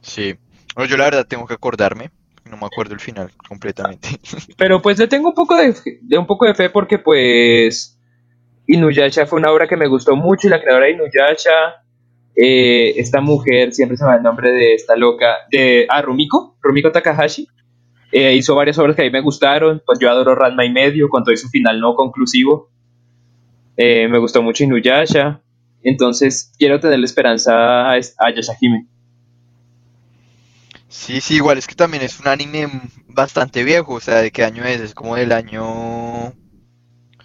Sí. 0.00 0.34
No, 0.76 0.84
yo 0.84 0.96
la 0.96 1.04
verdad 1.04 1.26
tengo 1.26 1.46
que 1.46 1.54
acordarme, 1.54 2.10
no 2.50 2.56
me 2.56 2.66
acuerdo 2.66 2.94
el 2.94 3.00
final 3.00 3.30
completamente. 3.48 4.08
Pero 4.56 4.82
pues 4.82 4.98
le 4.98 5.06
tengo 5.06 5.28
un 5.28 5.34
poco 5.34 5.56
de, 5.56 5.74
de 6.00 6.18
un 6.18 6.26
poco 6.26 6.46
de 6.46 6.54
fe 6.54 6.70
porque 6.70 6.98
pues 6.98 7.98
Inuyasha 8.66 9.26
fue 9.26 9.38
una 9.40 9.50
obra 9.50 9.66
que 9.66 9.76
me 9.76 9.88
gustó 9.88 10.16
mucho 10.16 10.46
y 10.46 10.50
la 10.50 10.60
creadora 10.60 10.86
de 10.86 10.92
Inuyasha, 10.92 11.84
eh, 12.36 12.94
esta 12.96 13.20
mujer, 13.20 13.72
siempre 13.72 13.96
se 13.96 14.04
me 14.04 14.10
va 14.10 14.16
el 14.16 14.22
nombre 14.22 14.50
de 14.52 14.74
esta 14.74 14.96
loca, 14.96 15.46
de 15.50 15.86
ah, 15.88 16.00
Rumiko, 16.02 16.56
Rumiko 16.62 16.90
Takahashi, 16.92 17.46
eh, 18.12 18.34
hizo 18.34 18.54
varias 18.54 18.78
obras 18.78 18.94
que 18.96 19.02
a 19.02 19.04
mí 19.04 19.10
me 19.10 19.20
gustaron, 19.20 19.82
pues 19.84 19.98
yo 19.98 20.10
adoro 20.10 20.34
Ranma 20.34 20.64
y 20.64 20.70
medio, 20.72 21.08
con 21.08 21.24
todo 21.24 21.36
su 21.36 21.48
final 21.48 21.80
no 21.80 21.94
conclusivo, 21.94 22.70
Eh, 23.76 24.06
me 24.08 24.18
gustó 24.18 24.42
mucho 24.42 24.64
Inuyasha, 24.64 25.40
entonces 25.82 26.52
quiero 26.58 26.78
tenerle 26.78 27.06
esperanza 27.06 27.90
a, 27.90 27.94
a 27.94 28.30
Yashahime. 28.34 28.86
Sí, 30.88 31.20
sí, 31.22 31.36
igual 31.36 31.56
es 31.56 31.66
que 31.66 31.74
también 31.74 32.02
es 32.02 32.20
un 32.20 32.28
anime 32.28 32.68
bastante 33.08 33.64
viejo, 33.64 33.94
o 33.94 34.00
sea, 34.00 34.20
¿de 34.20 34.30
qué 34.30 34.44
año 34.44 34.62
es? 34.64 34.80
Es 34.80 34.94
como 34.94 35.16
del 35.16 35.32
año 35.32 36.34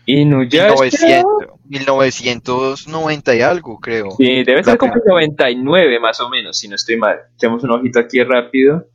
Inuyasha. 0.07 1.23
1900, 1.69 2.87
1990 2.87 3.35
y 3.35 3.41
algo, 3.41 3.77
creo. 3.79 4.11
Sí, 4.11 4.43
debe 4.45 4.63
ser 4.63 4.77
como 4.77 4.93
el 4.95 5.01
99 5.05 5.99
más 5.99 6.21
o 6.21 6.29
menos, 6.29 6.57
si 6.57 6.69
no 6.69 6.75
estoy 6.75 6.95
mal. 6.95 7.17
Echemos 7.35 7.61
un 7.63 7.71
ojito 7.71 7.99
aquí 7.99 8.23
rápido. 8.23 8.87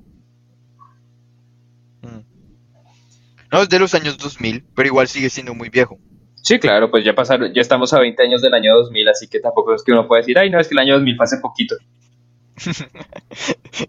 Mm. 2.02 2.22
No, 3.52 3.62
es 3.62 3.68
de 3.68 3.80
los 3.80 3.94
años 3.94 4.18
2000, 4.18 4.64
pero 4.74 4.88
igual 4.88 5.10
sigue 5.10 5.30
siendo 5.30 5.54
muy 5.54 5.68
viejo. 5.68 6.00
Sí, 6.42 6.60
claro, 6.60 6.90
pues 6.90 7.06
ya 7.06 7.14
pasaron, 7.14 7.54
ya 7.54 7.62
estamos 7.62 7.94
a 7.94 8.00
20 8.00 8.22
años 8.24 8.42
del 8.42 8.54
año 8.54 8.76
2000, 8.76 9.10
así 9.10 9.28
que 9.28 9.40
tampoco 9.40 9.76
es 9.76 9.84
que 9.84 9.92
uno 9.92 10.08
pueda 10.08 10.22
decir, 10.22 10.38
ay, 10.40 10.50
no, 10.50 10.60
es 10.60 10.68
que 10.68 10.74
el 10.74 10.80
año 10.80 10.96
2000 10.96 11.16
fue 11.16 11.24
hace 11.24 11.38
poquito. 11.38 11.76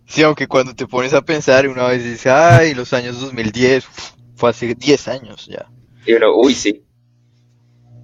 Sí, 0.06 0.22
aunque 0.22 0.46
cuando 0.46 0.74
te 0.74 0.86
pones 0.86 1.14
a 1.14 1.22
pensar, 1.22 1.66
una 1.68 1.88
vez 1.88 2.04
dice, 2.04 2.30
ay, 2.30 2.74
los 2.74 2.92
años 2.92 3.20
2010, 3.20 3.88
uf, 3.88 4.10
fue 4.36 4.50
hace 4.50 4.74
10 4.74 5.08
años 5.08 5.46
ya. 5.46 5.66
Y 6.06 6.12
uno, 6.14 6.34
uy, 6.36 6.54
sí. 6.54 6.84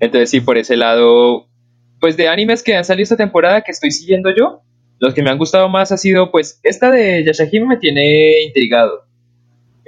Entonces, 0.01 0.31
sí, 0.31 0.41
por 0.41 0.59
ese 0.59 0.77
lado, 0.77 1.49
pues 2.01 2.17
de 2.17 2.29
animes 2.29 2.63
que 2.63 2.75
han 2.75 2.85
salido 2.85 3.05
esta 3.05 3.17
temporada 3.17 3.63
que 3.63 3.73
estoy 3.73 3.91
siguiendo 3.91 4.31
yo, 4.35 4.63
los 4.99 5.15
que 5.15 5.23
me 5.23 5.31
han 5.31 5.39
gustado 5.39 5.69
más 5.69 5.93
ha 5.93 5.97
sido, 5.97 6.31
pues, 6.31 6.61
esta 6.63 6.91
de 6.91 7.25
Yashahime 7.25 7.67
me 7.67 7.77
tiene 7.77 8.43
intrigado. 8.43 9.08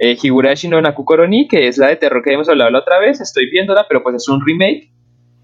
Eh, 0.03 0.17
Higurashi 0.19 0.67
no 0.67 0.81
Nakukoroni, 0.81 1.47
que 1.47 1.67
es 1.67 1.77
la 1.77 1.89
de 1.89 1.95
terror 1.95 2.23
que 2.23 2.33
hemos 2.33 2.49
hablado 2.49 2.71
la 2.71 2.79
otra 2.79 2.97
vez, 2.97 3.21
estoy 3.21 3.51
viéndola, 3.51 3.85
pero 3.87 4.01
pues 4.01 4.15
es 4.15 4.27
un 4.27 4.43
remake. 4.43 4.91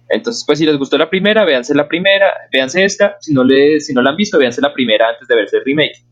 Entonces, 0.10 0.44
pues 0.48 0.58
si 0.58 0.66
les 0.66 0.78
gustó 0.78 0.98
la 0.98 1.12
primera, 1.12 1.46
véanse 1.46 1.76
la 1.76 1.88
primera, 1.88 2.34
véanse 2.52 2.84
esta. 2.84 3.18
Si 3.20 3.36
no, 3.36 3.44
le, 3.44 3.80
si 3.82 3.94
no 3.94 4.02
la 4.02 4.10
han 4.10 4.16
visto, 4.16 4.40
véanse 4.40 4.60
la 4.60 4.74
primera 4.74 5.10
antes 5.10 5.28
de 5.28 5.36
verse 5.36 5.58
el 5.58 5.64
remake. 5.64 6.04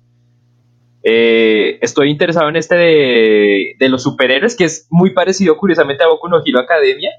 Eh, 1.02 1.80
estoy 1.82 2.12
interesado 2.12 2.48
en 2.48 2.56
este 2.56 2.76
de, 2.76 3.76
de 3.80 3.90
los 3.90 4.04
superhéroes, 4.04 4.56
que 4.56 4.66
es 4.66 4.86
muy 4.92 5.12
parecido, 5.12 5.58
curiosamente, 5.58 6.04
a 6.04 6.08
Boku 6.08 6.28
no 6.28 6.40
Hero 6.46 6.60
Academia. 6.60 7.10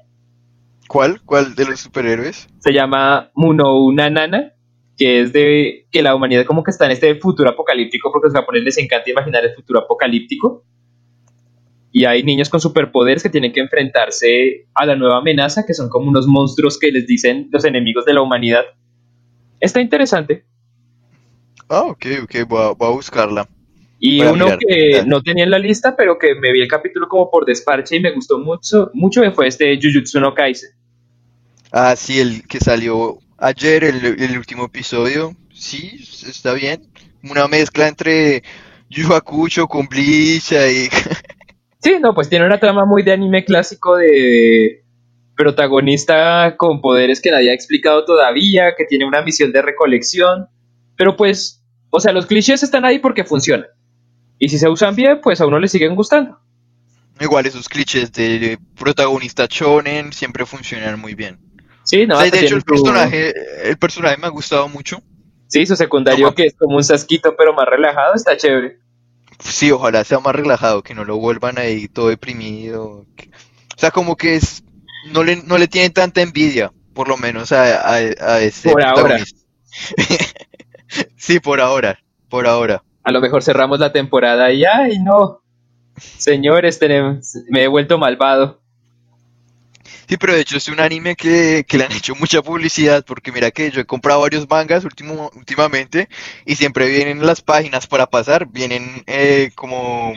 ¿Cuál? 0.87 1.19
¿Cuál 1.25 1.55
de 1.55 1.65
los 1.65 1.81
superhéroes? 1.81 2.47
Se 2.59 2.71
llama 2.71 3.31
Munou 3.35 3.91
Nanana, 3.91 4.53
que 4.95 5.19
es 5.19 5.33
de 5.33 5.87
que 5.91 6.01
la 6.01 6.15
humanidad 6.15 6.45
como 6.45 6.63
que 6.63 6.71
está 6.71 6.85
en 6.85 6.91
este 6.91 7.15
futuro 7.15 7.49
apocalíptico, 7.49 8.13
porque 8.13 8.27
a 8.27 8.29
los 8.29 8.39
japoneses 8.39 8.63
les 8.63 8.77
encanta 8.77 9.09
imaginar 9.09 9.43
el 9.43 9.53
futuro 9.53 9.81
apocalíptico. 9.81 10.63
Y 11.91 12.05
hay 12.05 12.23
niños 12.23 12.49
con 12.49 12.59
superpoderes 12.59 13.23
que 13.23 13.29
tienen 13.29 13.53
que 13.53 13.61
enfrentarse 13.61 14.67
a 14.73 14.85
la 14.85 14.95
nueva 14.95 15.17
amenaza, 15.17 15.65
que 15.65 15.73
son 15.73 15.89
como 15.89 16.09
unos 16.09 16.27
monstruos 16.27 16.77
que 16.77 16.91
les 16.91 17.07
dicen 17.07 17.49
los 17.51 17.65
enemigos 17.65 18.05
de 18.05 18.13
la 18.13 18.21
humanidad. 18.21 18.65
Está 19.59 19.81
interesante. 19.81 20.43
Ah, 21.69 21.81
ok, 21.81 22.05
ok, 22.23 22.35
voy 22.47 22.61
a, 22.61 22.69
voy 22.71 22.87
a 22.87 22.91
buscarla. 22.91 23.49
Y 23.99 24.19
Voy 24.19 24.33
uno 24.33 24.57
que 24.59 25.03
no 25.05 25.23
tenía 25.23 25.43
en 25.43 25.49
la 25.49 25.57
lista, 25.57 25.95
pero 25.95 26.19
que 26.19 26.35
me 26.35 26.51
vi 26.51 26.61
el 26.61 26.67
capítulo 26.67 27.07
como 27.07 27.31
por 27.31 27.45
desparche 27.45 27.95
y 27.95 27.99
me 27.99 28.11
gustó 28.11 28.37
mucho, 28.37 28.91
mucho 28.93 29.21
fue 29.31 29.47
este 29.47 29.79
Jujutsu 29.81 30.19
no 30.19 30.35
Kaisen. 30.35 30.69
Ah, 31.71 31.95
sí, 31.95 32.19
el 32.19 32.47
que 32.47 32.59
salió 32.59 33.17
ayer, 33.37 33.83
el, 33.83 34.21
el 34.21 34.37
último 34.37 34.65
episodio. 34.65 35.35
Sí, 35.51 35.99
está 36.27 36.53
bien. 36.53 36.83
Una 37.23 37.47
mezcla 37.47 37.87
entre 37.87 38.43
Yu 38.89 39.11
Hakusho 39.13 39.67
con 39.67 39.87
Bleach 39.87 40.51
y... 40.51 40.89
Sí, 41.79 41.97
no, 42.01 42.13
pues 42.13 42.29
tiene 42.29 42.45
una 42.45 42.59
trama 42.59 42.85
muy 42.85 43.03
de 43.03 43.13
anime 43.13 43.45
clásico 43.45 43.97
de 43.97 44.83
protagonista 45.35 46.57
con 46.57 46.81
poderes 46.81 47.21
que 47.21 47.31
nadie 47.31 47.51
ha 47.51 47.53
explicado 47.53 48.03
todavía, 48.03 48.73
que 48.75 48.85
tiene 48.85 49.05
una 49.05 49.21
misión 49.21 49.51
de 49.51 49.61
recolección, 49.61 50.47
pero 50.97 51.15
pues, 51.15 51.63
o 51.91 51.99
sea, 51.99 52.11
los 52.11 52.25
clichés 52.25 52.63
están 52.63 52.83
ahí 52.83 52.99
porque 52.99 53.23
funcionan. 53.23 53.67
Y 54.39 54.49
si 54.49 54.57
se 54.57 54.67
usan 54.67 54.95
bien, 54.95 55.19
pues 55.21 55.39
a 55.39 55.45
uno 55.45 55.59
le 55.59 55.67
siguen 55.67 55.95
gustando. 55.95 56.39
Igual 57.19 57.45
esos 57.45 57.69
clichés 57.69 58.11
de 58.11 58.59
protagonista 58.77 59.47
shonen 59.49 60.13
siempre 60.13 60.45
funcionan 60.45 60.99
muy 60.99 61.15
bien. 61.15 61.39
Sí, 61.83 62.05
no, 62.05 62.17
O 62.17 62.21
sea, 62.21 62.29
de 62.29 62.39
hecho, 62.39 62.55
el 62.55 62.63
personaje, 62.63 63.33
el 63.63 63.77
personaje 63.77 64.17
me 64.17 64.27
ha 64.27 64.29
gustado 64.29 64.67
mucho. 64.67 65.01
Sí, 65.47 65.65
su 65.65 65.75
secundario 65.75 66.35
que 66.35 66.47
es 66.47 66.55
como 66.55 66.75
un 66.75 66.83
sasquito 66.83 67.35
pero 67.37 67.53
más 67.53 67.65
relajado, 67.65 68.15
está 68.15 68.35
chévere. 68.35 68.79
Sí, 69.39 69.71
ojalá 69.71 70.03
sea 70.03 70.19
más 70.19 70.35
relajado, 70.35 70.81
que 70.83 70.93
no 70.95 71.05
lo 71.05 71.17
vuelvan 71.17 71.57
ahí 71.57 71.87
todo 71.87 72.09
deprimido. 72.09 73.05
que- 73.15 73.29
O 73.75 73.79
sea, 73.79 73.91
como 73.91 74.15
que 74.15 74.35
es, 74.35 74.63
no 75.11 75.23
le, 75.23 75.37
no 75.43 75.57
le 75.57 75.67
tiene 75.67 75.89
tanta 75.91 76.21
envidia, 76.21 76.71
por 76.93 77.07
lo 77.07 77.17
menos 77.17 77.51
a, 77.51 77.81
a, 77.81 77.93
a 77.95 78.39
ese 78.41 78.71
Por 78.71 78.83
ahora. 78.83 79.19
Sí, 81.15 81.39
por 81.39 81.59
ahora, 81.61 81.99
por 82.29 82.47
ahora. 82.47 82.83
A 83.03 83.11
lo 83.11 83.21
mejor 83.21 83.43
cerramos 83.43 83.79
la 83.79 83.91
temporada 83.91 84.51
y 84.51 84.63
ay 84.65 84.99
no. 84.99 85.41
Señores, 85.97 86.79
tenemos, 86.79 87.33
me 87.49 87.63
he 87.63 87.67
vuelto 87.67 87.97
malvado. 87.97 88.61
Sí, 90.07 90.15
pero 90.17 90.33
de 90.33 90.41
hecho 90.41 90.55
es 90.57 90.69
un 90.69 90.79
anime 90.79 91.15
que, 91.15 91.65
que 91.67 91.77
le 91.77 91.83
han 91.83 91.91
hecho 91.91 92.15
mucha 92.15 92.41
publicidad, 92.41 93.03
porque 93.05 93.31
mira 93.31 93.51
que 93.51 93.71
yo 93.71 93.81
he 93.81 93.85
comprado 93.85 94.21
varios 94.21 94.49
mangas 94.49 94.85
último, 94.85 95.29
últimamente 95.35 96.07
y 96.45 96.55
siempre 96.55 96.87
vienen 96.87 97.25
las 97.25 97.41
páginas 97.41 97.87
para 97.87 98.07
pasar, 98.07 98.47
vienen 98.47 99.03
eh, 99.05 99.51
como 99.53 100.13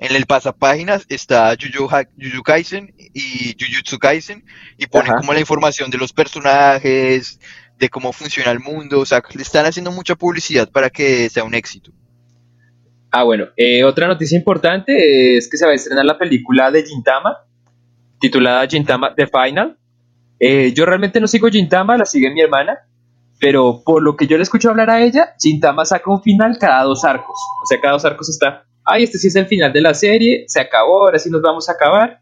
en 0.00 0.14
el 0.14 0.26
pasapáginas 0.26 1.06
está 1.08 1.56
Jujutsu 1.58 2.42
Kaisen 2.42 2.94
y 3.14 3.56
Jujutsu 3.58 3.98
Kaisen 3.98 4.44
y 4.76 4.86
ponen 4.86 5.12
Ajá. 5.12 5.20
como 5.20 5.32
la 5.32 5.40
información 5.40 5.90
de 5.90 5.98
los 5.98 6.12
personajes, 6.12 7.40
de 7.78 7.88
cómo 7.88 8.12
funciona 8.12 8.50
el 8.50 8.60
mundo, 8.60 9.00
o 9.00 9.06
sea, 9.06 9.22
le 9.34 9.42
están 9.42 9.64
haciendo 9.64 9.90
mucha 9.90 10.16
publicidad 10.16 10.70
para 10.70 10.90
que 10.90 11.30
sea 11.30 11.44
un 11.44 11.54
éxito. 11.54 11.92
Ah, 13.10 13.22
bueno, 13.22 13.48
eh, 13.56 13.84
otra 13.84 14.06
noticia 14.06 14.36
importante 14.36 15.36
es 15.38 15.48
que 15.48 15.56
se 15.56 15.64
va 15.64 15.72
a 15.72 15.74
estrenar 15.74 16.04
la 16.04 16.18
película 16.18 16.70
de 16.70 16.84
Gintama, 16.84 17.38
titulada 18.20 18.66
Gintama 18.66 19.14
The 19.14 19.26
Final. 19.26 19.76
Eh, 20.40 20.72
yo 20.74 20.84
realmente 20.86 21.20
no 21.20 21.26
sigo 21.26 21.48
Gintama, 21.48 21.96
la 21.96 22.04
sigue 22.04 22.30
mi 22.32 22.40
hermana, 22.40 22.78
pero 23.40 23.82
por 23.84 24.02
lo 24.02 24.16
que 24.16 24.26
yo 24.26 24.36
le 24.36 24.42
escucho 24.42 24.70
hablar 24.70 24.90
a 24.90 25.02
ella, 25.02 25.34
Gintama 25.40 25.84
saca 25.84 26.10
un 26.10 26.22
final 26.22 26.58
cada 26.58 26.82
dos 26.84 27.04
arcos. 27.04 27.36
O 27.62 27.66
sea, 27.66 27.80
cada 27.80 27.94
dos 27.94 28.04
arcos 28.04 28.28
está, 28.28 28.64
ay, 28.84 29.04
este 29.04 29.18
sí 29.18 29.28
es 29.28 29.36
el 29.36 29.46
final 29.46 29.72
de 29.72 29.80
la 29.80 29.94
serie, 29.94 30.44
se 30.46 30.60
acabó, 30.60 31.02
ahora 31.02 31.18
sí 31.18 31.30
nos 31.30 31.42
vamos 31.42 31.68
a 31.68 31.72
acabar. 31.72 32.20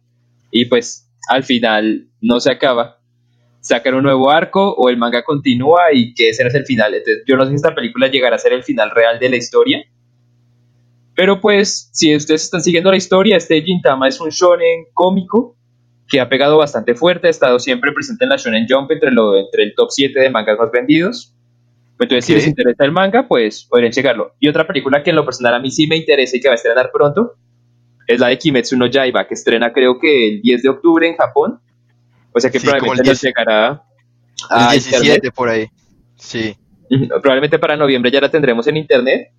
Y 0.51 0.67
pues 0.67 1.11
al 1.29 1.45
final 1.45 2.09
no 2.21 2.41
se 2.41 2.51
acaba. 2.51 2.99
Sacan 3.61 3.95
un 3.95 4.05
nuevo 4.05 4.31
arco 4.31 4.75
o 4.75 4.89
el 4.89 4.97
manga 4.97 5.25
continúa 5.25 5.93
y 5.93 6.15
que 6.15 6.29
ese 6.29 6.45
no 6.45 6.49
es 6.49 6.55
el 6.55 6.65
final. 6.65 6.95
Yo 7.27 7.37
no 7.37 7.45
sé 7.45 7.51
si 7.51 7.57
esta 7.57 7.75
película 7.75 8.07
llegará 8.07 8.37
a 8.37 8.39
ser 8.39 8.53
el 8.53 8.63
final 8.63 8.91
real 8.91 9.19
de 9.19 9.29
la 9.29 9.37
historia. 9.37 9.85
Pero 11.15 11.41
pues, 11.41 11.89
si 11.93 12.15
ustedes 12.15 12.45
están 12.45 12.63
siguiendo 12.63 12.91
la 12.91 12.99
historia, 12.99 13.39
este 13.39 13.61
Gintama 13.63 14.07
es 14.07 14.21
un 14.21 14.29
shonen 14.29 14.85
cómico 14.93 15.56
que 16.09 16.21
ha 16.21 16.29
pegado 16.29 16.57
bastante 16.59 16.95
fuerte, 16.95 17.27
ha 17.27 17.31
estado 17.31 17.59
siempre 17.59 17.93
presente 17.93 18.25
en 18.25 18.31
la 18.31 18.37
Shonen 18.37 18.67
Jump 18.69 18.91
entre, 18.93 19.11
lo, 19.11 19.37
entre 19.37 19.65
el 19.65 19.75
top 19.75 19.89
7 19.91 20.19
de 20.21 20.31
mangas 20.31 20.59
más 20.59 20.71
vendidos. 20.71 21.33
Entonces, 21.99 22.27
si 22.27 22.35
les 22.35 22.47
interesa 22.47 22.85
el 22.85 22.93
manga, 22.93 23.27
pues 23.27 23.65
podrían 23.65 23.91
checarlo. 23.93 24.35
Y 24.39 24.49
otra 24.49 24.67
película 24.67 25.03
que 25.03 25.11
en 25.11 25.17
lo 25.17 25.25
personal 25.25 25.55
a 25.55 25.59
mí 25.59 25.71
sí 25.71 25.87
me 25.87 25.97
interesa 25.97 26.37
y 26.37 26.41
que 26.41 26.49
va 26.49 26.53
a 26.53 26.57
estrenar 26.57 26.91
pronto 26.93 27.37
es 28.07 28.21
la 28.21 28.29
de 28.29 28.39
Kimetsu 28.39 28.77
no 28.77 28.87
Yaiba, 28.87 29.27
que 29.27 29.35
estrena 29.35 29.73
creo 29.73 29.99
que 29.99 30.29
el 30.29 30.43
10 30.43 30.63
de 30.63 30.69
octubre 30.69 31.09
en 31.09 31.17
Japón. 31.17 31.61
O 32.33 32.39
sea 32.41 32.51
que 32.51 32.61
Sí, 32.61 32.67
el 32.69 32.77
probablemente 32.77 33.03
nos 33.03 33.21
10. 33.21 33.23
llegará 33.23 33.83
El 34.51 34.69
a 34.69 34.71
17 34.73 35.29
internet. 35.31 35.35
por 35.35 35.49
ahí. 35.49 35.67
Sí, 36.17 36.57
Probablemente 37.23 37.59
para 37.59 37.77
noviembre 37.77 38.11
ya 38.13 38.21
la 38.21 38.31
tendremos 38.31 38.67
en 38.69 38.77
internet. 38.77 39.33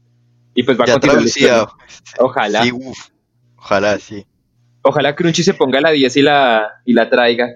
Y 0.53 0.63
pues 0.63 0.77
va 0.79 0.83
a 0.83 0.87
ya 0.87 0.93
continuar 0.93 1.17
traducida. 1.17 1.63
historia. 1.63 1.77
Ojalá. 2.19 2.63
Sí, 2.63 2.71
uf, 2.71 2.97
ojalá, 3.55 3.99
sí. 3.99 4.25
Ojalá 4.87 5.15
Crunchy 5.15 5.43
se 5.43 5.53
ponga 5.53 5.81
la 5.81 5.91
10 5.91 6.15
y 6.17 6.21
la, 6.21 6.81
y 6.85 6.93
la 6.93 7.09
traiga. 7.09 7.47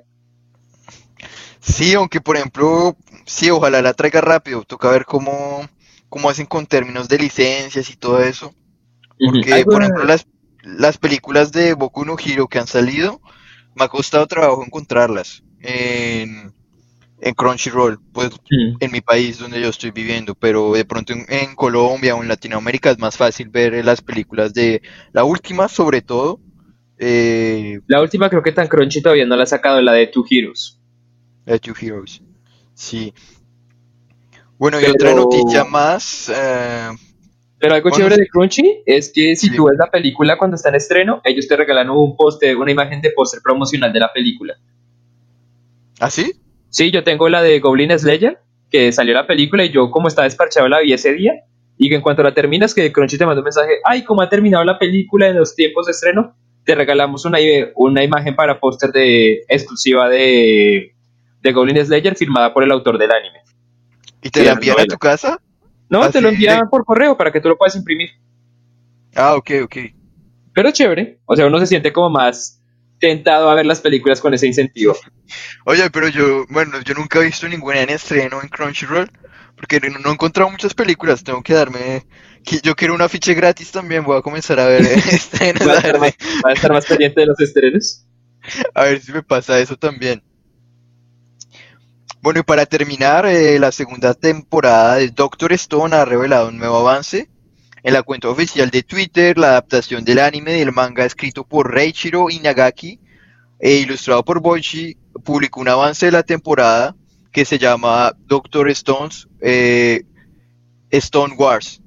Sí, 1.59 1.93
aunque 1.93 2.21
por 2.21 2.35
ejemplo, 2.37 2.97
sí, 3.25 3.49
ojalá 3.49 3.81
la 3.81 3.93
traiga 3.93 4.21
rápido. 4.21 4.63
Toca 4.63 4.89
ver 4.89 5.05
cómo, 5.05 5.67
cómo 6.09 6.29
hacen 6.29 6.45
con 6.45 6.65
términos 6.65 7.07
de 7.07 7.19
licencias 7.19 7.89
y 7.89 7.95
todo 7.97 8.21
eso. 8.21 8.53
Porque, 9.23 9.65
por 9.69 9.81
ejemplo, 9.83 10.03
las, 10.03 10.27
las 10.63 10.97
películas 10.97 11.51
de 11.51 11.73
Boku 11.73 12.05
no 12.05 12.15
Hero 12.19 12.47
que 12.47 12.59
han 12.59 12.67
salido, 12.67 13.21
me 13.75 13.85
ha 13.85 13.89
costado 13.89 14.27
trabajo 14.27 14.63
encontrarlas 14.65 15.43
en, 15.59 16.53
en 17.19 17.33
Crunchyroll, 17.35 17.99
pues 18.13 18.31
Mm. 18.51 18.77
en 18.79 18.91
mi 18.91 19.01
país 19.01 19.39
donde 19.39 19.61
yo 19.61 19.69
estoy 19.69 19.91
viviendo, 19.91 20.35
pero 20.35 20.73
de 20.73 20.85
pronto 20.85 21.13
en, 21.13 21.25
en 21.29 21.55
Colombia 21.55 22.15
o 22.15 22.21
en 22.23 22.29
Latinoamérica 22.29 22.91
es 22.91 22.99
más 22.99 23.17
fácil 23.17 23.49
ver 23.49 23.83
las 23.85 24.01
películas 24.01 24.53
de 24.53 24.81
la 25.13 25.23
última, 25.23 25.67
sobre 25.69 26.01
todo. 26.01 26.39
Eh, 27.01 27.79
La 27.87 28.01
última 28.01 28.29
creo 28.29 28.43
que 28.43 28.51
tan 28.51 28.67
Crunchy 28.67 29.01
todavía 29.01 29.25
no 29.25 29.35
la 29.35 29.43
ha 29.43 29.47
sacado, 29.47 29.81
la 29.81 29.93
de 29.93 30.07
Two 30.07 30.23
Heroes. 30.29 30.79
The 31.45 31.59
Two 31.59 31.73
Heroes. 31.79 32.21
Sí. 32.73 33.13
Bueno, 34.57 34.79
y 34.79 34.85
otra 34.85 35.13
noticia 35.13 35.63
más. 35.63 36.31
eh, 36.33 36.89
Pero 37.57 37.73
algo 37.75 37.89
Bueno, 37.89 37.97
chévere 38.05 38.21
de 38.21 38.27
Crunchy 38.27 38.83
es 38.85 39.11
que 39.13 39.35
si 39.35 39.47
Sí. 39.49 39.55
tú 39.55 39.65
ves 39.65 39.77
la 39.79 39.89
película 39.89 40.37
cuando 40.37 40.55
está 40.55 40.69
en 40.69 40.75
estreno, 40.75 41.21
ellos 41.23 41.47
te 41.47 41.55
regalan 41.55 41.89
un 41.89 42.15
póster, 42.15 42.55
una 42.57 42.71
imagen 42.71 43.01
de 43.01 43.11
póster 43.11 43.41
promocional 43.43 43.91
de 43.91 43.99
la 43.99 44.13
película. 44.13 44.55
¿Ah, 45.99 46.09
sí? 46.09 46.33
Sí, 46.69 46.91
yo 46.91 47.03
tengo 47.03 47.29
la 47.29 47.41
de 47.41 47.59
Goblin 47.59 47.97
Slayer, 47.97 48.39
que 48.69 48.91
salió 48.91 49.13
la 49.13 49.27
película 49.27 49.65
y 49.65 49.71
yo 49.71 49.91
como 49.91 50.07
estaba 50.07 50.25
desparchado 50.25 50.67
la 50.69 50.79
vi 50.79 50.93
ese 50.93 51.13
día. 51.13 51.33
Y 51.77 51.89
que 51.89 51.95
en 51.95 52.01
cuanto 52.01 52.21
la 52.21 52.33
terminas, 52.33 52.75
que 52.75 52.91
Crunchy 52.91 53.17
te 53.17 53.25
manda 53.25 53.41
un 53.41 53.45
mensaje, 53.45 53.73
ay, 53.85 54.03
como 54.03 54.21
ha 54.21 54.29
terminado 54.29 54.63
la 54.63 54.77
película 54.77 55.27
en 55.27 55.37
los 55.37 55.55
tiempos 55.55 55.87
de 55.87 55.93
estreno, 55.93 56.35
te 56.63 56.75
regalamos 56.75 57.25
una, 57.25 57.37
una 57.75 58.03
imagen 58.03 58.35
para 58.35 58.59
póster 58.59 58.91
de 58.91 59.43
exclusiva 59.47 60.07
de, 60.09 60.93
de 61.41 61.51
Goblin 61.53 61.83
Slayer 61.85 62.15
firmada 62.15 62.53
por 62.53 62.63
el 62.63 62.71
autor 62.71 62.97
del 62.97 63.11
anime. 63.11 63.39
¿Y 64.21 64.29
te 64.29 64.43
la 64.43 64.51
envían 64.53 64.79
a 64.79 64.85
tu 64.85 64.97
casa? 64.97 65.39
No, 65.89 66.03
Ah, 66.03 66.11
te 66.11 66.21
lo 66.21 66.29
envían 66.29 66.59
de- 66.61 66.67
por 66.67 66.85
correo 66.85 67.17
para 67.17 67.31
que 67.31 67.41
tú 67.41 67.49
lo 67.49 67.57
puedas 67.57 67.75
imprimir. 67.75 68.09
Ah, 69.15 69.35
ok, 69.35 69.51
ok. 69.63 69.75
Pero 70.53 70.71
chévere. 70.71 71.19
O 71.25 71.35
sea, 71.35 71.47
uno 71.47 71.59
se 71.59 71.67
siente 71.67 71.91
como 71.91 72.09
más 72.09 72.61
tentado 72.99 73.49
a 73.49 73.55
ver 73.55 73.65
las 73.65 73.81
películas 73.81 74.21
con 74.21 74.33
ese 74.33 74.45
incentivo. 74.47 74.95
Oye, 75.65 75.89
pero 75.89 76.07
yo, 76.09 76.45
bueno, 76.49 76.73
yo 76.85 76.93
nunca 76.93 77.19
he 77.19 77.25
visto 77.25 77.47
ninguna 77.47 77.81
en 77.81 77.89
estreno 77.89 78.41
en 78.41 78.47
Crunchyroll, 78.49 79.09
porque 79.55 79.79
no, 79.79 79.99
no 79.99 80.09
he 80.09 80.13
encontrado 80.13 80.49
muchas 80.49 80.73
películas, 80.73 81.23
tengo 81.23 81.41
que 81.41 81.53
darme, 81.53 82.05
yo 82.63 82.75
quiero 82.75 82.93
un 82.95 83.01
afiche 83.01 83.33
gratis 83.33 83.71
también, 83.71 84.03
voy 84.03 84.17
a 84.17 84.21
comenzar 84.21 84.59
a 84.59 84.65
ver 84.65 84.81
estrenos, 85.11 85.67
Va 85.67 85.73
a 85.73 85.75
a 85.75 85.77
estar 85.77 85.99
ver, 85.99 86.01
más, 86.01 86.13
va 86.45 86.49
a 86.49 86.53
estar 86.53 86.71
más 86.71 86.85
pendiente 86.85 87.21
de 87.21 87.27
los 87.27 87.39
estrenos. 87.39 88.05
a 88.73 88.83
ver 88.83 89.01
si 89.01 89.11
me 89.11 89.23
pasa 89.23 89.59
eso 89.59 89.77
también. 89.77 90.23
Bueno, 92.21 92.41
y 92.41 92.43
para 92.43 92.67
terminar, 92.67 93.25
eh, 93.25 93.57
la 93.59 93.71
segunda 93.71 94.13
temporada 94.13 94.97
de 94.97 95.09
Doctor 95.09 95.53
Stone 95.53 95.95
ha 95.95 96.05
revelado 96.05 96.49
un 96.49 96.57
nuevo 96.57 96.77
avance. 96.77 97.29
En 97.83 97.93
la 97.93 98.03
cuenta 98.03 98.29
oficial 98.29 98.69
de 98.69 98.83
Twitter, 98.83 99.39
la 99.39 99.49
adaptación 99.49 100.05
del 100.05 100.19
anime 100.19 100.53
del 100.53 100.71
manga 100.71 101.03
escrito 101.03 101.43
por 101.43 101.73
Reichiro 101.73 102.29
Inagaki 102.29 102.99
e 103.59 103.73
ilustrado 103.75 104.23
por 104.23 104.39
Boichi 104.39 104.97
publicó 105.23 105.61
un 105.61 105.69
avance 105.69 106.05
de 106.05 106.11
la 106.11 106.21
temporada 106.21 106.95
que 107.31 107.45
se 107.45 107.57
llama 107.57 108.13
Doctor 108.25 108.69
Stones 108.69 109.27
eh, 109.41 110.03
Stone 110.89 111.35
Wars. 111.35 111.81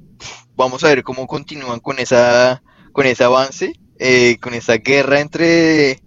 Vamos 0.57 0.85
a 0.85 0.89
ver 0.89 1.03
cómo 1.03 1.27
continúan 1.27 1.81
con 1.81 1.99
esa 1.99 2.63
con 2.93 3.07
ese 3.07 3.25
avance, 3.25 3.73
eh, 3.99 4.37
con 4.41 4.55
esa 4.55 4.75
guerra 4.77 5.21
entre 5.21 5.99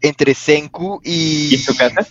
entre 0.00 0.34
Senku 0.34 1.00
y 1.02 1.54
¿Y 1.54 1.58
su 1.58 1.76
casa? 1.76 2.06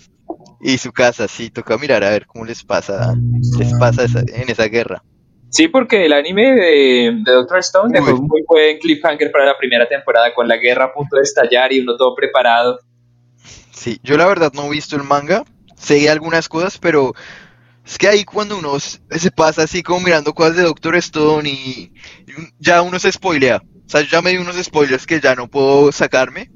y 0.61 0.77
su 0.77 0.91
casa, 0.93 1.27
sí, 1.27 1.49
toca 1.49 1.77
mirar 1.77 2.03
a 2.03 2.09
ver 2.09 2.25
cómo 2.25 2.45
les 2.45 2.63
pasa, 2.63 3.13
les 3.59 3.73
pasa 3.73 4.05
esa- 4.05 4.21
en 4.21 4.49
esa 4.49 4.65
guerra. 4.65 5.03
Sí, 5.49 5.67
porque 5.67 6.05
el 6.05 6.13
anime 6.13 6.55
de, 6.55 7.21
de 7.23 7.31
Doctor 7.31 7.59
Stone 7.59 7.91
dejó 7.93 8.15
un 8.15 8.27
muy 8.27 8.41
buen 8.47 8.79
cliffhanger 8.79 9.29
para 9.31 9.45
la 9.45 9.57
primera 9.57 9.87
temporada 9.87 10.33
con 10.33 10.47
la 10.47 10.55
guerra 10.57 10.85
a 10.85 10.93
punto 10.93 11.17
de 11.17 11.21
estallar 11.23 11.71
y 11.73 11.81
uno 11.81 11.95
todo 11.97 12.15
preparado. 12.15 12.79
Sí, 13.71 13.99
yo 14.03 14.17
la 14.17 14.25
verdad 14.25 14.51
no 14.53 14.65
he 14.65 14.69
visto 14.71 14.95
el 14.95 15.03
manga, 15.03 15.43
sé 15.83 16.09
algunas 16.09 16.47
cosas, 16.49 16.77
pero 16.77 17.13
es 17.85 17.97
que 17.97 18.07
ahí 18.07 18.23
cuando 18.23 18.57
uno 18.57 18.79
se 18.79 19.31
pasa 19.31 19.63
así 19.63 19.83
como 19.83 19.99
mirando 19.99 20.33
cosas 20.33 20.55
de 20.55 20.63
Doctor 20.63 20.95
Stone 20.95 21.49
y, 21.49 21.93
ya 22.59 22.81
uno 22.81 22.97
se 22.99 23.11
spoilea. 23.11 23.61
O 23.85 23.89
sea, 23.89 24.01
yo 24.01 24.07
ya 24.07 24.21
me 24.21 24.31
di 24.31 24.37
unos 24.37 24.55
spoilers 24.63 25.05
que 25.05 25.19
ya 25.19 25.35
no 25.35 25.47
puedo 25.47 25.91
sacarme 25.91 26.49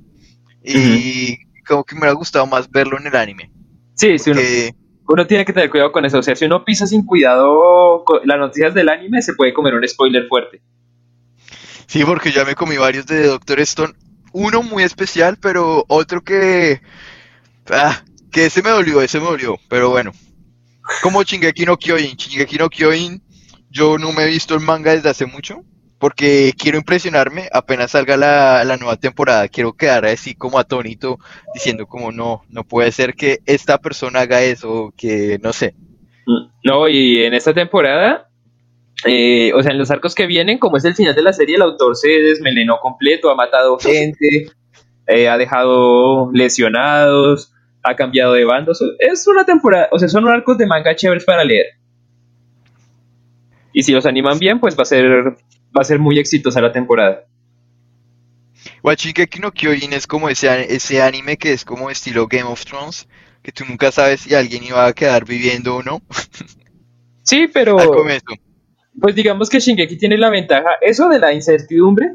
y 0.63 1.37
como 1.65 1.83
que 1.83 1.95
me 1.95 2.01
hubiera 2.01 2.13
gustado 2.13 2.45
más 2.47 2.69
verlo 2.69 2.97
en 2.97 3.07
el 3.07 3.15
anime. 3.15 3.51
Sí, 3.93 4.17
sí, 4.17 4.31
uno, 4.31 4.39
Que, 4.39 4.73
uno 5.07 5.27
tiene 5.27 5.45
que 5.45 5.53
tener 5.53 5.69
cuidado 5.69 5.91
con 5.91 6.05
eso. 6.05 6.19
O 6.19 6.23
sea, 6.23 6.35
si 6.35 6.45
uno 6.45 6.63
pisa 6.63 6.87
sin 6.87 7.05
cuidado 7.05 8.03
las 8.23 8.39
noticias 8.39 8.73
del 8.73 8.89
anime, 8.89 9.21
se 9.21 9.33
puede 9.33 9.53
comer 9.53 9.73
un 9.73 9.87
spoiler 9.87 10.27
fuerte. 10.27 10.61
sí, 11.87 12.03
porque 12.05 12.31
ya 12.31 12.45
me 12.45 12.55
comí 12.55 12.77
varios 12.77 13.05
de 13.05 13.27
Doctor 13.27 13.59
Stone. 13.61 13.93
Uno 14.31 14.61
muy 14.63 14.83
especial, 14.83 15.37
pero 15.41 15.83
otro 15.87 16.21
que... 16.21 16.81
Ah, 17.69 18.03
que 18.31 18.45
ese 18.45 18.61
me 18.61 18.69
dolió, 18.69 19.01
ese 19.01 19.19
me 19.19 19.25
dolió, 19.25 19.57
pero 19.69 19.89
bueno. 19.89 20.11
Como 21.01 21.23
Shingeki 21.23 21.65
no 21.65 21.77
Kyojin. 21.77 22.15
Shingeki 22.15 22.57
no 22.57 22.69
Kyojin, 22.69 23.21
yo 23.69 23.97
no 23.97 24.11
me 24.13 24.23
he 24.23 24.27
visto 24.27 24.55
el 24.55 24.61
manga 24.61 24.93
desde 24.93 25.09
hace 25.09 25.25
mucho, 25.25 25.63
porque 25.99 26.53
quiero 26.57 26.77
impresionarme 26.77 27.49
apenas 27.51 27.91
salga 27.91 28.15
la, 28.17 28.63
la 28.63 28.77
nueva 28.77 28.97
temporada. 28.97 29.47
Quiero 29.47 29.73
quedar 29.73 30.05
así 30.05 30.35
como 30.35 30.59
atónito, 30.59 31.19
diciendo 31.53 31.87
como 31.87 32.11
no, 32.11 32.43
no 32.49 32.63
puede 32.63 32.91
ser 32.91 33.15
que 33.15 33.39
esta 33.45 33.77
persona 33.77 34.21
haga 34.21 34.41
eso, 34.43 34.93
que 34.97 35.39
no 35.41 35.53
sé. 35.53 35.75
No, 36.63 36.87
y 36.87 37.23
en 37.23 37.33
esta 37.33 37.53
temporada, 37.53 38.29
eh, 39.05 39.53
o 39.53 39.61
sea, 39.61 39.71
en 39.71 39.77
los 39.77 39.91
arcos 39.91 40.15
que 40.15 40.27
vienen, 40.27 40.57
como 40.57 40.77
es 40.77 40.85
el 40.85 40.95
final 40.95 41.15
de 41.15 41.21
la 41.21 41.33
serie, 41.33 41.55
el 41.55 41.61
autor 41.61 41.95
se 41.95 42.09
desmelenó 42.09 42.79
completo, 42.79 43.29
ha 43.29 43.35
matado 43.35 43.77
gente, 43.79 44.47
eh, 45.07 45.29
ha 45.29 45.37
dejado 45.37 46.29
lesionados, 46.33 47.53
ha 47.83 47.95
cambiado 47.95 48.33
de 48.33 48.45
bandos. 48.45 48.81
Es 48.99 49.27
una 49.27 49.45
temporada, 49.45 49.89
o 49.91 49.99
sea, 49.99 50.07
son 50.07 50.27
arcos 50.27 50.57
de 50.57 50.65
manga 50.65 50.95
chéveres 50.95 51.25
para 51.25 51.43
leer. 51.43 51.65
Y 53.73 53.83
si 53.83 53.91
los 53.91 54.05
animan 54.05 54.39
bien, 54.39 54.59
pues 54.59 54.77
va 54.77 54.83
a 54.83 54.85
ser, 54.85 55.11
va 55.75 55.81
a 55.81 55.83
ser 55.83 55.99
muy 55.99 56.19
exitosa 56.19 56.61
la 56.61 56.71
temporada. 56.71 57.25
Shingeki 58.83 59.39
no 59.39 59.51
Kyojin 59.51 59.93
es 59.93 60.07
como 60.07 60.29
ese, 60.29 60.73
ese 60.73 61.01
anime 61.01 61.37
que 61.37 61.53
es 61.53 61.65
como 61.65 61.89
estilo 61.89 62.27
Game 62.27 62.43
of 62.43 62.63
Thrones, 62.65 63.07
que 63.43 63.51
tú 63.51 63.63
nunca 63.67 63.91
sabes 63.91 64.21
si 64.21 64.33
alguien 64.33 64.63
iba 64.63 64.85
a 64.85 64.93
quedar 64.93 65.25
viviendo 65.25 65.75
o 65.75 65.83
no 65.83 66.01
Sí, 67.23 67.47
pero 67.53 67.77
al 67.77 67.87
comienzo. 67.87 68.25
pues 68.99 69.13
digamos 69.13 69.49
que 69.49 69.59
Shingeki 69.59 69.97
tiene 69.97 70.17
la 70.17 70.29
ventaja, 70.29 70.69
eso 70.81 71.09
de 71.09 71.19
la 71.19 71.33
incertidumbre, 71.33 72.13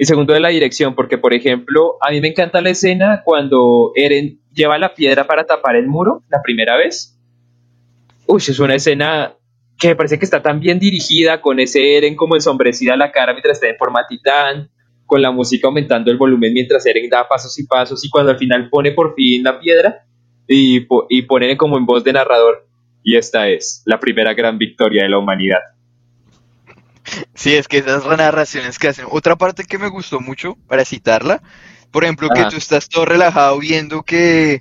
y 0.00 0.06
segundo 0.06 0.32
de 0.32 0.40
la 0.40 0.48
dirección, 0.48 0.94
porque 0.94 1.18
por 1.18 1.34
ejemplo, 1.34 1.98
a 2.00 2.10
mí 2.10 2.22
me 2.22 2.28
encanta 2.28 2.62
la 2.62 2.70
escena 2.70 3.20
cuando 3.22 3.92
Eren 3.94 4.40
lleva 4.50 4.78
la 4.78 4.94
piedra 4.94 5.26
para 5.26 5.44
tapar 5.44 5.76
el 5.76 5.88
muro 5.88 6.22
la 6.30 6.40
primera 6.42 6.78
vez. 6.78 7.20
Uy, 8.26 8.38
es 8.38 8.58
una 8.58 8.76
escena 8.76 9.34
que 9.78 9.88
me 9.88 9.96
parece 9.96 10.18
que 10.18 10.24
está 10.24 10.40
tan 10.40 10.58
bien 10.58 10.78
dirigida, 10.78 11.42
con 11.42 11.60
ese 11.60 11.98
Eren 11.98 12.16
como 12.16 12.34
ensombrecida 12.34 12.96
la 12.96 13.12
cara 13.12 13.34
mientras 13.34 13.58
está 13.58 13.68
en 13.68 13.76
forma 13.76 14.06
titán, 14.08 14.70
con 15.04 15.20
la 15.20 15.32
música 15.32 15.68
aumentando 15.68 16.10
el 16.10 16.16
volumen 16.16 16.54
mientras 16.54 16.86
Eren 16.86 17.10
da 17.10 17.28
pasos 17.28 17.58
y 17.58 17.66
pasos, 17.66 18.02
y 18.02 18.08
cuando 18.08 18.32
al 18.32 18.38
final 18.38 18.70
pone 18.70 18.92
por 18.92 19.14
fin 19.14 19.42
la 19.42 19.60
piedra 19.60 20.06
y, 20.48 20.86
y 21.10 21.22
pone 21.26 21.58
como 21.58 21.76
en 21.76 21.84
voz 21.84 22.04
de 22.04 22.14
narrador. 22.14 22.66
Y 23.02 23.16
esta 23.16 23.50
es 23.50 23.82
la 23.84 24.00
primera 24.00 24.32
gran 24.32 24.56
victoria 24.56 25.02
de 25.02 25.10
la 25.10 25.18
humanidad. 25.18 25.60
Sí, 27.34 27.54
es 27.54 27.68
que 27.68 27.78
esas 27.78 28.06
narraciones 28.06 28.78
que 28.78 28.88
hacen. 28.88 29.06
Otra 29.10 29.36
parte 29.36 29.64
que 29.64 29.78
me 29.78 29.88
gustó 29.88 30.20
mucho, 30.20 30.56
para 30.68 30.84
citarla, 30.84 31.42
por 31.90 32.04
ejemplo, 32.04 32.28
que 32.30 32.44
tú 32.46 32.56
estás 32.56 32.88
todo 32.88 33.04
relajado 33.04 33.58
viendo 33.58 34.02
que, 34.02 34.60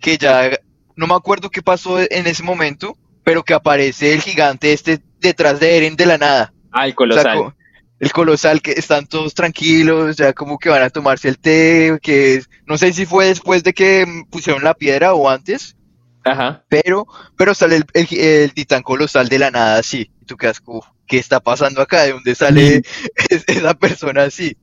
que 0.00 0.18
ya, 0.18 0.50
no 0.96 1.06
me 1.06 1.14
acuerdo 1.14 1.50
qué 1.50 1.62
pasó 1.62 2.00
en 2.00 2.26
ese 2.26 2.42
momento, 2.42 2.96
pero 3.24 3.42
que 3.42 3.54
aparece 3.54 4.14
el 4.14 4.20
gigante 4.22 4.72
este 4.72 5.00
detrás 5.20 5.60
de 5.60 5.76
Eren 5.76 5.96
de 5.96 6.06
la 6.06 6.18
nada. 6.18 6.54
Ah, 6.72 6.86
el 6.86 6.94
O 7.08 7.12
sea, 7.12 7.26
colosal. 7.26 7.38
co- 7.38 7.54
el 7.98 8.12
colosal 8.12 8.62
que 8.62 8.72
están 8.72 9.06
todos 9.06 9.34
tranquilos, 9.34 10.16
ya 10.16 10.32
como 10.32 10.58
que 10.58 10.70
van 10.70 10.82
a 10.82 10.90
tomarse 10.90 11.28
el 11.28 11.38
té, 11.38 11.98
que 12.02 12.42
no 12.66 12.78
sé 12.78 12.92
si 12.94 13.06
fue 13.06 13.26
después 13.26 13.62
de 13.62 13.74
que 13.74 14.06
pusieron 14.30 14.64
la 14.64 14.74
piedra 14.74 15.14
o 15.14 15.28
antes, 15.28 15.76
Ajá. 16.24 16.64
pero, 16.68 17.06
pero 17.36 17.54
sale 17.54 17.76
el, 17.76 17.84
el, 17.94 18.06
el 18.18 18.54
titán 18.54 18.82
colosal 18.82 19.28
de 19.28 19.38
la 19.38 19.50
nada 19.50 19.78
así. 19.78 20.10
Y 20.20 20.24
tú 20.26 20.36
quedas 20.36 20.60
como, 20.60 20.82
¿qué 21.10 21.18
está 21.18 21.40
pasando 21.40 21.82
acá? 21.82 22.04
¿De 22.04 22.12
dónde 22.12 22.34
sale 22.34 22.82
es- 23.28 23.44
esa 23.48 23.74
persona 23.74 24.22
así? 24.22 24.56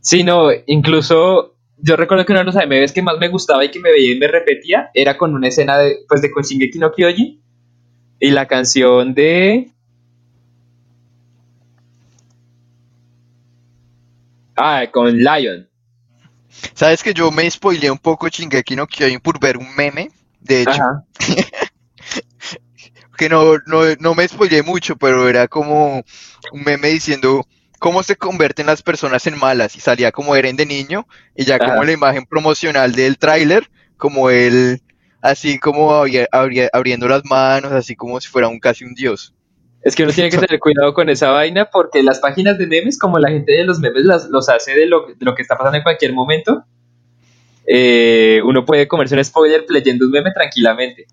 Sí, 0.00 0.22
no, 0.24 0.48
incluso 0.66 1.56
yo 1.76 1.96
recuerdo 1.96 2.24
que 2.24 2.32
uno 2.32 2.40
de 2.40 2.44
los 2.46 2.56
AMVs 2.56 2.92
que 2.92 3.02
más 3.02 3.18
me 3.18 3.28
gustaba 3.28 3.64
y 3.64 3.70
que 3.70 3.80
me 3.80 3.90
veía 3.90 4.14
y 4.14 4.18
me 4.18 4.28
repetía 4.28 4.90
era 4.94 5.18
con 5.18 5.34
una 5.34 5.48
escena 5.48 5.76
de, 5.78 5.98
pues, 6.08 6.22
de 6.22 6.30
con 6.30 6.42
Shingeki 6.44 6.78
no 6.78 6.92
Kyojin 6.92 7.42
y 8.20 8.30
la 8.30 8.46
canción 8.46 9.12
de... 9.14 9.72
Ah, 14.56 14.86
con 14.92 15.16
Lion. 15.16 15.68
Sabes 16.74 17.02
que 17.02 17.14
yo 17.14 17.30
me 17.30 17.50
spoileé 17.50 17.90
un 17.90 17.98
poco 17.98 18.28
Shingeki 18.28 18.76
no 18.76 18.86
Kyojin 18.86 19.20
por 19.20 19.40
ver 19.40 19.56
un 19.56 19.74
meme, 19.74 20.10
de 20.40 20.62
hecho, 20.62 20.70
Ajá. 20.72 21.04
que 23.20 23.28
no, 23.28 23.58
no, 23.66 23.82
no 23.98 24.14
me 24.14 24.26
spoileé 24.26 24.62
mucho, 24.62 24.96
pero 24.96 25.28
era 25.28 25.46
como 25.46 26.02
un 26.52 26.64
meme 26.64 26.88
diciendo 26.88 27.44
cómo 27.78 28.02
se 28.02 28.16
convierten 28.16 28.64
las 28.64 28.82
personas 28.82 29.26
en 29.26 29.38
malas 29.38 29.76
y 29.76 29.80
salía 29.80 30.10
como 30.10 30.34
Eren 30.34 30.56
de 30.56 30.64
niño 30.64 31.06
y 31.36 31.44
ya 31.44 31.58
como 31.58 31.72
Ajá. 31.72 31.84
la 31.84 31.92
imagen 31.92 32.24
promocional 32.24 32.92
del 32.92 33.18
tráiler, 33.18 33.68
como 33.98 34.30
él 34.30 34.80
así 35.20 35.58
como 35.58 35.92
abri- 35.92 36.28
abri- 36.32 36.70
abriendo 36.72 37.08
las 37.08 37.22
manos, 37.26 37.72
así 37.72 37.94
como 37.94 38.18
si 38.22 38.28
fuera 38.28 38.48
un 38.48 38.58
casi 38.58 38.84
un 38.86 38.94
dios. 38.94 39.34
Es 39.82 39.94
que 39.94 40.02
uno 40.04 40.12
tiene 40.14 40.30
que 40.30 40.38
tener 40.38 40.58
cuidado 40.58 40.94
con 40.94 41.10
esa 41.10 41.28
vaina 41.30 41.66
porque 41.70 42.02
las 42.02 42.20
páginas 42.20 42.56
de 42.56 42.66
memes, 42.66 42.98
como 42.98 43.18
la 43.18 43.28
gente 43.28 43.52
de 43.52 43.64
los 43.64 43.80
memes 43.80 44.06
las- 44.06 44.30
los 44.30 44.48
hace 44.48 44.72
de 44.72 44.86
lo, 44.86 45.08
de 45.08 45.16
lo 45.26 45.34
que 45.34 45.42
está 45.42 45.58
pasando 45.58 45.76
en 45.76 45.82
cualquier 45.82 46.14
momento, 46.14 46.64
eh, 47.66 48.40
uno 48.46 48.64
puede 48.64 48.88
comerse 48.88 49.14
un 49.14 49.22
spoiler 49.22 49.66
leyendo 49.68 50.06
un 50.06 50.10
meme 50.10 50.32
tranquilamente. 50.32 51.06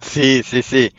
Sí, 0.00 0.42
sí, 0.44 0.62
sí. 0.62 0.92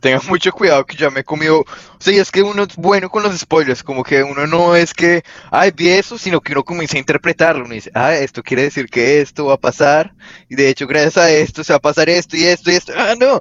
tengan 0.00 0.20
mucho 0.28 0.52
cuidado 0.52 0.84
que 0.84 0.96
ya 0.96 1.10
me 1.10 1.20
he 1.20 1.24
comido. 1.24 1.60
O 1.60 1.66
sea, 1.98 2.20
es 2.20 2.30
que 2.30 2.42
uno 2.42 2.64
es 2.64 2.76
bueno 2.76 3.10
con 3.10 3.22
los 3.22 3.38
spoilers, 3.38 3.82
como 3.82 4.04
que 4.04 4.22
uno 4.22 4.46
no 4.46 4.76
es 4.76 4.94
que, 4.94 5.22
ay, 5.50 5.72
vi 5.74 5.88
eso, 5.90 6.18
sino 6.18 6.40
que 6.40 6.52
uno 6.52 6.64
comienza 6.64 6.96
a 6.96 7.00
interpretarlo. 7.00 7.64
Uno 7.64 7.74
dice, 7.74 7.90
ah, 7.94 8.14
esto 8.14 8.42
quiere 8.42 8.64
decir 8.64 8.86
que 8.88 9.20
esto 9.20 9.46
va 9.46 9.54
a 9.54 9.58
pasar, 9.60 10.14
y 10.48 10.56
de 10.56 10.68
hecho, 10.68 10.86
gracias 10.86 11.16
a 11.18 11.30
esto 11.30 11.64
se 11.64 11.72
va 11.72 11.78
a 11.78 11.80
pasar 11.80 12.08
esto 12.08 12.36
y 12.36 12.44
esto 12.44 12.70
y 12.70 12.74
esto. 12.74 12.92
Ah, 12.96 13.14
no. 13.18 13.40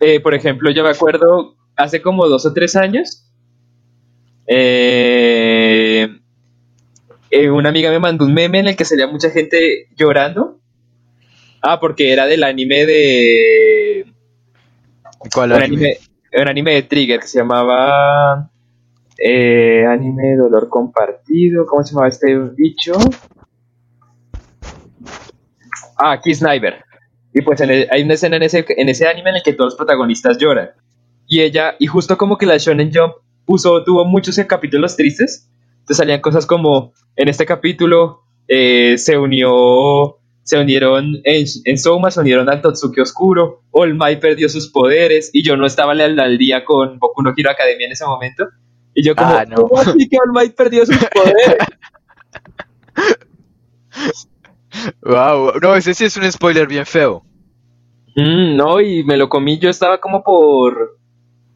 Eh, 0.00 0.20
por 0.20 0.34
ejemplo, 0.34 0.70
yo 0.70 0.84
me 0.84 0.90
acuerdo 0.90 1.56
hace 1.76 2.02
como 2.02 2.26
dos 2.28 2.46
o 2.46 2.52
tres 2.52 2.76
años. 2.76 3.24
Eh, 4.46 6.08
eh, 7.30 7.50
una 7.50 7.68
amiga 7.68 7.90
me 7.90 7.98
mandó 7.98 8.24
un 8.24 8.34
meme 8.34 8.60
en 8.60 8.68
el 8.68 8.76
que 8.76 8.84
salía 8.84 9.06
mucha 9.06 9.30
gente 9.30 9.88
llorando. 9.96 10.60
Ah, 11.62 11.80
porque 11.80 12.12
era 12.12 12.26
del 12.26 12.44
anime 12.44 12.86
de 12.86 14.07
¿Cuál 15.34 15.52
un 15.52 15.62
anime? 15.62 15.76
anime, 15.76 15.96
un 16.42 16.48
anime 16.48 16.74
de 16.74 16.82
Trigger 16.82 17.20
que 17.20 17.26
se 17.26 17.38
llamaba 17.38 18.50
eh, 19.18 19.84
Anime 19.86 20.36
Dolor 20.36 20.68
Compartido. 20.68 21.66
¿Cómo 21.66 21.82
se 21.82 21.90
llamaba 21.92 22.08
este 22.08 22.36
bicho? 22.56 22.92
Ah, 25.96 26.20
Kiss 26.22 26.38
Sniper. 26.38 26.84
Y 27.34 27.42
pues 27.42 27.60
en 27.60 27.70
el- 27.70 27.88
hay 27.90 28.02
una 28.02 28.14
escena 28.14 28.36
en 28.36 28.42
ese, 28.44 28.64
en 28.68 28.88
ese 28.88 29.06
anime 29.06 29.30
en 29.30 29.36
el 29.36 29.42
que 29.42 29.52
todos 29.52 29.72
los 29.72 29.76
protagonistas 29.76 30.38
lloran. 30.38 30.70
Y 31.26 31.40
ella, 31.40 31.74
y 31.78 31.86
justo 31.86 32.16
como 32.16 32.38
que 32.38 32.46
la 32.46 32.56
Shonen 32.56 32.90
Jump 32.92 33.14
puso, 33.44 33.84
tuvo 33.84 34.04
muchos 34.04 34.38
capítulos 34.46 34.96
tristes. 34.96 35.48
Entonces 35.80 35.96
salían 35.98 36.20
cosas 36.20 36.46
como, 36.46 36.92
en 37.16 37.28
este 37.28 37.44
capítulo 37.46 38.22
eh, 38.46 38.96
se 38.98 39.18
unió 39.18 40.18
se 40.48 40.58
unieron 40.58 41.16
en, 41.24 41.44
en 41.66 41.78
Soma, 41.78 42.10
se 42.10 42.20
unieron 42.20 42.48
al 42.48 42.62
Totsuki 42.62 43.02
Oscuro, 43.02 43.64
All 43.70 43.94
Might 43.94 44.18
perdió 44.18 44.48
sus 44.48 44.70
poderes, 44.70 45.28
y 45.34 45.44
yo 45.44 45.58
no 45.58 45.66
estaba 45.66 45.92
al, 45.92 46.18
al 46.18 46.38
día 46.38 46.64
con 46.64 46.98
Boku 46.98 47.20
no 47.20 47.34
Hero 47.36 47.50
Academia 47.50 47.84
en 47.84 47.92
ese 47.92 48.06
momento. 48.06 48.48
Y 48.94 49.04
yo 49.04 49.14
como, 49.14 49.28
Ah, 49.28 49.44
no. 49.44 49.56
¿cómo 49.56 49.78
así 49.78 50.08
que 50.08 50.16
All 50.16 50.32
Might 50.32 50.54
perdió 50.54 50.86
sus 50.86 50.96
poderes? 50.96 51.58
Wow, 55.02 55.58
no, 55.60 55.74
ese 55.74 55.92
sí 55.92 56.04
es 56.04 56.16
un 56.16 56.30
spoiler 56.30 56.66
bien 56.66 56.86
feo. 56.86 57.22
Mm, 58.16 58.56
no, 58.56 58.80
y 58.80 59.02
me 59.04 59.16
lo 59.18 59.28
comí, 59.28 59.58
yo 59.58 59.68
estaba 59.68 60.00
como 60.00 60.22
por... 60.22 60.98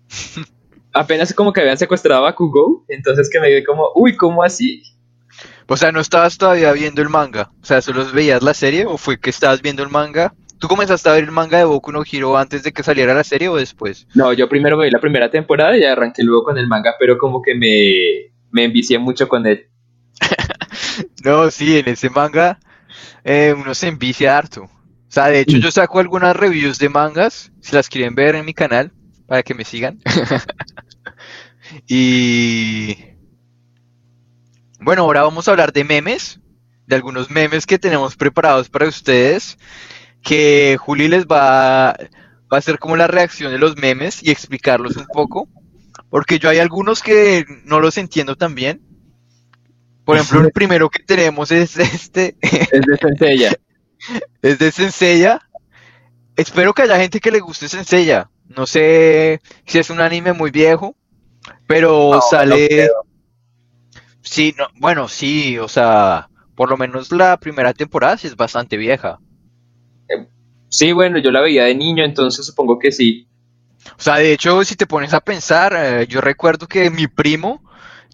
Apenas 0.93 1.33
como 1.33 1.53
que 1.53 1.61
habían 1.63 1.79
secuestrado 1.79 2.27
a 2.27 2.35
Kugo, 2.35 2.85
entonces 2.89 3.31
que 3.31 3.41
me 3.41 3.47
quedé 3.47 3.65
como, 3.65 3.89
uy, 3.95 4.17
¿cómo 4.17 4.43
así? 4.43 4.83
O 5.73 5.77
sea, 5.79 5.91
¿no 5.91 6.01
estabas 6.01 6.37
todavía 6.37 6.71
viendo 6.73 7.01
el 7.01 7.09
manga? 7.09 7.51
O 7.63 7.65
sea, 7.65 7.81
¿solo 7.81 8.05
veías 8.13 8.43
la 8.43 8.53
serie 8.53 8.85
o 8.85 8.99
fue 8.99 9.19
que 9.19 9.31
estabas 9.31 9.63
viendo 9.63 9.83
el 9.83 9.89
manga? 9.89 10.35
¿Tú 10.59 10.69
comenzaste 10.69 11.09
a 11.09 11.15
ver 11.15 11.25
el 11.25 11.31
manga 11.31 11.57
de 11.57 11.65
Boku 11.65 11.93
no 11.93 12.03
Hero 12.05 12.37
antes 12.37 12.63
de 12.63 12.73
que 12.73 12.83
saliera 12.83 13.15
la 13.15 13.25
serie 13.25 13.49
o 13.49 13.57
después? 13.57 14.07
No, 14.15 14.35
yo 14.35 14.51
primero 14.51 14.79
vi 14.79 14.91
la 14.91 15.01
primera 15.01 15.31
temporada 15.31 15.75
y 15.79 15.83
arranqué 15.85 16.25
luego 16.25 16.45
con 16.45 16.59
el 16.59 16.67
manga, 16.67 16.93
pero 17.01 17.17
como 17.17 17.41
que 17.41 17.55
me, 17.55 18.35
me 18.51 18.65
envicié 18.65 18.99
mucho 18.99 19.29
con 19.29 19.47
él. 19.47 19.67
No, 21.25 21.51
sí, 21.51 21.79
en 21.79 21.89
ese 21.89 22.11
manga 22.11 22.59
eh, 23.25 23.55
uno 23.57 23.75
se 23.75 23.89
envicia 23.89 24.37
harto. 24.37 24.65
O 24.65 24.71
sea, 25.09 25.29
de 25.29 25.41
hecho 25.41 25.57
yo 25.57 25.71
saco 25.71 26.01
algunas 26.01 26.37
reviews 26.37 26.79
de 26.79 26.91
mangas, 26.91 27.51
si 27.61 27.75
las 27.75 27.89
quieren 27.89 28.15
ver 28.15 28.35
en 28.35 28.45
mi 28.45 28.53
canal, 28.53 28.93
para 29.27 29.43
que 29.43 29.55
me 29.55 29.65
sigan. 29.65 30.01
y 31.87 33.12
bueno, 34.85 35.03
ahora 35.03 35.23
vamos 35.23 35.49
a 35.49 35.51
hablar 35.53 35.73
de 35.73 35.85
memes, 35.85 36.40
de 36.87 36.97
algunos 36.97 37.31
memes 37.31 37.66
que 37.66 37.79
tenemos 37.79 38.16
preparados 38.16 38.68
para 38.68 38.88
ustedes, 38.88 39.59
que 40.23 40.77
Juli 40.79 41.09
les 41.09 41.27
va, 41.27 41.97
va 42.53 42.57
a 42.57 42.59
hacer 42.59 42.79
como 42.79 42.97
la 42.97 43.07
reacción 43.07 43.53
de 43.53 43.59
los 43.59 43.77
memes 43.77 44.23
y 44.23 44.31
explicarlos 44.31 44.97
un 44.97 45.07
poco, 45.07 45.49
porque 46.11 46.38
yo 46.38 46.49
hay 46.49 46.59
algunos 46.59 47.03
que 47.03 47.45
no 47.64 47.81
los 47.81 47.97
entiendo 47.99 48.37
tan 48.37 48.55
bien. 48.55 48.83
Por 50.05 50.16
ejemplo, 50.16 50.40
el 50.40 50.51
primero 50.53 50.90
que 50.90 51.03
tenemos 51.03 51.51
es 51.51 51.77
este, 51.79 52.37
Es 52.40 52.83
de 52.83 52.97
Senseiya. 53.01 53.53
es 54.42 54.59
de 54.59 54.73
Senseiya. 54.73 55.40
Espero 56.37 56.73
que 56.73 56.83
haya 56.83 56.99
gente 56.99 57.21
que 57.21 57.31
le 57.31 57.40
guste 57.40 57.68
Senseiya. 57.68 58.31
No 58.49 58.66
sé 58.66 59.40
si 59.66 59.79
es 59.79 59.90
un 59.90 60.01
anime 60.01 60.33
muy 60.33 60.51
viejo, 60.51 60.97
pero 61.66 62.11
No, 62.14 62.21
sale... 62.21 62.87
no. 62.87 63.12
Sí, 64.23 64.55
no, 64.57 64.67
bueno, 64.81 65.09
sí, 65.09 65.59
o 65.59 65.69
sea, 65.69 66.29
por 66.55 66.71
lo 66.71 66.77
menos 66.77 67.13
la 67.13 67.37
primera 67.39 67.73
temporada 67.75 68.17
sí 68.17 68.27
es 68.27 68.37
bastante 68.37 68.77
vieja. 68.77 69.19
Sí, 70.69 70.91
bueno, 70.93 71.19
yo 71.19 71.31
la 71.31 71.41
veía 71.41 71.65
de 71.67 71.75
niño, 71.77 72.05
entonces 72.05 72.45
supongo 72.47 72.79
que 72.81 72.91
sí. 72.91 73.29
O 73.99 74.03
sea, 74.03 74.17
de 74.17 74.33
hecho, 74.33 74.65
si 74.65 74.77
te 74.77 74.87
pones 74.87 75.13
a 75.15 75.21
pensar, 75.21 75.73
eh, 75.77 76.07
yo 76.07 76.21
recuerdo 76.21 76.67
que 76.69 76.91
mi 76.91 77.09
primo 77.09 77.63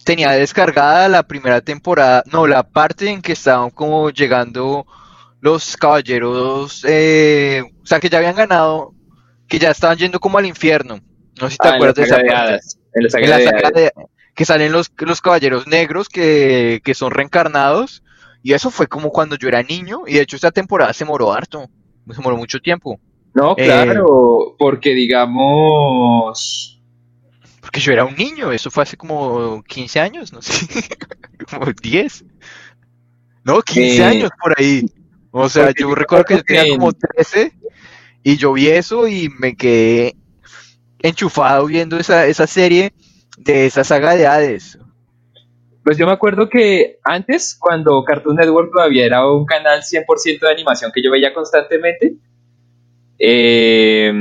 tenía 0.05 0.31
descargada 0.33 1.09
la 1.09 1.23
primera 1.25 1.61
temporada, 1.61 2.23
no, 2.33 2.47
la 2.47 2.63
parte 2.63 3.11
en 3.11 3.23
que 3.23 3.33
estaban 3.33 3.71
como 3.71 4.11
llegando 4.11 4.87
los 5.41 5.77
caballeros, 5.77 6.85
eh, 6.89 7.63
o 7.83 7.87
sea, 7.87 8.01
que 8.01 8.09
ya 8.09 8.19
habían 8.19 8.37
ganado, 8.37 8.95
que 9.49 9.59
ya 9.59 9.71
estaban 9.71 9.99
yendo 9.99 10.21
como 10.21 10.39
al 10.39 10.47
infierno. 10.47 11.01
No 11.41 11.47
sé 11.49 11.53
si 11.55 11.59
te 11.59 11.69
Ah, 11.69 11.75
acuerdas 11.75 11.97
de 11.97 12.03
esa 12.05 12.17
parte. 12.17 12.59
En 12.95 13.03
la 13.05 13.11
saga 13.11 13.25
En 13.25 13.31
la 13.31 13.37
de 13.39 13.45
saga 13.45 13.59
hadas. 13.59 13.73
de- 13.75 13.93
que 14.39 14.45
salen 14.45 14.71
los, 14.71 14.93
los 14.99 15.21
caballeros 15.21 15.67
negros 15.67 16.09
que, 16.09 16.81
que 16.85 16.95
son 16.95 17.11
reencarnados. 17.11 18.05
Y 18.41 18.53
eso 18.53 18.71
fue 18.71 18.87
como 18.87 19.11
cuando 19.11 19.35
yo 19.35 19.49
era 19.49 19.65
niño. 19.65 20.03
Y 20.07 20.15
de 20.15 20.21
hecho 20.21 20.37
esta 20.37 20.53
temporada 20.53 20.93
se 20.93 21.05
moró 21.05 21.33
harto. 21.33 21.69
Se 22.09 22.21
moró 22.21 22.37
mucho 22.37 22.61
tiempo. 22.61 23.01
No, 23.35 23.57
Eh, 23.59 23.65
claro, 23.65 24.55
porque 24.57 24.95
digamos... 24.95 26.81
Porque 27.61 27.81
yo 27.81 27.93
era 27.93 28.05
un 28.05 28.15
niño. 28.15 28.53
Eso 28.53 28.71
fue 28.71 28.85
hace 28.85 28.97
como 28.97 29.61
15 29.65 29.99
años, 29.99 30.33
no 30.33 30.41
sé. 30.41 30.69
como 31.51 31.73
10. 31.73 32.25
No, 33.43 33.61
15 33.61 33.97
Eh, 33.97 34.05
años 34.05 34.31
por 34.41 34.55
ahí. 34.57 34.87
O 35.33 35.49
sea, 35.49 35.73
yo 35.77 35.93
recuerdo 35.97 36.25
que 36.27 36.37
yo 36.37 36.45
tenía 36.45 36.69
como 36.77 36.91
en- 36.91 36.99
13. 37.17 37.53
Y 38.23 38.37
yo 38.37 38.53
vi 38.53 38.69
eso 38.69 39.09
y 39.09 39.31
me 39.41 39.57
quedé 39.57 40.17
enchufado 41.01 41.67
viendo 41.67 41.99
esa, 41.99 42.27
esa 42.27 42.47
serie 42.47 42.93
de 43.39 43.67
esa 43.67 43.85
saga 43.85 44.15
de 44.15 44.27
Hades. 44.27 44.79
Pues 45.85 45.97
yo 45.97 46.07
me 46.07 46.13
acuerdo 46.13 46.49
que 46.49 46.99
antes, 47.03 47.57
cuando 47.59 48.05
Cartoon 48.05 48.37
Network 48.37 48.73
todavía 48.73 49.07
era 49.07 49.27
un 49.27 49.47
canal 49.47 49.81
100% 49.81 50.41
de 50.41 50.53
animación 50.53 50.93
que 50.95 51.03
yo 51.03 51.11
veía 51.11 51.33
constantemente, 51.33 52.17
eh, 53.19 54.13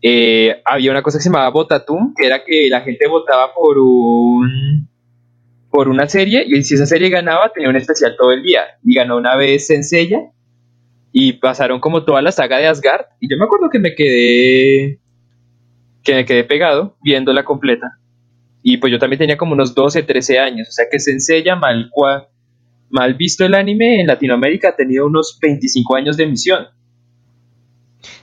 eh, 0.00 0.62
había 0.64 0.90
una 0.90 1.02
cosa 1.02 1.18
que 1.18 1.22
se 1.22 1.28
llamaba 1.30 1.50
Votatum, 1.50 2.14
que 2.14 2.26
era 2.26 2.44
que 2.44 2.68
la 2.68 2.80
gente 2.82 3.06
votaba 3.08 3.54
por 3.54 3.78
un 3.78 4.88
por 5.70 5.88
una 5.88 6.06
serie 6.08 6.44
y 6.46 6.62
si 6.62 6.74
esa 6.74 6.86
serie 6.86 7.08
ganaba 7.08 7.50
tenía 7.52 7.68
un 7.68 7.74
especial 7.74 8.14
todo 8.16 8.30
el 8.30 8.44
día 8.44 8.62
y 8.84 8.94
ganó 8.94 9.16
una 9.16 9.34
vez 9.34 9.66
Senseiya 9.66 10.20
y 11.10 11.32
pasaron 11.32 11.80
como 11.80 12.04
toda 12.04 12.22
la 12.22 12.30
saga 12.30 12.58
de 12.58 12.68
Asgard 12.68 13.06
y 13.18 13.28
yo 13.28 13.36
me 13.36 13.46
acuerdo 13.46 13.70
que 13.70 13.80
me 13.80 13.96
quedé 13.96 15.00
que 16.04 16.14
me 16.14 16.24
quedé 16.26 16.44
pegado 16.44 16.96
viéndola 17.02 17.44
completa 17.44 17.98
y 18.62 18.78
pues 18.78 18.92
yo 18.92 18.98
también 18.98 19.18
tenía 19.18 19.36
como 19.36 19.52
unos 19.54 19.74
12, 19.74 20.02
13 20.02 20.38
años, 20.38 20.68
o 20.68 20.72
sea 20.72 20.86
que 20.90 20.98
Senseiya 21.00 21.56
mal, 21.56 21.90
cua- 21.90 22.28
mal 22.90 23.14
visto 23.14 23.44
el 23.44 23.54
anime 23.54 24.00
en 24.00 24.06
Latinoamérica 24.08 24.70
ha 24.70 24.76
tenido 24.76 25.06
unos 25.06 25.38
25 25.40 25.96
años 25.96 26.16
de 26.16 26.24
emisión. 26.24 26.66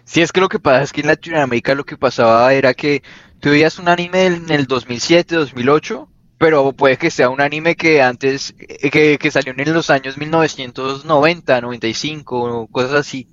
Sí, 0.06 0.22
es 0.22 0.32
que 0.32 0.42
lo 0.42 0.50
que 0.50 0.60
pasa 0.60 0.84
es 0.84 0.94
que 0.94 1.02
en 1.02 1.08
Latinoamérica 1.08 1.76
lo 1.76 1.84
que 1.86 1.98
pasaba 1.98 2.54
era 2.54 2.74
que 2.74 3.02
tú 3.40 3.50
veías 3.50 3.80
un 3.80 3.88
anime 3.90 4.26
en 4.28 4.50
el 4.52 4.66
2007, 4.68 5.36
2008, 5.36 6.10
pero 6.38 6.74
puede 6.74 6.98
que 6.98 7.12
sea 7.12 7.30
un 7.30 7.42
anime 7.42 7.76
que 7.76 8.02
antes, 8.02 8.56
eh, 8.60 8.90
que, 8.90 9.18
que 9.18 9.32
salió 9.32 9.54
en 9.56 9.74
los 9.74 9.90
años 9.90 10.18
1990, 10.18 11.62
95, 11.62 12.68
cosas 12.72 12.94
así. 12.94 13.28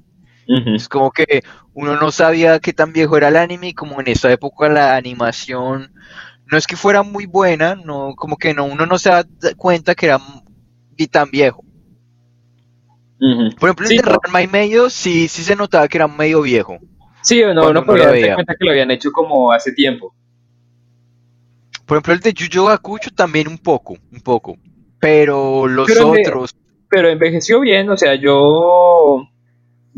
Es 0.48 0.88
como 0.88 1.10
que 1.10 1.42
uno 1.74 2.00
no 2.00 2.10
sabía 2.10 2.58
qué 2.58 2.72
tan 2.72 2.94
viejo 2.94 3.18
era 3.18 3.28
el 3.28 3.36
anime 3.36 3.68
y 3.68 3.74
como 3.74 4.00
en 4.00 4.08
esa 4.08 4.32
época 4.32 4.70
la 4.70 4.96
animación 4.96 5.92
no 6.50 6.56
es 6.56 6.66
que 6.66 6.76
fuera 6.76 7.02
muy 7.02 7.26
buena, 7.26 7.74
no, 7.74 8.14
como 8.16 8.38
que 8.38 8.54
no, 8.54 8.64
uno 8.64 8.86
no 8.86 8.98
se 8.98 9.10
da 9.10 9.26
cuenta 9.56 9.94
que 9.94 10.06
era 10.06 10.18
tan 11.10 11.30
viejo. 11.30 11.62
Por 13.58 13.68
ejemplo, 13.68 13.84
el 13.84 13.88
Sí, 13.88 13.96
de 13.96 14.02
no. 14.02 14.16
Ranma 14.22 14.42
y 14.42 14.46
medio 14.46 14.90
sí, 14.90 15.28
sí 15.28 15.42
se 15.42 15.54
notaba 15.54 15.86
que 15.86 15.98
era 15.98 16.08
medio 16.08 16.40
viejo. 16.42 16.78
Sí, 17.22 17.40
no, 17.40 17.46
Cuando 17.46 17.72
no 17.74 17.80
uno 17.80 17.86
podía 17.86 18.06
darse 18.06 18.34
cuenta 18.34 18.54
que 18.58 18.64
lo 18.64 18.70
habían 18.70 18.90
hecho 18.90 19.10
como 19.12 19.52
hace 19.52 19.72
tiempo. 19.72 20.14
Por 21.84 21.96
ejemplo, 21.96 22.14
el 22.14 22.20
de 22.20 22.32
Yu 22.32 22.46
Yu 22.46 22.68
Hakusho 22.68 23.10
también 23.10 23.48
un 23.48 23.58
poco, 23.58 23.96
un 24.12 24.20
poco. 24.20 24.56
Pero 25.00 25.66
los 25.66 25.86
Pero 25.86 26.10
otros, 26.10 26.56
Pero 26.88 27.08
envejeció 27.08 27.60
bien, 27.60 27.90
o 27.90 27.96
sea, 27.96 28.14
yo 28.14 29.28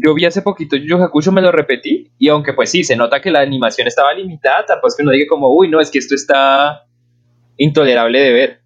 yo 0.03 0.15
vi 0.15 0.25
hace 0.25 0.43
poquito 0.43 0.77
Yu 0.77 0.97
Hakusho, 0.97 1.33
me 1.33 1.43
lo 1.43 1.53
repetí, 1.53 2.11
y 2.19 2.29
aunque 2.29 2.53
pues 2.53 2.71
sí, 2.71 2.85
se 2.85 2.97
nota 2.97 3.21
que 3.21 3.31
la 3.31 3.41
animación 3.41 3.87
estaba 3.87 4.15
limitada, 4.15 4.65
tampoco 4.67 4.89
es 4.89 4.97
que 4.97 5.03
uno 5.03 5.13
diga 5.13 5.27
como, 5.29 5.55
uy, 5.55 5.69
no, 5.69 5.81
es 5.81 5.91
que 5.91 5.99
esto 5.99 6.15
está 6.15 6.87
intolerable 7.57 8.21
de 8.21 8.33
ver. 8.33 8.63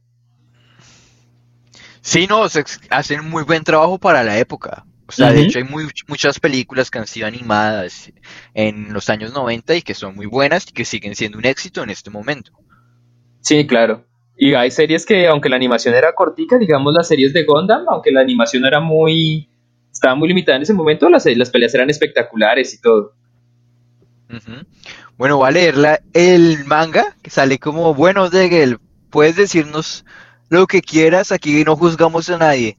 sí, 2.00 2.26
no, 2.26 2.48
se 2.48 2.64
hacen 2.90 3.28
muy 3.28 3.44
buen 3.44 3.64
trabajo 3.64 3.98
para 3.98 4.22
la 4.22 4.38
época. 4.38 4.84
O 5.06 5.12
sea, 5.12 5.32
de 5.32 5.42
hecho 5.42 5.58
hay 5.58 5.64
muy, 5.64 5.84
muchas 6.08 6.40
películas 6.40 6.90
que 6.90 6.98
han 6.98 7.06
sido 7.06 7.26
animadas 7.26 8.10
en 8.54 8.92
los 8.92 9.10
años 9.10 9.34
90 9.34 9.76
y 9.76 9.82
que 9.82 9.92
son 9.92 10.14
muy 10.14 10.24
buenas 10.26 10.66
y 10.68 10.72
que 10.72 10.86
siguen 10.86 11.14
siendo 11.14 11.36
un 11.36 11.44
éxito 11.44 11.82
en 11.82 11.90
este 11.90 12.10
momento. 12.10 12.52
Sí, 13.40 13.66
claro. 13.66 14.06
Y 14.36 14.54
hay 14.54 14.70
series 14.70 15.04
que, 15.04 15.28
aunque 15.28 15.50
la 15.50 15.56
animación 15.56 15.94
era 15.94 16.14
cortica, 16.14 16.56
digamos 16.58 16.94
las 16.94 17.06
series 17.06 17.32
de 17.34 17.44
Gundam, 17.44 17.84
aunque 17.88 18.10
la 18.10 18.20
animación 18.20 18.64
era 18.64 18.80
muy... 18.80 19.48
estaba 20.04 20.14
muy 20.16 20.28
limitada 20.28 20.56
en 20.56 20.62
ese 20.62 20.74
momento, 20.74 21.08
las, 21.08 21.24
las 21.26 21.50
peleas 21.50 21.74
eran 21.74 21.88
espectaculares 21.88 22.74
y 22.74 22.80
todo. 22.80 23.14
Bueno, 25.16 25.36
voy 25.38 25.48
a 25.48 25.50
leer 25.52 25.76
la- 25.76 26.00
el 26.12 26.64
manga 26.66 27.16
que 27.22 27.30
sale 27.30 27.58
como, 27.58 27.94
bueno, 27.94 28.28
Degel, 28.30 28.78
puedes 29.10 29.36
decirnos 29.36 30.04
lo 30.50 30.66
que 30.66 30.82
quieras, 30.82 31.32
aquí 31.32 31.64
no 31.64 31.76
juzgamos 31.76 32.28
a 32.30 32.38
nadie. 32.38 32.78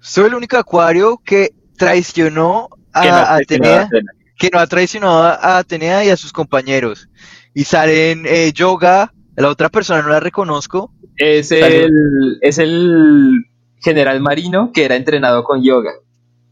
Soy 0.00 0.26
el 0.26 0.34
único 0.34 0.56
acuario 0.56 1.20
que 1.24 1.50
traicionó 1.76 2.68
a, 2.92 3.02
Que 3.02 3.08
no 3.08 3.14
a 3.14 3.34
Atenea, 3.36 3.82
Atenea. 3.82 4.12
que 4.36 4.50
no 4.52 4.58
ha 4.58 4.66
traicionado 4.66 5.22
a 5.22 5.58
Atenea 5.58 6.04
y 6.04 6.10
a 6.10 6.16
sus 6.16 6.32
compañeros. 6.32 7.08
Y 7.54 7.64
salen 7.64 8.24
eh, 8.26 8.52
Yoga, 8.52 9.12
la 9.36 9.48
otra 9.48 9.68
persona 9.68 10.02
no 10.02 10.08
la 10.08 10.20
reconozco. 10.20 10.92
Es 11.16 11.50
el, 11.52 12.38
es 12.40 12.58
el 12.58 13.44
general 13.80 14.20
marino 14.20 14.72
que 14.72 14.84
era 14.84 14.96
entrenado 14.96 15.44
con 15.44 15.62
yoga. 15.62 15.92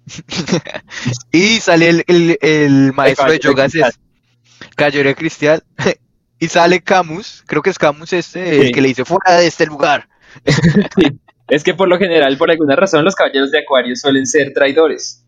Y 1.33 1.61
sale 1.61 1.89
el, 1.89 2.05
el- 2.07 2.39
el 2.41 2.93
maestro 2.93 3.31
de 3.31 3.39
yoga, 3.39 3.69
de 3.69 5.15
Cristal. 5.15 5.63
Y 6.39 6.49
sale 6.49 6.83
Camus, 6.83 7.43
creo 7.47 7.63
que 7.63 7.71
es 7.71 7.79
Camus 7.79 8.13
este, 8.13 8.67
el 8.67 8.73
que 8.73 8.83
le 8.83 8.89
dice 8.89 9.07
fuera 9.07 9.39
de 9.39 9.47
este 9.47 9.67
lugar. 9.67 10.09
Sí. 10.99 11.19
Es 11.49 11.63
que 11.63 11.75
por 11.75 11.89
lo 11.89 11.97
general, 11.97 12.37
por 12.37 12.51
alguna 12.51 12.75
razón, 12.77 13.05
los 13.05 13.15
caballeros 13.15 13.51
de 13.53 13.61
acuario 13.61 13.95
suelen 13.97 14.27
ser 14.27 14.53
traidores. 14.53 15.25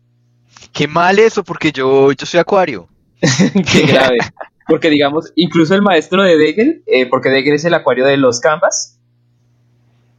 Qué 0.73 0.87
mal 0.87 1.17
eso, 1.17 1.43
porque 1.43 1.71
yo, 1.71 2.11
yo 2.11 2.25
soy 2.25 2.41
acuario. 2.41 2.89
Qué 3.19 3.83
grave. 3.87 4.17
Porque 4.67 4.89
digamos, 4.89 5.31
incluso 5.35 5.73
el 5.73 5.81
maestro 5.81 6.21
de 6.23 6.37
Degel, 6.37 6.83
eh, 6.85 7.07
porque 7.07 7.29
Degel 7.29 7.53
es 7.55 7.65
el 7.65 7.73
acuario 7.73 8.05
de 8.05 8.17
los 8.17 8.39
Canvas, 8.41 8.98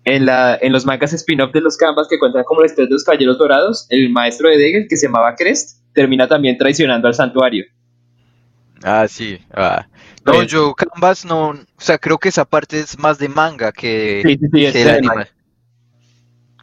en, 0.05 0.27
la, 0.27 0.59
en 0.61 0.73
los 0.73 0.87
mangas 0.87 1.13
spin-off 1.13 1.53
de 1.53 1.61
los 1.61 1.77
Canvas 1.77 2.09
que 2.09 2.19
cuentan 2.19 2.45
como 2.45 2.61
la 2.61 2.67
historia 2.67 2.87
de 2.87 2.95
los 2.95 3.05
caballeros 3.05 3.39
dorados, 3.39 3.87
el 3.91 4.11
maestro 4.11 4.49
de 4.49 4.59
Degel, 4.59 4.87
que 4.89 4.97
se 4.97 5.07
llamaba 5.07 5.35
Crest, 5.35 5.81
termina 5.93 6.29
también 6.29 6.57
traicionando 6.57 7.09
al 7.09 7.15
santuario. 7.15 7.65
Ah, 8.83 9.07
sí. 9.09 9.39
ah. 9.53 9.87
No, 10.25 10.43
yo 10.43 10.75
Canvas 10.75 11.25
no, 11.25 11.51
o 11.51 11.57
sea, 11.79 11.99
creo 11.99 12.19
que 12.19 12.29
esa 12.29 12.45
parte 12.45 12.79
es 12.79 12.99
más 12.99 13.19
de 13.19 13.29
manga 13.29 13.73
que, 13.73 14.23
Sí, 14.25 14.39
sí, 14.39 14.47
sí, 14.53 14.65
es 14.67 14.73
que 14.73 14.85
de 14.85 14.91
anime. 14.91 15.27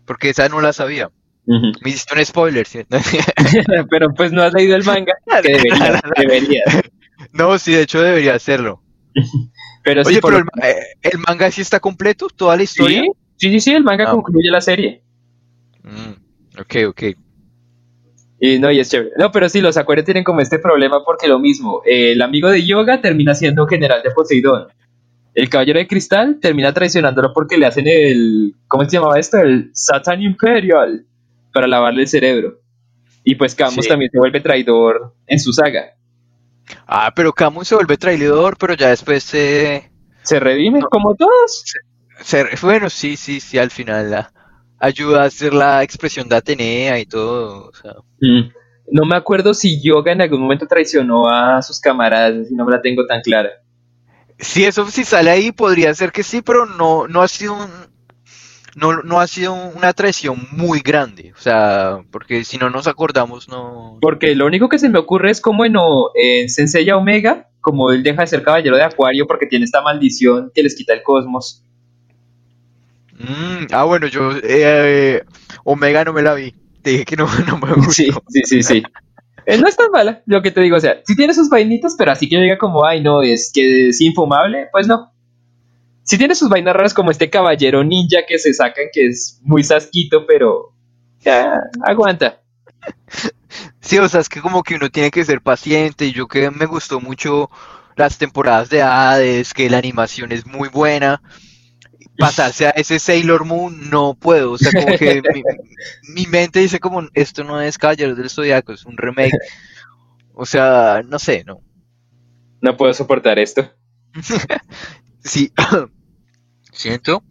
Porque 0.05 0.29
esa 0.29 0.47
no 0.47 0.61
la 0.61 0.73
sabía. 0.73 1.09
Me 1.45 1.89
hiciste 1.89 2.13
un 2.13 2.25
spoiler, 2.25 2.67
¿sí? 2.67 2.79
Pero 3.89 4.13
pues 4.13 4.31
no 4.31 4.43
has 4.43 4.53
leído 4.53 4.75
el 4.75 4.83
manga, 4.83 5.13
que 5.43 5.53
deberías, 5.53 6.01
deberías. 6.17 6.81
No, 7.31 7.57
sí, 7.57 7.73
de 7.73 7.83
hecho 7.83 8.01
debería 8.01 8.35
hacerlo. 8.35 8.81
Pero 9.83 10.01
Oye, 10.05 10.19
por 10.19 10.33
pero 10.33 10.45
el, 10.61 10.69
eh, 10.69 10.75
el 11.01 11.19
manga 11.25 11.49
sí 11.49 11.61
está 11.61 11.79
completo, 11.79 12.27
toda 12.27 12.57
la 12.57 12.63
historia. 12.63 13.03
Sí, 13.37 13.49
sí, 13.51 13.59
sí, 13.59 13.73
el 13.73 13.83
manga 13.83 14.05
Ah. 14.07 14.11
concluye 14.11 14.49
la 14.51 14.61
serie. 14.61 15.01
Mm, 15.83 16.59
ok, 16.61 16.75
ok. 16.89 17.03
Y 18.39 18.59
no, 18.59 18.71
y 18.71 18.79
es 18.79 18.89
chévere. 18.89 19.11
No, 19.17 19.31
pero 19.31 19.49
sí, 19.49 19.61
los 19.61 19.77
acuarios 19.77 20.05
tienen 20.05 20.23
como 20.23 20.41
este 20.41 20.59
problema 20.59 21.03
porque 21.03 21.27
lo 21.27 21.39
mismo, 21.39 21.81
eh, 21.85 22.11
el 22.11 22.21
amigo 22.21 22.49
de 22.49 22.65
Yoga 22.65 23.01
termina 23.01 23.33
siendo 23.33 23.65
general 23.65 24.03
de 24.03 24.11
Poseidón. 24.11 24.67
El 25.33 25.49
caballero 25.49 25.79
de 25.79 25.87
cristal 25.87 26.37
termina 26.41 26.73
traicionándolo 26.73 27.31
porque 27.33 27.57
le 27.57 27.65
hacen 27.67 27.87
el. 27.87 28.55
¿Cómo 28.67 28.83
se 28.85 28.91
llamaba 28.97 29.19
esto? 29.19 29.37
El 29.37 29.69
Satan 29.73 30.21
Imperial. 30.21 31.05
Para 31.53 31.67
lavarle 31.67 32.01
el 32.03 32.07
cerebro. 32.07 32.59
Y 33.23 33.35
pues 33.35 33.55
Camus 33.55 33.85
Sí. 33.85 33.89
también 33.89 34.11
se 34.11 34.19
vuelve 34.19 34.39
traidor 34.41 35.13
en 35.25 35.39
su 35.39 35.51
saga. 35.53 35.95
Ah, 36.85 37.11
pero 37.15 37.33
Camus 37.33 37.67
se 37.67 37.75
vuelve 37.75 37.97
traidor, 37.97 38.57
pero 38.59 38.73
ya 38.75 38.89
después 38.89 39.23
se... 39.23 39.89
Se 40.23 40.39
redime, 40.39 40.81
como 40.81 41.15
todos. 41.15 41.63
se- 41.65 41.79
bueno, 42.61 42.89
sí, 42.89 43.17
sí, 43.17 43.39
sí, 43.39 43.57
al 43.57 43.71
final 43.71 44.11
la, 44.11 44.31
ayuda 44.79 45.23
a 45.23 45.25
hacer 45.25 45.53
la 45.53 45.83
expresión 45.83 46.27
de 46.29 46.35
Atenea 46.35 46.99
y 46.99 47.05
todo. 47.05 47.69
o 47.69 47.73
sea. 47.73 47.93
Mm. 48.21 48.51
No 48.89 49.05
me 49.05 49.17
acuerdo 49.17 49.53
si 49.53 49.81
Yoga 49.81 50.13
en 50.13 50.21
algún 50.21 50.41
momento 50.41 50.65
traicionó 50.65 51.27
a 51.27 51.61
sus 51.61 51.79
camaradas, 51.79 52.47
si 52.47 52.55
no 52.55 52.65
me 52.65 52.71
la 52.71 52.81
tengo 52.81 53.05
tan 53.05 53.21
clara. 53.21 53.49
Sí, 54.39 54.63
eso 54.63 54.89
si 54.89 55.03
sale 55.03 55.29
ahí 55.29 55.51
podría 55.51 55.93
ser 55.93 56.11
que 56.11 56.23
sí, 56.23 56.41
pero 56.41 56.65
no, 56.65 57.07
no 57.07 57.21
ha 57.21 57.27
sido 57.27 57.55
un, 57.55 57.69
no, 58.77 59.01
no 59.01 59.19
ha 59.19 59.27
sido 59.27 59.53
una 59.53 59.91
traición 59.91 60.47
muy 60.51 60.79
grande. 60.79 61.33
O 61.35 61.41
sea, 61.41 61.99
porque 62.11 62.43
si 62.45 62.57
no 62.57 62.69
nos 62.69 62.87
acordamos, 62.87 63.49
no. 63.49 63.97
Porque 63.99 64.35
lo 64.35 64.45
único 64.45 64.69
que 64.69 64.79
se 64.79 64.87
me 64.87 64.99
ocurre 64.99 65.31
es 65.31 65.41
como 65.41 65.65
en, 65.65 65.73
en 66.15 66.47
Sensei 66.47 66.89
Omega, 66.91 67.49
como 67.59 67.91
él 67.91 68.03
deja 68.03 68.21
de 68.21 68.27
ser 68.27 68.43
caballero 68.43 68.77
de 68.77 68.83
Acuario 68.83 69.25
porque 69.27 69.47
tiene 69.47 69.65
esta 69.65 69.81
maldición 69.81 70.51
que 70.53 70.63
les 70.63 70.75
quita 70.75 70.93
el 70.93 71.03
cosmos. 71.03 71.63
Mm, 73.17 73.67
ah, 73.71 73.83
bueno, 73.83 74.07
yo 74.07 74.31
eh, 74.43 75.23
Omega 75.63 76.03
no 76.03 76.13
me 76.13 76.21
la 76.21 76.33
vi. 76.33 76.53
Te 76.81 76.91
dije 76.91 77.05
que 77.05 77.15
no, 77.15 77.27
no 77.47 77.57
me 77.57 77.73
gustó. 77.73 77.91
Sí, 77.91 78.09
sí, 78.29 78.41
sí, 78.45 78.63
sí. 78.63 78.83
Eh, 79.49 79.57
no 79.57 79.65
es 79.69 79.77
tan 79.77 79.89
mala, 79.91 80.23
lo 80.25 80.41
que 80.41 80.51
te 80.51 80.59
digo, 80.59 80.75
o 80.75 80.79
sea, 80.81 81.01
sí 81.05 81.15
tiene 81.15 81.33
sus 81.33 81.47
vainitas, 81.47 81.95
pero 81.97 82.11
así 82.11 82.27
que 82.27 82.37
diga 82.37 82.57
como, 82.57 82.85
ay, 82.85 83.01
no, 83.01 83.21
es 83.21 83.49
que 83.53 83.87
es 83.87 84.01
infumable, 84.01 84.67
pues 84.73 84.87
no. 84.87 85.13
Sí 86.03 86.17
tiene 86.17 86.35
sus 86.35 86.49
vainas 86.49 86.75
raras 86.75 86.93
como 86.93 87.11
este 87.11 87.29
caballero 87.29 87.83
ninja 87.83 88.25
que 88.27 88.39
se 88.39 88.53
sacan, 88.53 88.87
que 88.91 89.07
es 89.07 89.39
muy 89.43 89.63
sasquito, 89.63 90.25
pero 90.27 90.73
ya, 91.21 91.61
aguanta. 91.85 92.41
Sí, 93.79 93.97
o 93.97 94.07
sea, 94.09 94.21
es 94.21 94.29
que 94.29 94.41
como 94.41 94.63
que 94.63 94.75
uno 94.75 94.89
tiene 94.89 95.11
que 95.11 95.25
ser 95.25 95.41
paciente. 95.41 96.05
Y 96.05 96.11
yo 96.13 96.27
que 96.27 96.49
me 96.51 96.65
gustó 96.65 96.99
mucho 96.99 97.49
las 97.95 98.17
temporadas 98.17 98.69
de 98.69 98.81
Hades, 98.81 99.53
que 99.53 99.69
la 99.69 99.77
animación 99.77 100.31
es 100.31 100.45
muy 100.45 100.69
buena. 100.69 101.21
Pasarse 102.17 102.67
a 102.67 102.71
ese 102.71 102.99
Sailor 102.99 103.45
Moon 103.45 103.89
no 103.89 104.15
puedo. 104.15 104.53
O 104.53 104.57
sea, 104.57 104.71
como 104.71 104.97
que 104.97 105.21
mi, 105.33 105.43
mi 106.13 106.25
mente 106.25 106.59
dice 106.59 106.79
como, 106.79 107.07
esto 107.13 107.43
no 107.43 107.61
es 107.61 107.77
Caballeros 107.77 108.17
del 108.17 108.29
Zodiaco, 108.29 108.73
es 108.73 108.85
un 108.85 108.97
remake. 108.97 109.37
O 110.33 110.45
sea, 110.45 111.01
no 111.05 111.19
sé, 111.19 111.43
no. 111.45 111.61
No 112.61 112.77
puedo 112.77 112.93
soportar 112.93 113.39
esto. 113.39 113.69
Sí, 115.23 115.51
siento. 116.71 117.21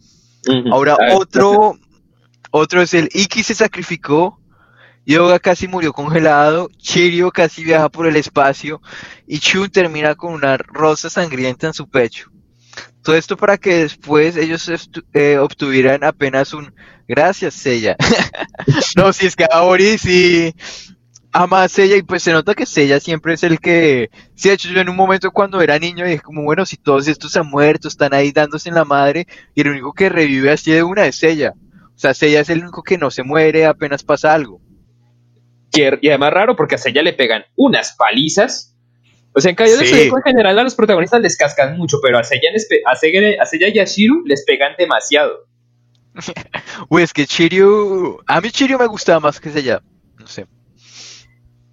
Ahora 0.71 0.97
otro, 1.15 1.79
otro 2.51 2.83
es 2.83 2.93
el 2.95 3.09
Iki 3.13 3.43
se 3.43 3.55
sacrificó, 3.55 4.39
Yoga 5.07 5.39
casi 5.39 5.67
murió 5.67 5.93
congelado, 5.93 6.69
Chirio 6.77 7.31
casi 7.31 7.65
viaja 7.65 7.89
por 7.89 8.07
el 8.07 8.17
espacio 8.17 8.81
y 9.27 9.39
Chun 9.39 9.71
termina 9.71 10.15
con 10.15 10.35
una 10.35 10.57
rosa 10.57 11.09
sangrienta 11.09 11.69
en 11.69 11.75
su 11.75 11.89
pecho. 11.89 12.31
Todo 13.03 13.17
esto 13.17 13.37
para 13.37 13.57
que 13.57 13.83
después 13.83 14.37
ellos 14.37 14.71
eh, 15.13 15.39
obtuvieran 15.39 16.05
apenas 16.05 16.53
un 16.53 16.75
gracias 17.07 17.55
Sella. 17.55 17.97
no, 18.97 19.13
si 19.13 19.27
es 19.27 19.37
que 19.37 19.47
Aori 19.51 19.99
sí 19.99 20.55
ama 21.33 21.65
a 21.65 21.69
Sella 21.69 21.97
y 21.97 22.03
pues 22.03 22.23
se 22.23 22.33
nota 22.33 22.55
que 22.55 22.67
Sella 22.67 22.99
siempre 22.99 23.35
es 23.35 23.43
el 23.43 23.61
que, 23.61 24.11
sí, 24.35 24.49
de 24.49 24.55
hecho 24.55 24.69
yo 24.71 24.81
en 24.81 24.89
un 24.89 24.97
momento 24.97 25.31
cuando 25.31 25.61
era 25.61 25.79
niño 25.79 26.07
dije 26.07 26.21
como 26.21 26.43
bueno, 26.43 26.65
si 26.65 26.77
todos 26.77 27.09
estos 27.09 27.37
han 27.37 27.49
muerto, 27.49 27.89
están 27.89 28.15
ahí 28.15 28.33
dándose 28.33 28.71
en 28.71 28.75
la 28.75 28.85
madre 28.85 29.27
y 29.55 29.61
el 29.61 29.69
único 29.69 29.93
que 29.93 30.09
revive 30.09 30.51
así 30.51 30.73
de 30.73 30.83
una 30.83 31.07
es 31.07 31.17
Sella. 31.17 31.53
O 31.95 31.99
sea, 31.99 32.15
Sella 32.15 32.41
es 32.41 32.51
el 32.51 32.61
único 32.61 32.83
que 32.83 32.99
no 32.99 33.11
se 33.11 33.23
muere 33.23 33.67
apenas 33.67 34.03
pasa 34.03 34.33
algo. 34.33 34.61
y 35.73 36.09
además 36.09 36.33
raro 36.33 36.57
porque 36.57 36.77
a 36.77 36.79
ella 36.85 37.03
le 37.03 37.13
pegan 37.13 37.45
unas 37.55 37.95
palizas. 37.97 38.76
O 39.37 39.41
sea, 39.41 39.51
en 39.51 39.55
Caballeros 39.57 39.81
del 39.81 39.89
Sí. 39.91 39.95
Zodíaco 39.97 40.17
en 40.19 40.23
general 40.23 40.59
a 40.59 40.63
los 40.63 40.75
protagonistas 40.75 41.21
les 41.21 41.37
cascan 41.37 41.77
mucho, 41.77 41.99
pero 42.03 42.19
a 42.19 42.25
Seiya, 42.25 42.51
a 42.87 42.95
Seiya- 42.97 43.37
a 43.41 43.45
Seiya 43.45 43.69
y 43.69 43.79
a 43.79 43.85
Shiru 43.85 44.25
les 44.25 44.45
pegan 44.47 44.73
demasiado. 44.79 45.47
Uy, 46.89 47.03
es 47.03 47.13
que 47.13 47.27
Chiryu, 47.27 48.19
a 48.27 48.41
mí 48.41 48.51
Chiryu 48.51 48.79
me 48.79 48.87
gustaba 48.87 49.21
más 49.21 49.39
que 49.39 49.51
Sella. 49.51 49.83
No 50.19 50.27
sé. 50.27 50.47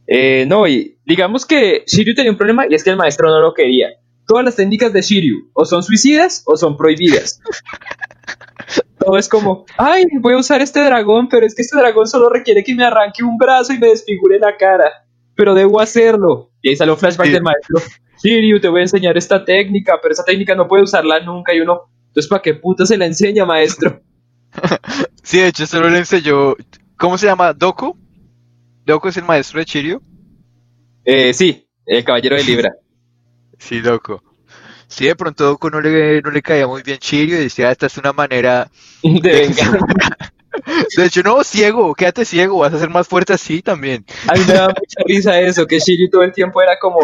Eh, 0.07 0.45
no, 0.47 0.67
y 0.67 0.97
digamos 1.05 1.45
que 1.45 1.83
Shiryu 1.87 2.13
tenía 2.13 2.31
un 2.31 2.37
problema 2.37 2.65
y 2.69 2.75
es 2.75 2.83
que 2.83 2.89
el 2.89 2.97
maestro 2.97 3.29
no 3.29 3.39
lo 3.39 3.53
quería. 3.53 3.87
Todas 4.27 4.43
las 4.43 4.55
técnicas 4.57 4.91
de 4.91 5.01
Shiryu 5.01 5.49
o 5.53 5.65
son 5.65 5.83
suicidas 5.83 6.43
o 6.45 6.57
son 6.57 6.75
prohibidas. 6.75 7.39
Todo 8.99 9.17
es 9.17 9.27
como, 9.27 9.65
ay, 9.77 10.05
voy 10.21 10.33
a 10.33 10.37
usar 10.37 10.61
este 10.61 10.81
dragón, 10.83 11.27
pero 11.29 11.45
es 11.45 11.55
que 11.55 11.61
este 11.61 11.77
dragón 11.77 12.07
solo 12.07 12.29
requiere 12.29 12.63
que 12.63 12.73
me 12.75 12.85
arranque 12.85 13.23
un 13.23 13.37
brazo 13.37 13.73
y 13.73 13.77
me 13.79 13.87
desfigure 13.87 14.39
la 14.39 14.55
cara. 14.57 15.02
Pero 15.35 15.53
debo 15.53 15.79
hacerlo. 15.79 16.51
Y 16.61 16.69
ahí 16.69 16.75
sale 16.75 16.91
un 16.91 16.97
flashback 16.97 17.27
Sí. 17.27 17.33
del 17.33 17.43
maestro. 17.43 17.79
Shiryu, 18.23 18.61
te 18.61 18.67
voy 18.69 18.79
a 18.79 18.83
enseñar 18.83 19.17
esta 19.17 19.43
técnica, 19.43 19.99
pero 20.01 20.13
esa 20.13 20.23
técnica 20.23 20.55
no 20.55 20.67
puede 20.67 20.83
usarla 20.83 21.19
nunca. 21.19 21.53
Y 21.53 21.59
uno, 21.59 21.81
entonces, 22.07 22.29
¿para 22.29 22.41
qué 22.41 22.53
puta 22.53 22.85
se 22.85 22.97
la 22.97 23.05
enseña, 23.05 23.45
maestro? 23.45 24.01
Sí, 25.23 25.39
de 25.39 25.47
hecho 25.47 25.65
solo 25.65 25.89
le 25.89 25.99
enseñó, 25.99 26.53
¿cómo 26.97 27.17
se 27.17 27.25
llama? 27.27 27.53
¿Doku? 27.53 27.97
¿Doku 28.85 29.07
es 29.07 29.15
el 29.17 29.23
maestro 29.23 29.59
de 29.59 29.65
Chiryu? 29.65 30.01
Eh, 31.05 31.33
sí, 31.33 31.65
el 31.85 32.03
caballero 32.03 32.35
de 32.35 32.43
Libra. 32.43 32.71
Sí, 33.57 33.79
Doku. 33.79 34.19
Sí, 34.87 35.05
de 35.05 35.15
pronto 35.15 35.45
Doku 35.45 35.69
no 35.69 35.79
le, 35.79 36.21
no 36.21 36.29
le 36.29 36.41
caía 36.41 36.67
muy 36.67 36.83
bien 36.83 36.97
Chiryu 36.97 37.35
y 37.37 37.43
decía, 37.43 37.71
esta 37.71 37.85
es 37.85 37.97
una 37.97 38.11
manera 38.11 38.69
De 39.03 39.31
venganza. 39.31 39.77
De 40.95 41.05
hecho, 41.05 41.23
no, 41.23 41.43
ciego, 41.43 41.93
quédate 41.95 42.25
ciego, 42.25 42.59
vas 42.59 42.73
a 42.73 42.79
ser 42.79 42.89
más 42.89 43.07
fuerte 43.07 43.33
así 43.33 43.61
también. 43.61 44.05
A 44.27 44.33
mí 44.33 44.41
me 44.47 44.53
da 44.53 44.67
mucha 44.67 45.03
risa 45.05 45.39
eso, 45.39 45.65
que 45.65 45.79
Shiryu 45.79 46.09
todo 46.09 46.23
el 46.23 46.31
tiempo 46.31 46.61
era 46.61 46.77
como, 46.79 46.99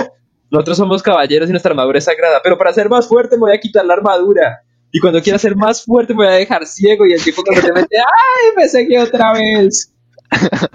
nosotros 0.51 0.77
somos 0.77 1.03
caballeros 1.03 1.49
y 1.49 1.51
nuestra 1.51 1.71
armadura 1.71 1.99
es 1.99 2.05
sagrada, 2.05 2.41
pero 2.43 2.57
para 2.57 2.73
ser 2.73 2.89
más 2.89 3.07
fuerte 3.07 3.35
me 3.35 3.41
voy 3.41 3.53
a 3.53 3.59
quitar 3.59 3.85
la 3.85 3.93
armadura. 3.93 4.63
Y 4.91 4.99
cuando 4.99 5.21
quiera 5.21 5.37
ser 5.37 5.55
más 5.55 5.83
fuerte 5.83 6.13
me 6.13 6.25
voy 6.25 6.33
a 6.33 6.37
dejar 6.37 6.65
ciego 6.65 7.05
y 7.05 7.13
el 7.13 7.23
tipo 7.23 7.43
cuando 7.43 7.61
te 7.61 7.73
mete, 7.73 7.97
¡ay! 7.97 8.51
Me 8.55 8.67
seguí 8.67 8.97
otra 8.97 9.33
vez. 9.33 9.93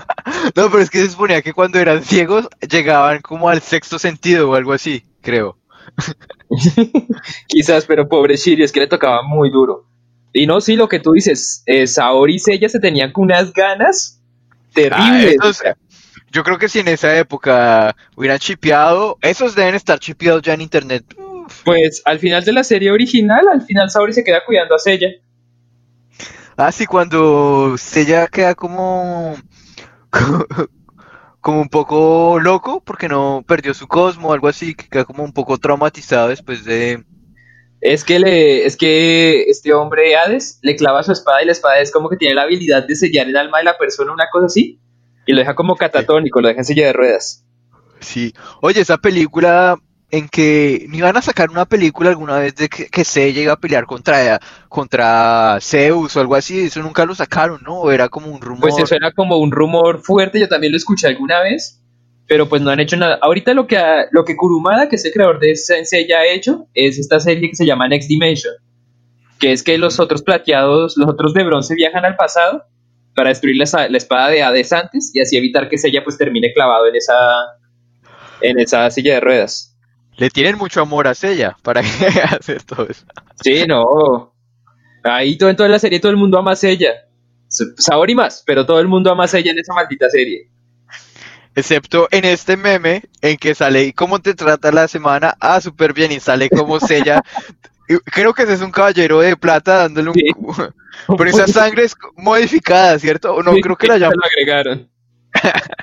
No, 0.57 0.70
pero 0.70 0.81
es 0.81 0.91
que 0.91 0.99
se 0.99 1.11
suponía 1.11 1.43
que 1.43 1.53
cuando 1.53 1.79
eran 1.79 2.03
ciegos 2.03 2.49
llegaban 2.68 3.20
como 3.20 3.49
al 3.49 3.61
sexto 3.61 3.99
sentido 3.99 4.51
o 4.51 4.55
algo 4.55 4.72
así, 4.72 5.05
creo. 5.20 5.59
Quizás, 7.47 7.85
pero 7.87 8.09
pobre 8.09 8.37
Shiryu, 8.37 8.64
es 8.64 8.72
que 8.72 8.81
le 8.81 8.87
tocaba 8.87 9.22
muy 9.22 9.51
duro. 9.51 9.87
Y 10.35 10.47
no, 10.47 10.61
sí, 10.61 10.76
lo 10.76 10.89
que 10.89 10.99
tú 11.01 11.12
dices, 11.12 11.62
eh, 11.64 11.87
Saori 11.87 12.35
y 12.35 12.39
Seiya 12.41 12.68
se 12.68 12.80
tenían 12.80 13.12
con 13.12 13.24
unas 13.24 13.53
ganas 13.53 14.20
terribles. 14.74 15.37
Ah, 15.41 15.47
esos- 15.47 15.62
yo 16.32 16.43
creo 16.43 16.59
que 16.59 16.68
si 16.68 16.80
en 16.80 16.89
esa 16.89 17.16
época 17.16 17.95
hubieran 18.16 18.41
chipeado, 18.41 19.16
esos 19.22 19.55
deben 19.55 19.76
estar 19.76 20.01
chipeados 20.01 20.43
ya 20.43 20.55
en 20.55 20.61
internet. 20.62 21.05
Uf. 21.16 21.62
Pues 21.64 22.03
al 22.05 22.18
final 22.18 22.45
de 22.45 22.53
la 22.53 22.64
serie 22.64 22.91
original, 22.91 23.47
al 23.53 23.62
final 23.62 23.89
Saori 23.89 24.12
se 24.12 24.24
queda 24.24 24.45
cuidando 24.45 24.74
a 24.74 24.78
Seiya. 24.80 25.11
Ah, 26.57 26.72
sí, 26.72 26.87
cuando 26.87 27.76
Seiya 27.78 28.26
queda 28.26 28.55
como, 28.57 29.37
como 31.41 31.61
un 31.61 31.68
poco 31.68 32.39
loco 32.41 32.82
porque 32.82 33.09
no 33.09 33.45
perdió 33.47 33.74
su 33.74 33.87
cosmo 33.87 34.28
o 34.28 34.32
algo 34.32 34.49
así, 34.49 34.74
que 34.74 34.89
queda 34.89 35.05
como 35.05 35.22
un 35.24 35.32
poco 35.32 35.59
traumatizado 35.59 36.28
después 36.28 36.64
de... 36.64 37.05
Es 37.85 38.03
que 38.03 38.18
le, 38.18 38.64
es 38.64 38.78
que 38.78 39.43
este 39.43 39.74
hombre 39.74 40.16
Hades 40.16 40.59
le 40.62 40.74
clava 40.74 41.03
su 41.03 41.12
espada 41.12 41.43
y 41.43 41.45
la 41.45 41.53
espada 41.53 41.80
es 41.80 41.93
como 41.93 42.09
que 42.09 42.16
tiene 42.16 42.35
la 42.35 42.45
habilidad 42.45 42.87
de 42.87 42.97
sellar 42.97 43.28
el 43.28 43.37
alma 43.37 43.59
de 43.59 43.64
la 43.64 43.76
persona, 43.76 44.11
una 44.11 44.30
cosa 44.32 44.47
así, 44.47 44.80
y 45.26 45.32
lo 45.35 45.41
deja 45.41 45.55
como 45.55 45.76
catatónico, 45.76 46.41
lo 46.41 46.49
deja 46.49 46.61
en 46.61 46.64
silla 46.64 46.87
de 46.87 46.95
ruedas. 46.95 47.45
Sí. 48.01 48.32
Oye, 48.62 48.80
esa 48.80 48.97
película 48.97 49.76
en 50.11 50.30
que 50.30 50.87
no 50.89 50.97
iban 50.97 51.18
a 51.18 51.20
sacar 51.20 51.51
una 51.51 51.66
película 51.66 52.09
alguna 52.09 52.39
vez 52.39 52.55
de 52.55 52.70
que, 52.70 52.87
que 52.87 53.05
Seiya 53.05 53.43
iba 53.43 53.53
a 53.53 53.61
pelear 53.61 53.85
contra, 53.85 54.41
contra 54.70 55.59
Zeus 55.61 56.16
o 56.16 56.20
algo 56.20 56.37
así, 56.37 56.61
eso 56.61 56.80
nunca 56.80 57.05
lo 57.05 57.14
sacaron, 57.14 57.61
¿no? 57.64 57.80
O 57.80 57.91
era 57.93 58.09
como 58.09 58.28
un 58.28 58.41
rumor. 58.41 58.61
Pues 58.62 58.78
eso 58.78 58.95
era 58.95 59.12
como 59.12 59.37
un 59.37 59.51
rumor 59.53 60.01
fuerte, 60.01 60.41
yo 60.41 60.49
también 60.49 60.72
lo 60.72 60.78
escuché 60.78 61.09
alguna 61.09 61.43
vez, 61.43 61.84
pero 62.27 62.49
pues 62.49 62.62
no 62.62 62.70
han 62.70 62.81
hecho 62.81 62.97
nada. 62.97 63.18
Ahorita 63.22 63.55
lo 63.55 63.66
que, 63.66 63.77
ha- 63.79 64.07
lo 64.12 64.25
que 64.25 64.37
Kurumada, 64.37 64.89
que 64.89 64.97
es 64.97 65.05
el 65.05 65.12
creador 65.12 65.41
de 65.41 65.57
Sensei, 65.57 66.07
ya 66.09 66.18
ha 66.18 66.27
hecho, 66.27 66.66
es 66.75 66.99
esta 66.99 67.20
serie 67.20 67.49
que 67.51 67.57
se 67.57 67.66
llama 67.66 67.89
Next 67.89 68.09
Dimension, 68.09 68.55
que 69.39 69.53
es 69.53 69.62
que 69.62 69.79
los 69.79 70.01
otros 70.01 70.22
plateados, 70.22 70.97
los 70.97 71.09
otros 71.09 71.35
de 71.35 71.45
bronce 71.45 71.75
viajan 71.75 72.05
al 72.05 72.16
pasado 72.16 72.64
para 73.14 73.29
destruir 73.31 73.57
la, 73.57 73.64
espada 73.97 74.29
de 74.29 74.43
Hades 74.43 74.72
antes 74.72 75.11
y 75.14 75.20
así 75.20 75.37
evitar 75.37 75.68
que 75.68 75.79
Seiya 75.79 76.03
pues 76.03 76.18
termine 76.18 76.53
clavado 76.53 76.87
en 76.89 76.97
esa, 76.97 77.14
en 78.41 78.59
esa 78.59 78.91
silla 78.91 79.14
de 79.14 79.20
ruedas. 79.20 79.77
Le 80.16 80.31
tienen 80.31 80.57
mucho 80.59 80.81
amor 80.81 81.07
a 81.09 81.14
Seiya 81.14 81.57
para 81.62 81.83
que 81.83 81.89
hacer 82.20 82.62
todo 82.62 82.87
eso. 82.89 83.05
Sí, 83.43 83.64
no. 83.66 84.33
Ahí 85.03 85.37
todo 85.37 85.51
en 85.51 85.57
toda 85.57 85.68
la 85.68 85.79
serie 85.79 86.01
todo 86.01 86.11
el 86.11 86.16
mundo 86.16 86.39
ama 86.39 86.53
a 86.53 86.57
Seiya. 86.57 86.93
S- 87.49 87.75
Saori 87.77 88.14
más, 88.14 88.43
pero 88.47 88.64
todo 88.64 88.81
el 88.81 88.89
mundo 88.89 89.11
ama 89.11 89.25
a 89.25 89.29
Seiya 89.29 89.53
en 89.53 89.59
esa 89.59 89.75
maldita 89.75 90.09
serie. 90.11 90.49
Excepto 91.57 92.09
en 92.11 92.24
este 92.24 92.57
meme 92.57 93.02
en 93.20 93.36
que 93.36 93.55
sale 93.55 93.92
¿Cómo 93.92 94.20
te 94.20 94.34
trata 94.34 94.72
la 94.72 94.88
semana? 94.88 95.34
Ah, 95.40 95.61
súper 95.61 95.92
bien 95.92 96.12
y 96.12 96.20
sale 96.20 96.48
como 96.48 96.80
Seiya. 96.80 97.22
Y 97.86 97.98
Creo 97.98 98.32
que 98.32 98.44
ese 98.44 98.55
es 98.55 98.62
un 98.62 98.70
caballero 98.70 99.20
de 99.20 99.36
plata 99.36 99.76
dándole 99.76 100.09
un... 100.09 100.14
Sí. 100.14 100.30
Pero 101.18 101.28
esa 101.28 101.46
sangre 101.46 101.84
es 101.84 101.94
modificada, 102.16 102.98
¿cierto? 102.98 103.42
No, 103.42 103.52
Sí, 103.52 103.61
creo 103.61 103.76
que 103.76 103.88
la 103.88 103.98
llaman... 103.98 104.16
lo 104.16 104.26
agregaron. 104.26 104.88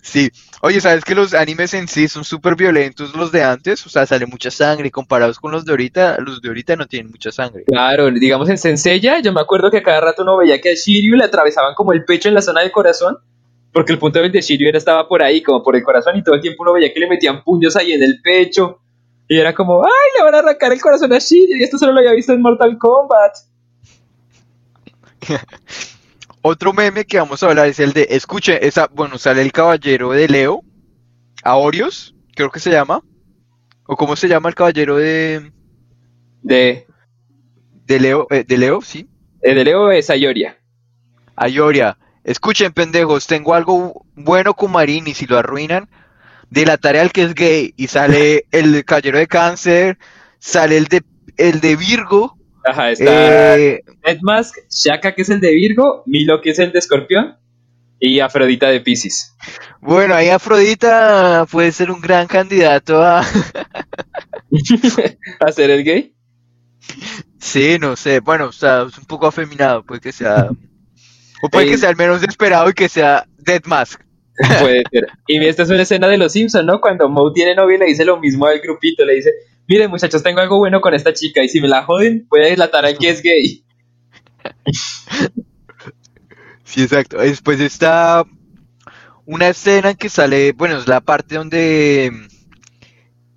Sí. 0.00 0.30
Oye, 0.62 0.80
¿sabes 0.80 1.04
que 1.04 1.14
los 1.14 1.34
animes 1.34 1.74
en 1.74 1.86
sí 1.86 2.08
son 2.08 2.24
súper 2.24 2.56
violentos 2.56 3.14
los 3.14 3.30
de 3.30 3.42
antes? 3.42 3.84
O 3.86 3.88
sea, 3.90 4.06
sale 4.06 4.26
mucha 4.26 4.50
sangre. 4.50 4.88
y 4.88 4.90
Comparados 4.90 5.38
con 5.38 5.52
los 5.52 5.64
de 5.64 5.72
ahorita, 5.72 6.18
los 6.20 6.40
de 6.40 6.48
ahorita 6.48 6.76
no 6.76 6.86
tienen 6.86 7.10
mucha 7.10 7.30
sangre. 7.30 7.64
Claro, 7.66 8.10
digamos 8.10 8.48
en 8.48 8.58
Senseiya, 8.58 9.20
yo 9.20 9.32
me 9.32 9.40
acuerdo 9.40 9.70
que 9.70 9.82
cada 9.82 10.00
rato 10.00 10.22
uno 10.22 10.36
veía 10.38 10.60
que 10.60 10.70
a 10.70 10.74
Shiryu 10.74 11.16
le 11.16 11.24
atravesaban 11.24 11.74
como 11.74 11.92
el 11.92 12.04
pecho 12.04 12.28
en 12.28 12.34
la 12.34 12.42
zona 12.42 12.62
del 12.62 12.72
corazón, 12.72 13.18
porque 13.78 13.92
el 13.92 14.00
punto 14.00 14.20
de 14.20 14.40
Shiryu 14.40 14.68
era, 14.68 14.76
estaba 14.78 15.06
por 15.06 15.22
ahí, 15.22 15.40
como 15.40 15.62
por 15.62 15.76
el 15.76 15.84
corazón, 15.84 16.16
y 16.16 16.24
todo 16.24 16.34
el 16.34 16.40
tiempo 16.40 16.64
uno 16.64 16.72
veía 16.72 16.92
que 16.92 16.98
le 16.98 17.06
metían 17.08 17.44
puños 17.44 17.76
ahí 17.76 17.92
en 17.92 18.02
el 18.02 18.20
pecho, 18.20 18.80
y 19.28 19.38
era 19.38 19.54
como, 19.54 19.84
¡ay, 19.84 19.90
le 20.18 20.24
van 20.24 20.34
a 20.34 20.38
arrancar 20.40 20.72
el 20.72 20.80
corazón 20.80 21.12
a 21.12 21.18
Shiryu! 21.20 21.56
Y 21.56 21.62
esto 21.62 21.78
solo 21.78 21.92
lo 21.92 22.00
había 22.00 22.10
visto 22.10 22.32
en 22.32 22.42
Mortal 22.42 22.76
Kombat. 22.76 23.36
Otro 26.42 26.72
meme 26.72 27.04
que 27.04 27.18
vamos 27.18 27.40
a 27.40 27.50
hablar 27.50 27.68
es 27.68 27.78
el 27.78 27.92
de, 27.92 28.08
escuche, 28.10 28.66
esa, 28.66 28.88
bueno, 28.92 29.16
sale 29.16 29.42
el 29.42 29.52
caballero 29.52 30.10
de 30.10 30.26
Leo, 30.26 30.62
Aorios, 31.44 32.16
creo 32.34 32.50
que 32.50 32.58
se 32.58 32.72
llama. 32.72 33.00
¿O 33.86 33.96
cómo 33.96 34.16
se 34.16 34.26
llama 34.26 34.48
el 34.48 34.56
caballero 34.56 34.96
de, 34.96 35.52
De, 36.42 36.84
de 37.86 38.00
Leo? 38.00 38.26
eh, 38.30 38.42
de 38.42 38.58
Leo, 38.58 38.80
sí. 38.82 39.08
eh, 39.40 39.54
de 39.54 39.64
Leo 39.64 39.92
es 39.92 40.10
Ayoria. 40.10 40.58
Ayoria, 41.36 41.96
escuchen 42.28 42.72
pendejos, 42.72 43.26
tengo 43.26 43.54
algo 43.54 44.04
bueno 44.14 44.54
con 44.54 44.70
Marín 44.72 45.06
y 45.06 45.14
si 45.14 45.26
lo 45.26 45.38
arruinan, 45.38 45.88
delataré 46.50 47.00
al 47.00 47.10
que 47.10 47.22
es 47.22 47.34
gay 47.34 47.72
y 47.76 47.86
sale 47.86 48.44
el 48.52 48.84
caballero 48.84 49.18
de 49.18 49.26
cáncer, 49.26 49.98
sale 50.38 50.76
el 50.76 50.84
de, 50.86 51.02
el 51.36 51.60
de 51.60 51.76
Virgo, 51.76 52.36
Ajá, 52.64 52.90
está 52.90 53.56
eh, 53.58 53.82
Deadmask, 54.04 54.54
Shaka 54.68 55.14
que 55.14 55.22
es 55.22 55.30
el 55.30 55.40
de 55.40 55.54
Virgo, 55.54 56.02
Milo 56.06 56.42
que 56.42 56.50
es 56.50 56.58
el 56.58 56.70
de 56.70 56.80
Escorpión, 56.80 57.38
y 57.98 58.20
Afrodita 58.20 58.68
de 58.68 58.80
Pisces. 58.80 59.34
bueno, 59.80 60.14
ahí 60.14 60.28
Afrodita 60.28 61.46
puede 61.50 61.72
ser 61.72 61.90
un 61.90 62.00
gran 62.00 62.26
candidato 62.26 63.02
a... 63.02 63.24
¿A 65.40 65.52
ser 65.52 65.70
el 65.70 65.82
gay? 65.82 66.14
Sí, 67.38 67.78
no 67.80 67.96
sé, 67.96 68.20
bueno, 68.20 68.46
o 68.46 68.52
sea, 68.52 68.82
es 68.82 68.98
un 68.98 69.06
poco 69.06 69.26
afeminado, 69.26 69.82
puede 69.82 70.02
que 70.02 70.12
sea... 70.12 70.50
O 71.42 71.48
puede 71.48 71.66
que 71.66 71.78
sea 71.78 71.90
el 71.90 71.96
menos 71.96 72.22
esperado 72.22 72.68
y 72.70 72.72
que 72.72 72.88
sea 72.88 73.24
Dead 73.38 73.62
Mask. 73.64 74.00
Puede 74.60 74.82
ser. 74.92 75.06
Y 75.26 75.44
esta 75.44 75.62
es 75.64 75.70
una 75.70 75.82
escena 75.82 76.08
de 76.08 76.18
los 76.18 76.32
Simpsons, 76.32 76.64
¿no? 76.64 76.80
Cuando 76.80 77.08
Moe 77.08 77.32
tiene 77.34 77.54
novia 77.54 77.76
y 77.76 77.78
le 77.80 77.86
dice 77.86 78.04
lo 78.04 78.18
mismo 78.18 78.46
al 78.46 78.60
grupito, 78.60 79.04
le 79.04 79.14
dice, 79.14 79.30
miren 79.66 79.90
muchachos, 79.90 80.22
tengo 80.22 80.40
algo 80.40 80.58
bueno 80.58 80.80
con 80.80 80.94
esta 80.94 81.12
chica 81.12 81.42
y 81.42 81.48
si 81.48 81.60
me 81.60 81.68
la 81.68 81.82
joden, 81.84 82.26
voy 82.30 82.42
a 82.42 82.46
delatar 82.46 82.84
al 82.84 82.98
que 82.98 83.10
es 83.10 83.22
gay. 83.22 83.64
Sí, 86.64 86.82
exacto. 86.82 87.18
Después 87.18 87.60
está 87.60 88.24
una 89.24 89.48
escena 89.48 89.90
en 89.90 89.96
que 89.96 90.08
sale, 90.08 90.52
bueno, 90.52 90.76
es 90.78 90.86
la 90.86 91.00
parte 91.00 91.36
donde... 91.36 92.12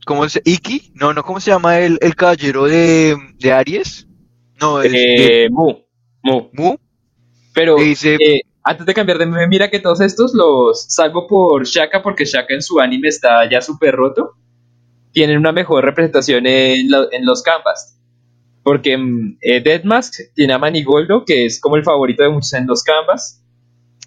¿Cómo 0.05 0.27
se 0.27 0.41
Iki? 0.43 0.91
No, 0.95 1.13
no, 1.13 1.23
¿cómo 1.23 1.39
se 1.39 1.51
llama 1.51 1.79
el, 1.79 1.97
el 2.01 2.15
caballero 2.15 2.65
de, 2.65 3.15
de 3.37 3.51
Aries? 3.53 4.07
No, 4.59 4.81
es 4.81 4.91
de 4.91 5.45
Eh, 5.45 5.49
Mu, 5.49 5.75
Mu. 6.23 6.49
Mu. 6.53 6.75
Pero 7.53 7.75
dice, 7.75 8.15
eh, 8.15 8.41
antes 8.63 8.85
de 8.85 8.93
cambiar 8.93 9.17
de 9.17 9.25
meme, 9.25 9.47
mira 9.47 9.69
que 9.69 9.79
todos 9.79 10.01
estos 10.01 10.33
los 10.33 10.85
salvo 10.87 11.27
por 11.27 11.65
Shaka, 11.65 12.01
porque 12.01 12.25
Shaka 12.25 12.53
en 12.53 12.61
su 12.61 12.79
anime 12.79 13.07
está 13.07 13.49
ya 13.49 13.61
súper 13.61 13.95
roto, 13.95 14.35
tienen 15.11 15.37
una 15.37 15.51
mejor 15.51 15.83
representación 15.83 16.45
en, 16.45 16.89
en 17.11 17.25
los 17.25 17.41
canvas. 17.41 17.97
Porque 18.63 18.95
mm, 18.97 19.37
eh, 19.41 19.61
Deadmask 19.61 20.13
tiene 20.35 20.53
a 20.53 20.59
Manigoldo, 20.59 21.25
que 21.25 21.45
es 21.45 21.59
como 21.59 21.75
el 21.75 21.83
favorito 21.83 22.23
de 22.23 22.29
muchos 22.29 22.53
en 22.53 22.67
los 22.67 22.83
canvas. 22.83 23.43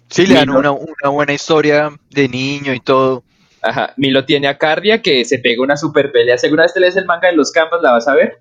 sí, 0.09 0.25
le 0.25 0.35
dan 0.35 0.49
una, 0.49 0.71
una 0.71 1.09
buena 1.09 1.33
historia 1.33 1.91
de 2.09 2.29
niño 2.29 2.73
y 2.73 2.79
todo. 2.79 3.23
Ajá, 3.61 3.93
Milo 3.97 4.25
tiene 4.25 4.47
a 4.47 4.57
Cardia, 4.57 5.01
que 5.01 5.25
se 5.25 5.39
pega 5.39 5.61
una 5.63 5.75
super 5.75 6.11
pelea. 6.11 6.37
Si 6.37 6.45
alguna 6.45 6.63
vez 6.63 6.73
te 6.73 6.79
lees 6.79 6.95
el 6.95 7.05
manga 7.05 7.29
de 7.29 7.35
los 7.35 7.51
canvas, 7.51 7.81
la 7.81 7.91
vas 7.91 8.07
a 8.07 8.13
ver. 8.13 8.39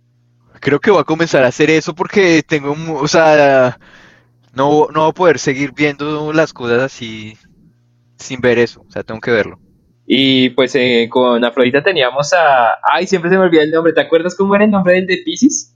Creo 0.60 0.80
que 0.80 0.90
voy 0.90 1.00
a 1.00 1.04
comenzar 1.04 1.44
a 1.44 1.48
hacer 1.48 1.70
eso 1.70 1.94
porque 1.94 2.42
tengo, 2.46 2.74
o 2.94 3.08
sea, 3.08 3.78
no, 4.56 4.88
no 4.92 5.00
voy 5.02 5.10
a 5.10 5.12
poder 5.12 5.38
seguir 5.38 5.72
viendo 5.72 6.32
las 6.32 6.52
cosas 6.52 6.82
así 6.82 7.36
sin 8.18 8.40
ver 8.40 8.58
eso, 8.58 8.82
o 8.86 8.90
sea, 8.90 9.02
tengo 9.02 9.20
que 9.20 9.30
verlo. 9.30 9.58
Y 10.06 10.50
pues 10.50 10.74
eh, 10.74 11.08
con 11.10 11.42
Afrodita 11.44 11.82
teníamos 11.82 12.32
a. 12.34 12.74
Ay, 12.82 13.06
siempre 13.06 13.30
se 13.30 13.38
me 13.38 13.44
olvida 13.44 13.62
el 13.62 13.70
nombre. 13.70 13.92
¿Te 13.92 14.02
acuerdas 14.02 14.34
cómo 14.34 14.54
era 14.54 14.64
el 14.64 14.70
nombre 14.70 14.94
del 14.94 15.06
de 15.06 15.22
Pisces? 15.24 15.74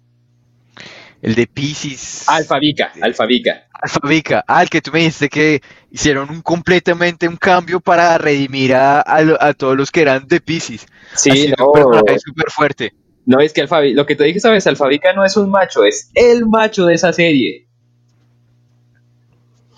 El 1.22 1.34
de 1.34 1.46
Pisces. 1.46 2.24
Alfabica, 2.28 2.92
Alfabica. 3.00 3.66
Alfabica. 3.72 4.44
Ah, 4.46 4.62
el 4.62 4.68
que 4.68 4.82
tú 4.82 4.90
me 4.92 5.00
dijiste 5.00 5.28
que 5.28 5.60
hicieron 5.90 6.30
un 6.30 6.42
completamente 6.42 7.26
un 7.28 7.36
cambio 7.36 7.80
para 7.80 8.18
redimir 8.18 8.74
a, 8.74 9.02
a 9.06 9.54
todos 9.54 9.76
los 9.76 9.90
que 9.90 10.02
eran 10.02 10.26
de 10.28 10.40
Pisces. 10.40 10.86
Sí, 11.14 11.30
Haciendo 11.30 11.72
no. 11.74 12.00
súper 12.18 12.50
fuerte. 12.50 12.92
No, 13.24 13.40
es 13.40 13.52
que 13.52 13.60
Alfabi, 13.62 13.94
lo 13.94 14.06
que 14.06 14.16
te 14.16 14.24
dije, 14.24 14.40
sabes, 14.40 14.66
Alfabica 14.66 15.12
no 15.12 15.24
es 15.24 15.36
un 15.36 15.50
macho, 15.50 15.84
es 15.84 16.10
el 16.14 16.46
macho 16.46 16.86
de 16.86 16.94
esa 16.94 17.12
serie. 17.12 17.67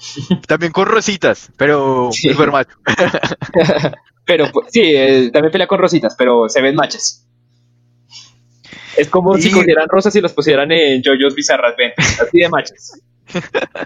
También 0.46 0.72
con 0.72 0.86
rositas, 0.86 1.50
pero 1.56 2.10
Sí. 2.12 2.30
súper 2.30 2.50
macho. 2.50 2.76
Pero 4.26 4.48
pues, 4.52 4.68
sí, 4.70 4.82
eh, 4.84 5.30
también 5.32 5.50
pelea 5.50 5.66
con 5.66 5.80
rositas, 5.80 6.14
pero 6.16 6.48
se 6.48 6.60
ven 6.62 6.76
machas. 6.76 7.26
Es 8.96 9.08
como 9.08 9.36
si 9.38 9.50
cogieran 9.50 9.88
rosas 9.88 10.14
y 10.14 10.20
los 10.20 10.32
pusieran 10.32 10.70
en 10.70 11.02
JoJo's 11.02 11.34
Bizarre 11.34 11.66
Adventure, 11.66 12.06
así 12.22 12.38
de 12.38 12.48
machas. 12.48 13.00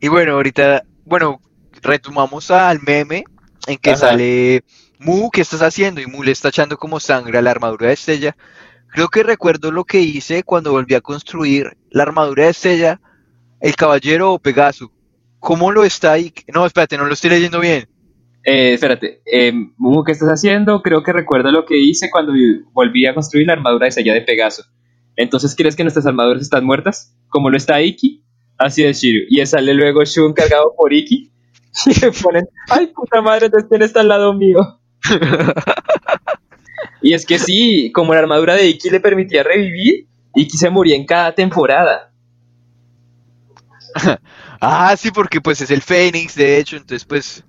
y 0.00 0.08
bueno, 0.08 0.32
ahorita, 0.32 0.82
bueno, 1.04 1.40
retomamos 1.82 2.50
al 2.50 2.80
meme 2.82 3.24
en 3.66 3.78
que 3.78 3.90
Ajá. 3.90 4.00
sale 4.00 4.64
Mu, 4.98 5.30
¿qué 5.30 5.40
estás 5.40 5.62
haciendo? 5.62 6.00
Y 6.02 6.06
Mu 6.06 6.22
le 6.22 6.32
está 6.32 6.48
echando 6.48 6.76
como 6.76 7.00
sangre 7.00 7.38
a 7.38 7.42
la 7.42 7.52
armadura 7.52 7.86
de 7.88 7.94
Estella. 7.94 8.36
Creo 8.88 9.08
que 9.08 9.22
recuerdo 9.22 9.70
lo 9.72 9.84
que 9.84 10.00
hice 10.00 10.42
cuando 10.42 10.72
volví 10.72 10.94
a 10.94 11.00
construir 11.00 11.76
la 11.90 12.02
armadura 12.04 12.44
de 12.44 12.50
Estella, 12.50 13.00
el 13.64 13.76
caballero 13.76 14.34
o 14.34 14.38
Pegaso. 14.38 14.92
¿Cómo 15.40 15.72
lo 15.72 15.84
está 15.84 16.12
ahí? 16.12 16.34
No, 16.52 16.66
espérate, 16.66 16.98
no 16.98 17.06
lo 17.06 17.14
estoy 17.14 17.30
leyendo 17.30 17.60
bien. 17.60 17.88
Eh, 18.44 18.74
espérate, 18.74 19.22
eh, 19.24 19.54
¿qué 20.04 20.12
estás 20.12 20.28
haciendo? 20.28 20.82
Creo 20.82 21.02
que 21.02 21.14
recuerdo 21.14 21.50
lo 21.50 21.64
que 21.64 21.78
hice 21.78 22.10
cuando 22.10 22.34
volví 22.74 23.06
a 23.06 23.14
construir 23.14 23.46
la 23.46 23.54
armadura 23.54 23.86
de 23.86 23.92
Sella 23.92 24.12
de 24.12 24.20
Pegaso. 24.20 24.64
Entonces, 25.16 25.54
¿crees 25.56 25.76
que 25.76 25.82
nuestras 25.82 26.04
armaduras 26.04 26.42
están 26.42 26.66
muertas? 26.66 27.16
Como 27.28 27.48
lo 27.48 27.56
está 27.56 27.80
Iki, 27.80 28.22
así 28.58 28.84
es 28.84 29.00
Shiru. 29.00 29.24
Y 29.30 29.44
sale 29.46 29.72
luego 29.72 30.04
Shun 30.04 30.34
cargado 30.34 30.74
por 30.76 30.92
Iki. 30.92 31.32
Y 31.86 32.00
le 32.00 32.12
ponen, 32.12 32.46
ay 32.68 32.88
puta 32.88 33.22
madre, 33.22 33.50
quién 33.68 33.82
está 33.82 34.00
al 34.00 34.08
lado 34.08 34.34
mío. 34.34 34.78
y 37.02 37.14
es 37.14 37.24
que 37.24 37.38
sí, 37.38 37.90
como 37.92 38.12
la 38.12 38.20
armadura 38.20 38.54
de 38.54 38.66
Iki 38.66 38.90
le 38.90 39.00
permitía 39.00 39.42
revivir, 39.42 40.06
Iki 40.34 40.58
se 40.58 40.68
moría 40.68 40.96
en 40.96 41.06
cada 41.06 41.34
temporada. 41.34 42.13
Ah, 44.60 44.96
sí, 44.96 45.10
porque 45.10 45.40
pues 45.40 45.60
es 45.60 45.70
el 45.70 45.82
Fénix, 45.82 46.34
de 46.36 46.58
hecho, 46.58 46.76
entonces 46.76 47.04
pues... 47.04 47.44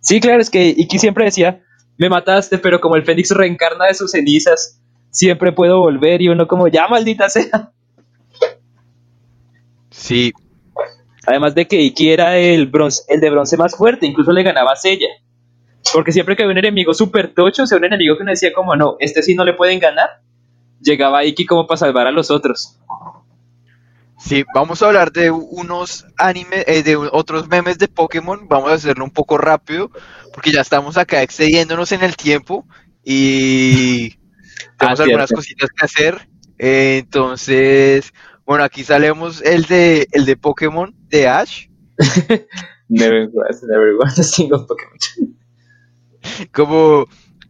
Sí, 0.00 0.20
claro, 0.20 0.40
es 0.40 0.50
que 0.50 0.66
Iki 0.68 0.98
siempre 0.98 1.24
decía, 1.24 1.62
me 1.96 2.08
mataste, 2.08 2.58
pero 2.58 2.80
como 2.80 2.96
el 2.96 3.04
Fénix 3.04 3.30
reencarna 3.30 3.86
de 3.86 3.94
sus 3.94 4.10
cenizas, 4.10 4.80
siempre 5.10 5.52
puedo 5.52 5.78
volver 5.78 6.22
y 6.22 6.28
uno 6.28 6.48
como, 6.48 6.66
ya 6.66 6.88
maldita 6.88 7.28
sea. 7.28 7.72
Sí, 9.90 10.32
Además 11.26 11.56
de 11.56 11.66
que 11.66 11.82
Iki 11.82 12.10
era 12.10 12.36
el, 12.38 12.66
bronce, 12.66 13.02
el 13.08 13.20
de 13.20 13.30
bronce 13.30 13.56
más 13.56 13.76
fuerte, 13.76 14.06
incluso 14.06 14.32
le 14.32 14.44
ganaba 14.44 14.72
a 14.72 14.76
Sella. 14.76 15.08
Porque 15.92 16.12
siempre 16.12 16.36
que 16.36 16.44
había 16.44 16.52
un 16.52 16.58
enemigo 16.58 16.94
súper 16.94 17.34
tocho, 17.34 17.64
o 17.64 17.66
sea, 17.66 17.78
un 17.78 17.84
enemigo 17.84 18.16
que 18.16 18.22
uno 18.22 18.30
decía 18.30 18.52
como, 18.52 18.76
no, 18.76 18.96
este 19.00 19.22
sí 19.22 19.34
no 19.34 19.44
le 19.44 19.52
pueden 19.52 19.80
ganar, 19.80 20.20
llegaba 20.80 21.24
Iki 21.24 21.46
como 21.46 21.66
para 21.66 21.78
salvar 21.78 22.06
a 22.06 22.12
los 22.12 22.30
otros. 22.30 22.78
Sí, 24.18 24.44
vamos 24.54 24.82
a 24.82 24.86
hablar 24.86 25.12
de 25.12 25.30
unos 25.30 26.06
anime, 26.16 26.64
eh, 26.66 26.82
de 26.82 26.96
otros 26.96 27.48
memes 27.48 27.78
de 27.78 27.88
Pokémon. 27.88 28.48
Vamos 28.48 28.70
a 28.70 28.74
hacerlo 28.74 29.04
un 29.04 29.10
poco 29.10 29.38
rápido, 29.38 29.90
porque 30.32 30.52
ya 30.52 30.62
estamos 30.62 30.96
acá 30.96 31.22
excediéndonos 31.22 31.92
en 31.92 32.02
el 32.02 32.16
tiempo 32.16 32.66
y 33.04 34.10
tenemos 34.78 35.00
Ah, 35.00 35.04
algunas 35.04 35.32
cositas 35.32 35.68
que 35.70 35.84
hacer. 35.84 36.28
Eh, 36.58 36.98
entonces, 37.02 38.12
bueno, 38.46 38.64
aquí 38.64 38.84
salemos 38.84 39.42
el 39.42 39.64
de 39.66 40.08
el 40.12 40.24
de 40.24 40.36
Pokémon 40.36 40.94
de 41.08 41.28
Ash, 41.28 41.66
Never 42.88 43.28
was, 43.32 43.62
never 43.64 43.96
was 43.96 44.18
a 44.18 44.22
single 44.24 44.64
Pokémon. 44.66 44.98
como 46.52 47.06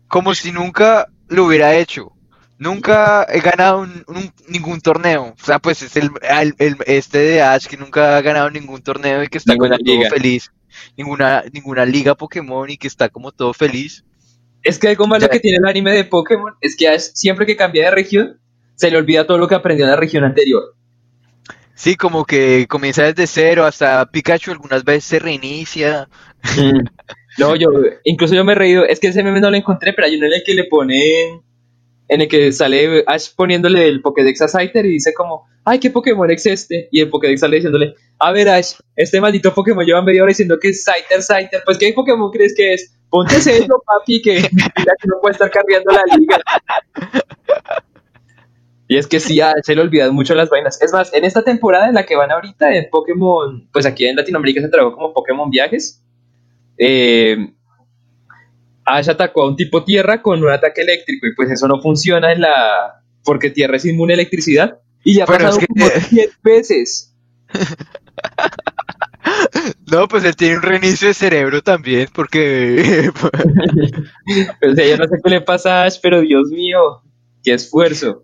como 0.08 0.34
si 0.34 0.52
nunca 0.52 1.08
lo 1.28 1.46
hubiera 1.46 1.76
hecho. 1.76 2.15
Nunca 2.58 3.26
he 3.28 3.40
ganado 3.40 3.80
un- 3.80 4.04
un- 4.08 4.32
ningún 4.48 4.80
torneo. 4.80 5.34
O 5.38 5.44
sea, 5.44 5.58
pues 5.58 5.82
es 5.82 5.94
el, 5.96 6.10
el- 6.22 6.54
el- 6.58 6.76
este 6.86 7.18
de 7.18 7.42
Ash 7.42 7.66
que 7.66 7.76
nunca 7.76 8.16
ha 8.16 8.22
ganado 8.22 8.50
ningún 8.50 8.82
torneo 8.82 9.22
y 9.22 9.28
que 9.28 9.38
está 9.38 9.52
Ninguna 9.52 9.76
como 9.78 9.84
todo 10.00 10.10
feliz. 10.10 10.50
Ninguna, 10.96 11.44
ninguna 11.52 11.84
liga 11.84 12.14
Pokémon 12.14 12.68
y 12.70 12.76
que 12.78 12.86
está 12.88 13.08
como 13.08 13.32
todo 13.32 13.52
feliz. 13.52 14.04
Es 14.62 14.78
que 14.78 14.88
algo 14.88 15.06
malo 15.06 15.26
Ya. 15.26 15.28
que 15.30 15.40
tiene 15.40 15.58
el 15.58 15.66
anime 15.66 15.92
de 15.92 16.04
Pokémon 16.04 16.54
es 16.60 16.76
que 16.76 16.88
Ash, 16.88 17.10
siempre 17.14 17.44
que 17.46 17.56
cambia 17.56 17.84
de 17.84 17.90
región, 17.90 18.40
se 18.74 18.90
le 18.90 18.96
olvida 18.96 19.26
todo 19.26 19.38
lo 19.38 19.48
que 19.48 19.54
aprendió 19.54 19.84
en 19.84 19.90
la 19.92 19.96
región 19.96 20.24
anterior. 20.24 20.74
Sí, 21.74 21.94
como 21.96 22.24
que 22.24 22.66
comienza 22.68 23.02
desde 23.02 23.26
cero, 23.26 23.66
hasta 23.66 24.06
Pikachu 24.10 24.50
algunas 24.50 24.82
veces 24.82 25.04
se 25.04 25.18
reinicia. 25.18 26.08
No, 27.38 27.54
yo, 27.54 27.68
incluso 28.04 28.34
yo 28.34 28.44
me 28.44 28.52
he 28.52 28.54
reído, 28.54 28.84
es 28.86 28.98
que 28.98 29.08
ese 29.08 29.22
meme 29.22 29.40
no 29.40 29.50
lo 29.50 29.56
encontré, 29.58 29.92
pero 29.92 30.06
hay 30.06 30.16
uno 30.16 30.26
en 30.26 30.32
el 30.32 30.42
que 30.44 30.54
le 30.54 30.64
ponen, 30.64 31.42
en 32.08 32.20
el 32.20 32.28
que 32.28 32.52
sale 32.52 33.04
Ash 33.06 33.28
poniéndole 33.34 33.88
el 33.88 34.00
Pokédex 34.00 34.42
a 34.42 34.48
Scyther 34.48 34.86
y 34.86 34.92
dice 34.92 35.12
como, 35.14 35.46
ay, 35.64 35.78
¿qué 35.78 35.90
Pokémon 35.90 36.30
es 36.30 36.46
este? 36.46 36.88
Y 36.92 37.00
el 37.00 37.10
Pokédex 37.10 37.40
sale 37.40 37.56
diciéndole, 37.56 37.94
a 38.18 38.32
ver 38.32 38.48
Ash, 38.48 38.74
este 38.94 39.20
maldito 39.20 39.52
Pokémon 39.52 39.84
lleva 39.84 40.02
media 40.02 40.22
hora 40.22 40.30
diciendo 40.30 40.58
que 40.60 40.68
es 40.68 40.84
Scyther, 40.84 41.22
Scyther, 41.22 41.62
pues 41.64 41.78
¿qué 41.78 41.92
Pokémon 41.92 42.30
crees 42.30 42.54
que 42.56 42.74
es? 42.74 42.94
Ponte 43.10 43.40
serio, 43.40 43.82
papi, 43.86 44.22
que 44.22 44.42
que 44.42 45.08
no 45.08 45.20
puede 45.20 45.32
estar 45.32 45.50
cargando 45.50 45.92
la 45.92 46.16
liga. 46.16 46.38
Y 48.88 48.96
es 48.96 49.06
que 49.06 49.18
sí, 49.18 49.40
a 49.40 49.54
se 49.62 49.74
le 49.74 49.80
olvidan 49.80 50.14
mucho 50.14 50.34
las 50.34 50.48
vainas. 50.48 50.80
Es 50.80 50.92
más, 50.92 51.12
en 51.12 51.24
esta 51.24 51.42
temporada 51.42 51.88
en 51.88 51.94
la 51.94 52.06
que 52.06 52.14
van 52.14 52.30
ahorita 52.30 52.74
en 52.74 52.88
Pokémon, 52.90 53.68
pues 53.72 53.84
aquí 53.84 54.06
en 54.06 54.16
Latinoamérica 54.16 54.60
se 54.60 54.68
trabajó 54.68 54.94
como 54.94 55.12
Pokémon 55.12 55.50
Viajes, 55.50 56.04
eh, 56.78 57.36
Ash 58.86 59.10
atacó 59.10 59.42
a 59.42 59.48
un 59.48 59.56
tipo 59.56 59.84
tierra 59.84 60.22
con 60.22 60.42
un 60.42 60.50
ataque 60.50 60.82
eléctrico 60.82 61.26
y 61.26 61.34
pues 61.34 61.50
eso 61.50 61.66
no 61.68 61.80
funciona 61.82 62.32
en 62.32 62.40
la... 62.40 63.02
porque 63.24 63.50
tierra 63.50 63.76
es 63.76 63.84
inmune 63.84 64.14
a 64.14 64.16
electricidad 64.16 64.78
y 65.04 65.14
ya 65.16 65.26
Bueno, 65.26 65.44
pasado 65.44 65.60
es 65.60 65.66
que- 65.66 65.66
como 65.66 65.90
10 66.10 66.38
veces. 66.42 67.12
No, 69.90 70.06
pues 70.08 70.24
él 70.24 70.36
tiene 70.36 70.56
un 70.56 70.62
reinicio 70.62 71.08
de 71.08 71.14
cerebro 71.14 71.62
también, 71.62 72.08
porque 72.12 73.10
sea, 74.74 74.86
yo 74.86 74.96
no 74.96 75.04
sé 75.04 75.16
qué 75.22 75.30
le 75.30 75.40
pasa 75.40 75.82
a 75.82 75.84
Ash, 75.84 75.98
pero 76.02 76.20
Dios 76.20 76.48
mío, 76.50 77.02
qué 77.42 77.54
esfuerzo. 77.54 78.22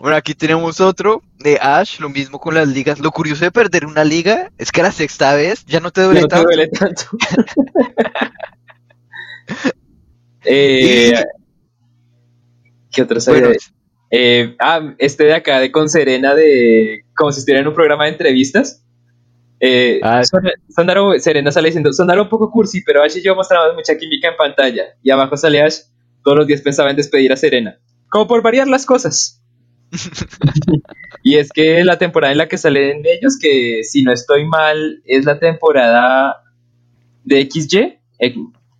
Bueno, 0.00 0.16
aquí 0.16 0.34
tenemos 0.34 0.80
otro 0.80 1.22
de 1.38 1.58
Ash, 1.60 1.98
lo 2.00 2.08
mismo 2.08 2.38
con 2.38 2.54
las 2.54 2.68
ligas. 2.68 3.00
Lo 3.00 3.10
curioso 3.10 3.44
de 3.44 3.50
perder 3.50 3.84
una 3.84 4.04
liga 4.04 4.50
es 4.56 4.70
que 4.70 4.82
la 4.82 4.92
sexta 4.92 5.34
vez 5.34 5.64
ya 5.66 5.80
no 5.80 5.90
te 5.90 6.02
duele 6.02 6.20
Ya 6.20 6.26
no 6.26 6.28
te 6.28 6.42
duele 6.42 6.68
tanto. 6.68 7.02
Eh, 10.44 11.12
¿Qué 12.92 13.02
otro 13.02 13.20
sabía? 13.20 13.40
Bueno, 13.42 13.54
Eh, 14.10 14.56
ah, 14.58 14.94
este 14.98 15.24
de 15.24 15.34
acá, 15.34 15.60
de 15.60 15.70
con 15.70 15.88
Serena, 15.90 16.34
de 16.34 17.04
como 17.14 17.30
si 17.30 17.40
estuviera 17.40 17.60
en 17.60 17.68
un 17.68 17.74
programa 17.74 18.04
de 18.04 18.10
entrevistas. 18.12 18.82
Eh, 19.60 20.00
Ah. 20.02 20.22
Son- 20.24 20.42
Sonaro, 20.74 21.18
Serena 21.18 21.52
sale 21.52 21.68
diciendo, 21.68 21.92
sonará 21.92 22.22
un 22.22 22.28
poco 22.28 22.50
cursi, 22.50 22.80
pero 22.82 23.02
Ash 23.02 23.16
y 23.18 23.22
yo 23.22 23.34
mostramos 23.34 23.74
mucha 23.74 23.96
química 23.98 24.28
en 24.28 24.36
pantalla. 24.36 24.84
Y 25.02 25.10
abajo 25.10 25.36
sale 25.36 25.60
Ash, 25.60 25.80
todos 26.24 26.38
los 26.38 26.46
días 26.46 26.62
pensaba 26.62 26.90
en 26.90 26.96
despedir 26.96 27.32
a 27.32 27.36
Serena. 27.36 27.78
Como 28.08 28.26
por 28.26 28.40
variar 28.42 28.66
las 28.68 28.86
cosas. 28.86 29.42
y 31.22 31.36
es 31.36 31.50
que 31.50 31.84
la 31.84 31.98
temporada 31.98 32.32
en 32.32 32.38
la 32.38 32.48
que 32.48 32.56
salen 32.56 33.02
ellos, 33.04 33.36
que 33.40 33.82
si 33.84 34.02
no 34.02 34.12
estoy 34.12 34.46
mal, 34.46 35.02
es 35.04 35.24
la 35.26 35.38
temporada 35.38 36.42
de 37.24 37.40
XY. 37.50 37.98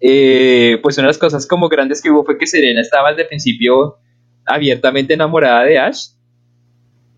Eh, 0.01 0.79
pues 0.83 0.97
una 0.99 1.07
de 1.07 1.11
las 1.11 1.19
cosas 1.19 1.47
como 1.47 1.69
grandes 1.69 2.03
que 2.03 2.11
hubo 2.11 2.25
fue 2.25 2.39
que 2.39 2.47
Serena 2.47 2.81
estaba 2.81 3.11
desde 3.11 3.23
el 3.23 3.29
principio 3.29 3.99
abiertamente 4.47 5.15
enamorada 5.15 5.65
de 5.65 5.79
Ash. 5.79 6.09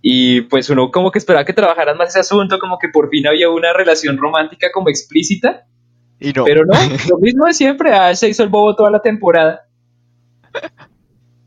Y 0.02 0.42
pues 0.42 0.70
uno 0.70 0.90
como 0.90 1.10
que 1.10 1.18
esperaba 1.18 1.44
que 1.44 1.52
trabajaran 1.52 1.96
más 1.96 2.08
ese 2.10 2.20
asunto, 2.20 2.58
como 2.58 2.78
que 2.78 2.88
por 2.88 3.10
fin 3.10 3.26
había 3.26 3.50
una 3.50 3.72
relación 3.72 4.16
romántica 4.16 4.68
como 4.72 4.88
explícita. 4.88 5.66
y 6.18 6.32
no. 6.32 6.44
Pero 6.44 6.64
no, 6.64 6.74
lo 7.10 7.18
mismo 7.18 7.46
de 7.46 7.52
siempre, 7.52 7.92
Ash 7.92 8.16
se 8.16 8.28
hizo 8.28 8.42
el 8.42 8.48
bobo 8.48 8.74
toda 8.74 8.90
la 8.90 9.00
temporada. 9.00 9.66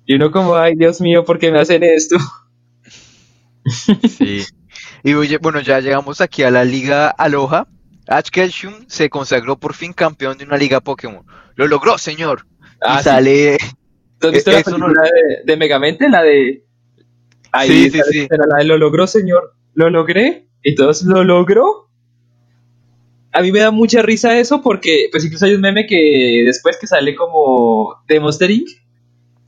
Y 0.06 0.16
uno 0.16 0.32
como, 0.32 0.56
ay 0.56 0.76
Dios 0.76 1.02
mío, 1.02 1.24
¿por 1.24 1.40
qué 1.40 1.52
me 1.52 1.60
hacen 1.60 1.84
esto? 1.84 2.18
Sí. 4.08 4.44
Y 5.04 5.14
oye, 5.14 5.38
bueno, 5.38 5.60
ya 5.62 5.80
llegamos 5.80 6.22
aquí 6.22 6.44
a 6.44 6.52
la 6.52 6.64
liga 6.64 7.10
Aloha. 7.10 7.68
Ash 8.08 8.30
Ketchum 8.30 8.86
se 8.88 9.10
consagró 9.10 9.58
por 9.58 9.74
fin 9.74 9.94
campeón 9.94 10.38
de 10.38 10.46
una 10.46 10.58
liga 10.58 10.82
Pokémon. 10.82 11.26
Lo 11.56 11.68
logró, 11.68 11.98
señor. 11.98 12.46
Ah, 12.82 12.96
y 12.96 12.98
sí. 12.98 13.04
sale. 13.06 13.58
¿Tú 14.20 14.28
has 14.28 14.34
visto 14.34 14.52
Eh, 14.52 14.64
la 14.66 14.78
no- 14.78 14.88
de, 14.90 15.44
de 15.46 15.58
Megamente? 15.58 16.10
La 16.10 16.24
de... 16.24 16.66
Ahí 17.52 17.70
Sí, 17.70 17.90
sí, 17.92 18.02
sí. 18.10 18.28
la 18.30 18.46
la 18.48 18.58
de 18.58 18.64
lo 18.66 18.78
logró, 18.78 19.06
señor. 19.08 19.56
Lo 19.74 19.90
logré. 19.90 20.48
Y 20.64 20.76
todos, 20.76 21.04
¿lo 21.04 21.24
logró? 21.24 21.90
A 23.32 23.42
mí 23.42 23.52
me 23.52 23.60
da 23.60 23.72
mucha 23.72 24.02
risa 24.02 24.38
eso 24.40 24.62
porque, 24.62 25.08
pues 25.12 25.26
incluso 25.26 25.46
hay 25.46 25.56
un 25.56 25.62
meme 25.62 25.88
que 25.88 26.44
después 26.46 26.78
que 26.78 26.88
sale 26.88 27.16
como 27.16 27.96
de 28.08 28.20
Monster 28.20 28.52
Inc., 28.52 28.68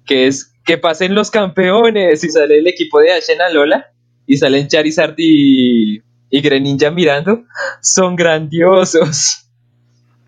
que 0.06 0.28
es 0.28 0.54
que 0.66 0.78
pasen 0.78 1.14
los 1.16 1.30
campeones 1.32 2.24
y 2.24 2.30
sale 2.30 2.58
el 2.60 2.68
equipo 2.68 3.00
de 3.00 3.12
Ash 3.12 3.30
en 3.30 3.42
Alola 3.42 3.88
y 4.26 4.38
salen 4.38 4.68
Charizard 4.68 5.14
y, 5.18 6.02
y 6.36 6.42
Greninja 6.42 6.92
mirando. 6.92 7.44
Son 7.82 8.16
grandiosos. 8.16 9.48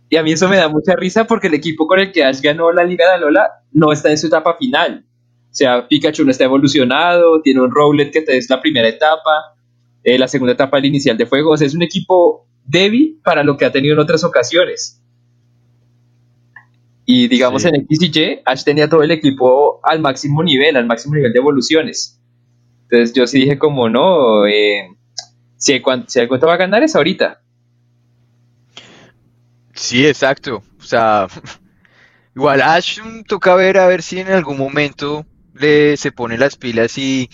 Y 0.10 0.16
a 0.16 0.24
mí 0.24 0.32
eso 0.32 0.48
me 0.48 0.56
da 0.56 0.70
mucha 0.70 0.96
risa 0.96 1.26
porque 1.26 1.48
el 1.48 1.54
equipo 1.54 1.86
con 1.86 2.00
el 2.00 2.14
que 2.14 2.24
Ash 2.24 2.40
ganó 2.40 2.72
la 2.72 2.86
Liga 2.86 3.06
de 3.08 3.16
Alola 3.16 3.50
no 3.74 3.92
está 3.92 4.10
en 4.10 4.18
su 4.18 4.28
etapa 4.28 4.56
final. 4.58 5.06
O 5.52 5.54
sea, 5.54 5.86
Pikachu 5.86 6.24
no 6.24 6.32
está 6.32 6.46
evolucionado, 6.46 7.42
tiene 7.42 7.60
un 7.62 7.72
Rowlet 7.72 8.12
que 8.12 8.24
es 8.28 8.50
la 8.50 8.62
primera 8.62 8.88
etapa, 8.88 9.56
eh, 10.04 10.18
la 10.18 10.30
segunda 10.30 10.54
etapa 10.54 10.78
el 10.78 10.86
inicial 10.86 11.18
de 11.18 11.26
fuego. 11.26 11.52
O 11.52 11.58
sea, 11.58 11.68
es 11.68 11.76
un 11.76 11.82
equipo 11.84 12.48
débil 12.64 13.20
para 13.22 13.44
lo 13.44 13.58
que 13.58 13.66
ha 13.66 13.72
tenido 13.74 13.94
en 13.96 14.00
otras 14.00 14.24
ocasiones. 14.24 15.02
Y 17.06 17.28
digamos 17.28 17.64
Sí. 17.64 17.68
en 17.70 17.76
X 17.76 18.00
y 18.02 18.20
Y, 18.20 18.40
Ash 18.46 18.64
tenía 18.64 18.88
todo 18.90 19.04
el 19.04 19.12
equipo 19.12 19.82
al 19.84 20.00
máximo 20.00 20.42
nivel, 20.42 20.78
al 20.78 20.86
máximo 20.86 21.16
nivel 21.16 21.34
de 21.34 21.40
evoluciones. 21.40 22.22
Entonces 22.84 23.14
yo 23.14 23.28
sí 23.28 23.40
dije 23.42 23.58
como 23.58 23.90
no, 23.90 24.46
eh, 24.46 24.97
si, 25.68 25.82
cuan- 25.82 26.08
si 26.08 26.26
va 26.26 26.54
a 26.54 26.58
ganar 26.58 26.84
es 26.84 26.96
ahorita. 26.96 27.42
Sí, 29.74 30.06
exacto. 30.06 30.64
O 30.80 30.84
sea, 30.84 31.28
igual 32.36 32.62
Ash 32.62 33.00
mm, 33.02 33.24
toca 33.24 33.56
ver 33.56 33.78
a 33.78 33.88
ver 33.88 34.02
si 34.04 34.20
en 34.20 34.30
algún 34.32 34.58
momento 34.58 35.26
le 35.56 35.98
se 35.98 36.12
pone 36.12 36.38
las 36.38 36.58
pilas 36.58 36.98
y 36.98 37.30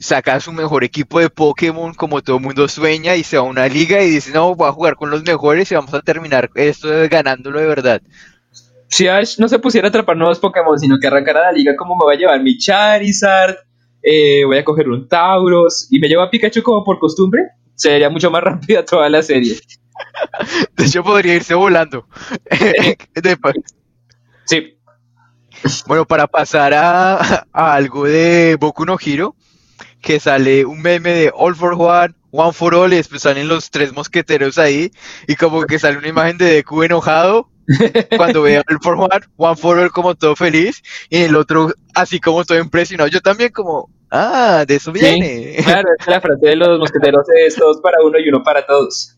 saca 0.00 0.40
su 0.40 0.52
mejor 0.52 0.84
equipo 0.84 1.20
de 1.20 1.30
Pokémon 1.30 1.94
como 1.94 2.22
todo 2.22 2.36
el 2.38 2.42
mundo 2.42 2.68
sueña 2.68 3.16
y 3.16 3.24
se 3.24 3.38
va 3.38 3.44
a 3.44 3.46
una 3.46 3.68
liga 3.68 4.02
y 4.02 4.10
dice, 4.10 4.32
no, 4.32 4.54
voy 4.56 4.68
a 4.68 4.72
jugar 4.72 4.96
con 4.96 5.10
los 5.10 5.24
mejores 5.24 5.72
y 5.72 5.76
vamos 5.76 5.94
a 5.94 6.02
terminar 6.02 6.50
esto 6.56 6.88
ganándolo 7.10 7.60
de 7.60 7.66
verdad. 7.68 8.02
Si 8.88 9.06
Ash 9.08 9.38
no 9.38 9.48
se 9.48 9.58
pusiera 9.58 9.86
a 9.88 9.90
atrapar 9.90 10.16
nuevos 10.16 10.40
Pokémon, 10.40 10.78
sino 10.78 10.98
que 10.98 11.06
arrancara 11.06 11.42
la 11.42 11.52
liga, 11.52 11.76
¿cómo 11.76 11.96
me 11.96 12.04
va 12.04 12.12
a 12.12 12.16
llevar 12.16 12.42
mi 12.42 12.58
Charizard? 12.58 13.56
Eh, 14.02 14.44
voy 14.44 14.58
a 14.58 14.64
coger 14.64 14.88
un 14.88 15.06
Tauros 15.08 15.86
y 15.90 16.00
me 16.00 16.08
lleva 16.08 16.24
a 16.24 16.30
Pikachu 16.30 16.62
como 16.62 16.84
por 16.84 16.98
costumbre. 16.98 17.42
Sería 17.80 18.10
mucho 18.10 18.30
más 18.30 18.42
rápida 18.44 18.84
toda 18.84 19.08
la 19.08 19.22
serie. 19.22 19.58
De 20.76 20.84
hecho, 20.84 21.02
podría 21.02 21.34
irse 21.34 21.54
volando. 21.54 22.06
sí. 24.44 24.78
Bueno, 25.86 26.06
para 26.06 26.26
pasar 26.26 26.74
a, 26.74 27.46
algo 27.52 28.04
de 28.04 28.58
Boku 28.60 28.84
no 28.84 28.98
Hero, 29.02 29.34
que 30.00 30.20
sale 30.20 30.64
un 30.64 30.80
meme 30.80 31.10
de 31.10 31.32
All 31.34 31.54
for 31.54 31.74
One, 31.74 32.14
One 32.30 32.52
for 32.52 32.74
All, 32.74 32.92
y 32.92 32.96
después 32.96 33.22
salen 33.22 33.48
los 33.48 33.70
tres 33.70 33.92
mosqueteros 33.92 34.58
ahí, 34.58 34.90
y 35.26 35.36
como 35.36 35.62
que 35.62 35.78
sale 35.78 35.98
una 35.98 36.08
imagen 36.08 36.38
de 36.38 36.46
Deku 36.46 36.82
enojado, 36.82 37.50
cuando 38.16 38.42
ve 38.42 38.58
All 38.58 38.78
for 38.82 38.94
One, 38.94 39.26
One 39.36 39.56
for 39.56 39.78
All 39.78 39.90
como 39.90 40.14
todo 40.14 40.36
feliz, 40.36 40.82
y 41.08 41.18
el 41.18 41.36
otro 41.36 41.72
así 41.94 42.20
como 42.20 42.44
todo 42.44 42.58
impresionado. 42.58 43.08
Yo 43.08 43.20
también 43.20 43.50
como, 43.52 43.90
ah, 44.10 44.64
de 44.66 44.76
eso 44.76 44.92
viene. 44.92 45.56
claro, 45.64 45.88
es 45.98 46.06
la 46.06 46.20
frase 46.20 46.46
de 46.46 46.56
los 46.56 46.78
mosqueteros 46.78 47.26
es 47.36 47.56
todos 47.56 47.80
para 47.80 48.02
uno 48.02 48.18
y 48.18 48.28
uno 48.28 48.42
para 48.42 48.66
todos. 48.66 49.16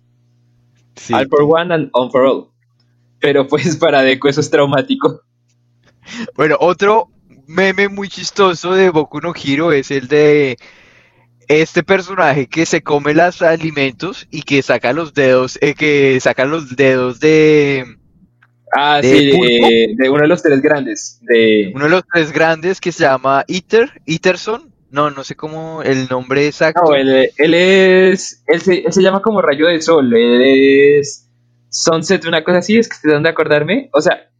All 1.12 1.28
for 1.28 1.42
One 1.42 1.74
and 1.74 1.90
All 1.92 2.10
for 2.10 2.26
All. 2.26 2.48
Pero 3.20 3.46
pues 3.46 3.76
para 3.76 4.02
Deku 4.02 4.28
eso 4.28 4.40
es 4.40 4.50
traumático. 4.50 5.22
Bueno, 6.34 6.56
otro 6.58 7.11
meme 7.52 7.88
muy 7.88 8.08
chistoso 8.08 8.72
de 8.72 8.90
Boku 8.90 9.20
no 9.20 9.32
Hero 9.34 9.72
es 9.72 9.90
el 9.90 10.08
de 10.08 10.56
este 11.48 11.82
personaje 11.82 12.46
que 12.46 12.64
se 12.64 12.82
come 12.82 13.14
los 13.14 13.42
alimentos 13.42 14.26
y 14.30 14.42
que 14.42 14.62
saca 14.62 14.92
los 14.92 15.12
dedos, 15.12 15.58
eh, 15.60 15.74
que 15.74 16.18
saca 16.20 16.44
los 16.44 16.76
dedos 16.76 17.20
de... 17.20 17.84
Ah, 18.74 19.00
sí, 19.02 19.30
de, 19.30 20.08
uno 20.08 20.22
de 20.22 20.28
los 20.28 20.42
tres 20.42 20.62
grandes. 20.62 21.18
De... 21.22 21.72
Uno 21.74 21.84
de 21.84 21.90
los 21.90 22.04
tres 22.10 22.32
grandes 22.32 22.80
que 22.80 22.90
se 22.90 23.04
llama 23.04 23.44
Iter, 23.46 24.00
Iterson. 24.06 24.72
No, 24.90 25.10
no 25.10 25.24
sé 25.24 25.34
cómo 25.36 25.82
el 25.82 26.08
nombre 26.08 26.46
exacto. 26.46 26.82
No, 26.86 26.94
él, 26.94 27.10
es, 27.36 28.42
él 28.46 28.60
se, 28.62 28.78
él 28.80 28.92
se, 28.92 29.02
llama 29.02 29.20
como 29.20 29.42
Rayo 29.42 29.66
del 29.66 29.82
Sol, 29.82 30.14
él 30.14 30.42
es 30.42 31.30
Sunset, 31.68 32.24
una 32.24 32.44
cosa 32.44 32.58
así, 32.58 32.78
es 32.78 32.88
que 32.88 32.94
estoy 32.94 33.12
dando 33.12 33.28
a 33.28 33.32
acordarme. 33.32 33.90
O 33.92 34.00
sea, 34.00 34.31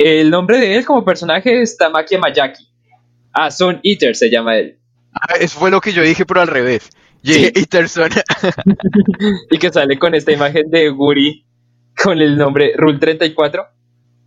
el 0.00 0.30
nombre 0.30 0.58
de 0.58 0.76
él 0.76 0.84
como 0.84 1.04
personaje 1.04 1.60
es 1.60 1.76
Tamaki 1.76 2.16
Mayaki. 2.16 2.66
Ah, 3.32 3.50
Son 3.50 3.80
Eater 3.82 4.16
se 4.16 4.30
llama 4.30 4.56
él. 4.56 4.78
Ah, 5.12 5.34
eso 5.38 5.58
fue 5.58 5.70
lo 5.70 5.80
que 5.80 5.92
yo 5.92 6.02
dije, 6.02 6.24
pero 6.24 6.40
al 6.40 6.48
revés. 6.48 6.88
Sí. 7.22 7.52
Eaterson. 7.54 8.10
y 9.50 9.58
que 9.58 9.70
sale 9.70 9.98
con 9.98 10.14
esta 10.14 10.32
imagen 10.32 10.70
de 10.70 10.88
Guri 10.88 11.44
con 12.02 12.20
el 12.20 12.38
nombre 12.38 12.72
Rule 12.76 12.98
34. 12.98 13.66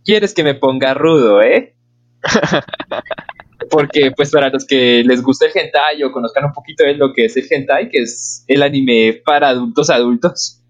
¿Quieres 0.04 0.32
que 0.32 0.44
me 0.44 0.54
ponga 0.54 0.94
rudo, 0.94 1.42
eh? 1.42 1.74
Porque, 3.70 4.12
pues, 4.14 4.30
para 4.30 4.50
los 4.50 4.66
que 4.66 5.02
les 5.04 5.22
guste 5.22 5.46
el 5.46 5.52
hentai 5.54 6.02
o 6.04 6.12
conozcan 6.12 6.44
un 6.44 6.52
poquito 6.52 6.84
de 6.84 6.94
lo 6.94 7.12
que 7.12 7.24
es 7.24 7.36
el 7.36 7.46
hentai, 7.50 7.88
que 7.88 8.02
es 8.02 8.44
el 8.46 8.62
anime 8.62 9.22
para 9.24 9.48
adultos 9.48 9.90
adultos, 9.90 10.60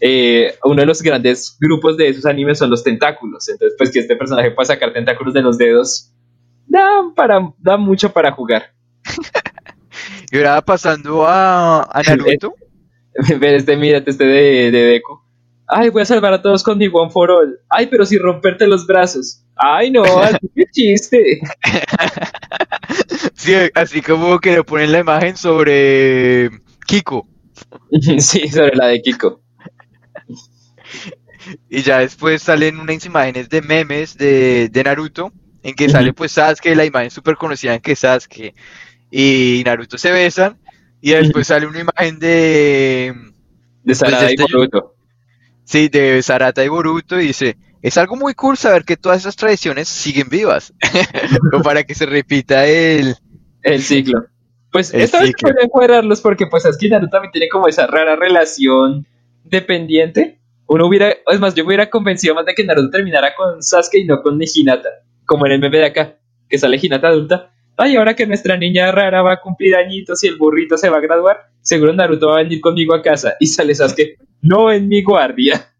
eh, 0.00 0.54
uno 0.64 0.80
de 0.80 0.86
los 0.86 1.02
grandes 1.02 1.56
grupos 1.60 1.96
de 1.96 2.08
esos 2.08 2.26
animes 2.26 2.58
son 2.58 2.70
los 2.70 2.84
tentáculos. 2.84 3.48
Entonces, 3.48 3.74
pues 3.76 3.90
que 3.90 4.00
este 4.00 4.16
personaje 4.16 4.50
pueda 4.50 4.66
sacar 4.66 4.92
tentáculos 4.92 5.34
de 5.34 5.42
los 5.42 5.58
dedos, 5.58 6.12
da, 6.66 7.12
para, 7.14 7.52
da 7.58 7.76
mucho 7.76 8.12
para 8.12 8.32
jugar. 8.32 8.72
y 10.32 10.36
ahora 10.36 10.60
pasando 10.62 11.24
a, 11.26 11.88
Naruto. 12.06 12.54
este, 13.40 13.76
mírate, 13.76 14.10
este 14.10 14.24
de, 14.24 14.70
de 14.70 14.82
Deku. 14.82 15.20
Ay, 15.70 15.90
voy 15.90 16.00
a 16.00 16.06
salvar 16.06 16.32
a 16.32 16.40
todos 16.40 16.62
con 16.62 16.78
mi 16.78 16.88
One 16.90 17.10
for 17.10 17.30
All. 17.30 17.58
Ay, 17.68 17.88
pero 17.88 18.06
sin 18.06 18.20
romperte 18.20 18.66
los 18.66 18.86
brazos. 18.86 19.44
Ay, 19.54 19.90
no, 19.90 20.02
qué 20.54 20.64
chiste. 20.72 21.40
sí, 23.34 23.52
así 23.74 24.00
como 24.00 24.38
que 24.38 24.52
le 24.52 24.64
ponen 24.64 24.92
la 24.92 25.00
imagen 25.00 25.36
sobre 25.36 26.48
Kiko. 26.86 27.26
sí, 28.18 28.48
sobre 28.48 28.76
la 28.76 28.86
de 28.86 29.02
Kiko. 29.02 29.42
Y 31.68 31.82
ya 31.82 32.00
después 32.00 32.42
salen 32.42 32.78
unas 32.78 33.04
imágenes 33.04 33.48
de 33.48 33.62
memes 33.62 34.16
de, 34.16 34.82
Naruto, 34.84 35.32
en 35.62 35.74
que 35.74 35.88
sale 35.88 36.12
pues 36.12 36.32
Sasuke, 36.32 36.74
la 36.74 36.84
imagen 36.84 37.10
súper 37.10 37.36
conocida 37.36 37.74
en 37.74 37.80
que 37.80 37.96
Sasuke 37.96 38.54
y 39.10 39.62
Naruto 39.64 39.98
se 39.98 40.10
besan, 40.10 40.58
y 41.00 41.12
después 41.12 41.46
sale 41.46 41.66
una 41.66 41.80
imagen 41.80 42.18
de... 42.18 43.14
De 43.82 43.94
pues, 43.94 43.98
Sarata 43.98 44.30
y 44.30 44.34
este 44.34 44.42
Boruto. 44.42 44.94
Sí, 45.64 45.88
de 45.88 46.22
Sarata 46.22 46.64
y 46.64 46.68
Boruto, 46.68 47.20
y 47.20 47.28
dice, 47.28 47.56
es 47.82 47.96
algo 47.96 48.16
muy 48.16 48.34
cool 48.34 48.56
saber 48.56 48.84
que 48.84 48.96
todas 48.96 49.18
esas 49.18 49.36
tradiciones 49.36 49.88
siguen 49.88 50.28
vivas, 50.28 50.74
para 51.62 51.84
que 51.84 51.94
se 51.94 52.06
repita 52.06 52.66
el... 52.66 53.16
El 53.62 53.82
ciclo. 53.82 54.26
Pues 54.70 54.92
esta 54.92 55.22
vez 55.22 55.32
pueden 55.40 55.68
cuadrarlos 55.68 56.20
porque 56.20 56.46
pues 56.46 56.64
es 56.66 56.76
que 56.76 56.88
Naruto 56.88 57.10
también 57.10 57.32
tiene 57.32 57.48
como 57.48 57.68
esa 57.68 57.86
rara 57.86 58.16
relación 58.16 59.06
dependiente 59.44 60.37
uno 60.68 60.86
hubiera, 60.86 61.16
es 61.26 61.40
más, 61.40 61.54
yo 61.54 61.64
me 61.64 61.68
hubiera 61.68 61.88
convencido 61.88 62.34
más 62.34 62.44
de 62.44 62.54
que 62.54 62.62
Naruto 62.62 62.90
terminara 62.90 63.34
con 63.34 63.62
Sasuke 63.62 64.00
y 64.00 64.04
no 64.04 64.20
con 64.22 64.38
Hinata, 64.38 64.88
como 65.24 65.46
en 65.46 65.52
el 65.52 65.60
meme 65.60 65.78
de 65.78 65.86
acá, 65.86 66.18
que 66.48 66.58
sale 66.58 66.78
Hinata 66.80 67.08
adulta. 67.08 67.52
Ay, 67.76 67.96
ahora 67.96 68.14
que 68.14 68.26
nuestra 68.26 68.56
niña 68.56 68.92
rara 68.92 69.22
va 69.22 69.32
a 69.34 69.40
cumplir 69.40 69.74
añitos 69.76 70.22
y 70.24 70.26
el 70.26 70.36
burrito 70.36 70.76
se 70.76 70.90
va 70.90 70.98
a 70.98 71.00
graduar, 71.00 71.50
seguro 71.62 71.94
Naruto 71.94 72.28
va 72.28 72.40
a 72.40 72.42
venir 72.42 72.60
conmigo 72.60 72.94
a 72.94 73.02
casa. 73.02 73.34
Y 73.40 73.46
sale 73.46 73.74
Sasuke, 73.74 74.18
no 74.42 74.70
en 74.70 74.88
mi 74.88 75.02
guardia. 75.02 75.72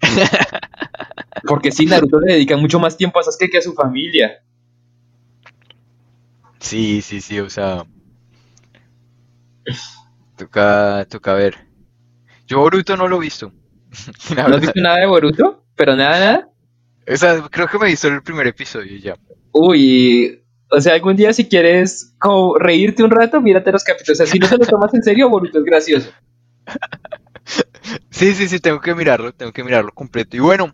Porque 1.48 1.72
sí, 1.72 1.86
Naruto 1.86 2.20
le 2.20 2.34
dedica 2.34 2.56
mucho 2.58 2.78
más 2.78 2.98
tiempo 2.98 3.18
a 3.18 3.22
Sasuke 3.22 3.50
que 3.50 3.58
a 3.58 3.62
su 3.62 3.72
familia. 3.72 4.42
Sí, 6.58 7.00
sí, 7.00 7.20
sí, 7.22 7.40
o 7.40 7.48
sea. 7.48 7.84
Toca, 10.36 11.06
toca 11.08 11.32
ver. 11.32 11.66
Yo 12.46 12.58
Boruto 12.58 12.94
no 12.96 13.08
lo 13.08 13.16
he 13.16 13.20
visto. 13.20 13.52
¿No 14.36 14.54
has 14.54 14.60
visto 14.60 14.80
nada 14.80 14.98
de 14.98 15.06
Boruto? 15.06 15.64
¿Pero 15.76 15.96
nada, 15.96 16.18
nada? 16.18 16.48
O 17.06 17.16
sea, 17.16 17.42
creo 17.50 17.68
que 17.68 17.78
me 17.78 17.90
hizo 17.90 18.08
el 18.08 18.22
primer 18.22 18.46
episodio 18.46 18.96
ya. 18.98 19.16
Uy, 19.52 20.42
o 20.70 20.80
sea, 20.80 20.94
algún 20.94 21.16
día 21.16 21.32
si 21.32 21.46
quieres 21.46 22.14
como 22.18 22.58
reírte 22.58 23.02
un 23.04 23.10
rato, 23.10 23.40
mírate 23.40 23.72
los 23.72 23.84
capítulos. 23.84 24.20
O 24.20 24.24
sea, 24.24 24.32
si 24.32 24.38
no 24.38 24.48
te 24.48 24.58
lo 24.58 24.66
tomas 24.66 24.94
en 24.94 25.02
serio, 25.02 25.28
Boruto 25.28 25.58
es 25.58 25.64
gracioso. 25.64 26.10
Sí, 28.10 28.32
sí, 28.32 28.48
sí, 28.48 28.60
tengo 28.60 28.80
que 28.80 28.94
mirarlo, 28.94 29.34
tengo 29.34 29.52
que 29.52 29.62
mirarlo 29.62 29.92
completo. 29.92 30.36
Y 30.36 30.40
bueno, 30.40 30.72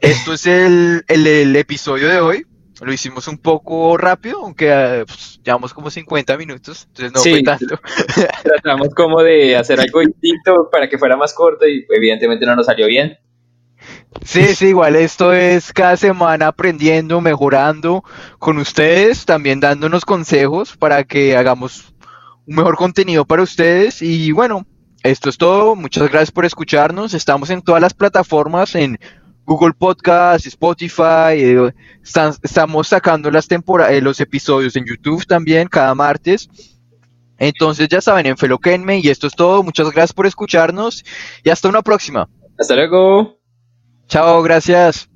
esto 0.00 0.34
es 0.34 0.46
el, 0.46 1.04
el 1.08 1.56
episodio 1.56 2.08
de 2.08 2.20
hoy 2.20 2.46
lo 2.80 2.92
hicimos 2.92 3.26
un 3.28 3.38
poco 3.38 3.96
rápido, 3.96 4.40
aunque 4.42 4.68
eh, 4.70 5.04
pues, 5.06 5.40
llevamos 5.42 5.72
como 5.72 5.90
50 5.90 6.36
minutos, 6.36 6.86
entonces 6.88 7.12
no 7.12 7.20
fue 7.20 7.42
tanto. 7.42 7.80
Tratamos 8.42 8.88
como 8.94 9.22
de 9.22 9.56
hacer 9.56 9.80
algo 9.80 10.00
distinto 10.00 10.68
para 10.70 10.88
que 10.88 10.98
fuera 10.98 11.16
más 11.16 11.32
corto 11.32 11.66
y 11.66 11.86
evidentemente 11.88 12.44
no 12.44 12.54
nos 12.56 12.66
salió 12.66 12.86
bien. 12.86 13.18
Sí, 14.24 14.54
sí, 14.54 14.68
igual 14.68 14.96
esto 14.96 15.32
es 15.32 15.72
cada 15.72 15.96
semana 15.96 16.48
aprendiendo, 16.48 17.20
mejorando 17.20 18.02
con 18.38 18.58
ustedes, 18.58 19.24
también 19.24 19.60
dándonos 19.60 20.04
consejos 20.04 20.76
para 20.76 21.04
que 21.04 21.36
hagamos 21.36 21.94
un 22.46 22.56
mejor 22.56 22.76
contenido 22.76 23.24
para 23.24 23.42
ustedes 23.42 24.02
y 24.02 24.32
bueno, 24.32 24.66
esto 25.02 25.28
es 25.28 25.38
todo, 25.38 25.76
muchas 25.76 26.10
gracias 26.10 26.32
por 26.32 26.44
escucharnos, 26.44 27.14
estamos 27.14 27.50
en 27.50 27.62
todas 27.62 27.80
las 27.80 27.94
plataformas 27.94 28.74
en 28.74 28.98
Google 29.46 29.72
Podcast, 29.72 30.46
Spotify, 30.46 31.32
eh, 31.34 31.72
estamos 32.02 32.88
sacando 32.88 33.30
las 33.30 33.48
eh, 33.48 34.00
los 34.02 34.20
episodios 34.20 34.74
en 34.76 34.84
YouTube 34.84 35.24
también 35.24 35.68
cada 35.68 35.94
martes. 35.94 36.48
Entonces 37.38 37.88
ya 37.88 38.00
saben, 38.00 38.26
en 38.26 38.36
Feloquenme 38.36 38.98
y 38.98 39.08
esto 39.08 39.26
es 39.26 39.34
todo. 39.34 39.62
Muchas 39.62 39.86
gracias 39.90 40.12
por 40.12 40.26
escucharnos 40.26 41.04
y 41.44 41.50
hasta 41.50 41.68
una 41.68 41.82
próxima. 41.82 42.28
Hasta 42.58 42.74
luego. 42.74 43.38
Chao, 44.08 44.42
gracias. 44.42 45.08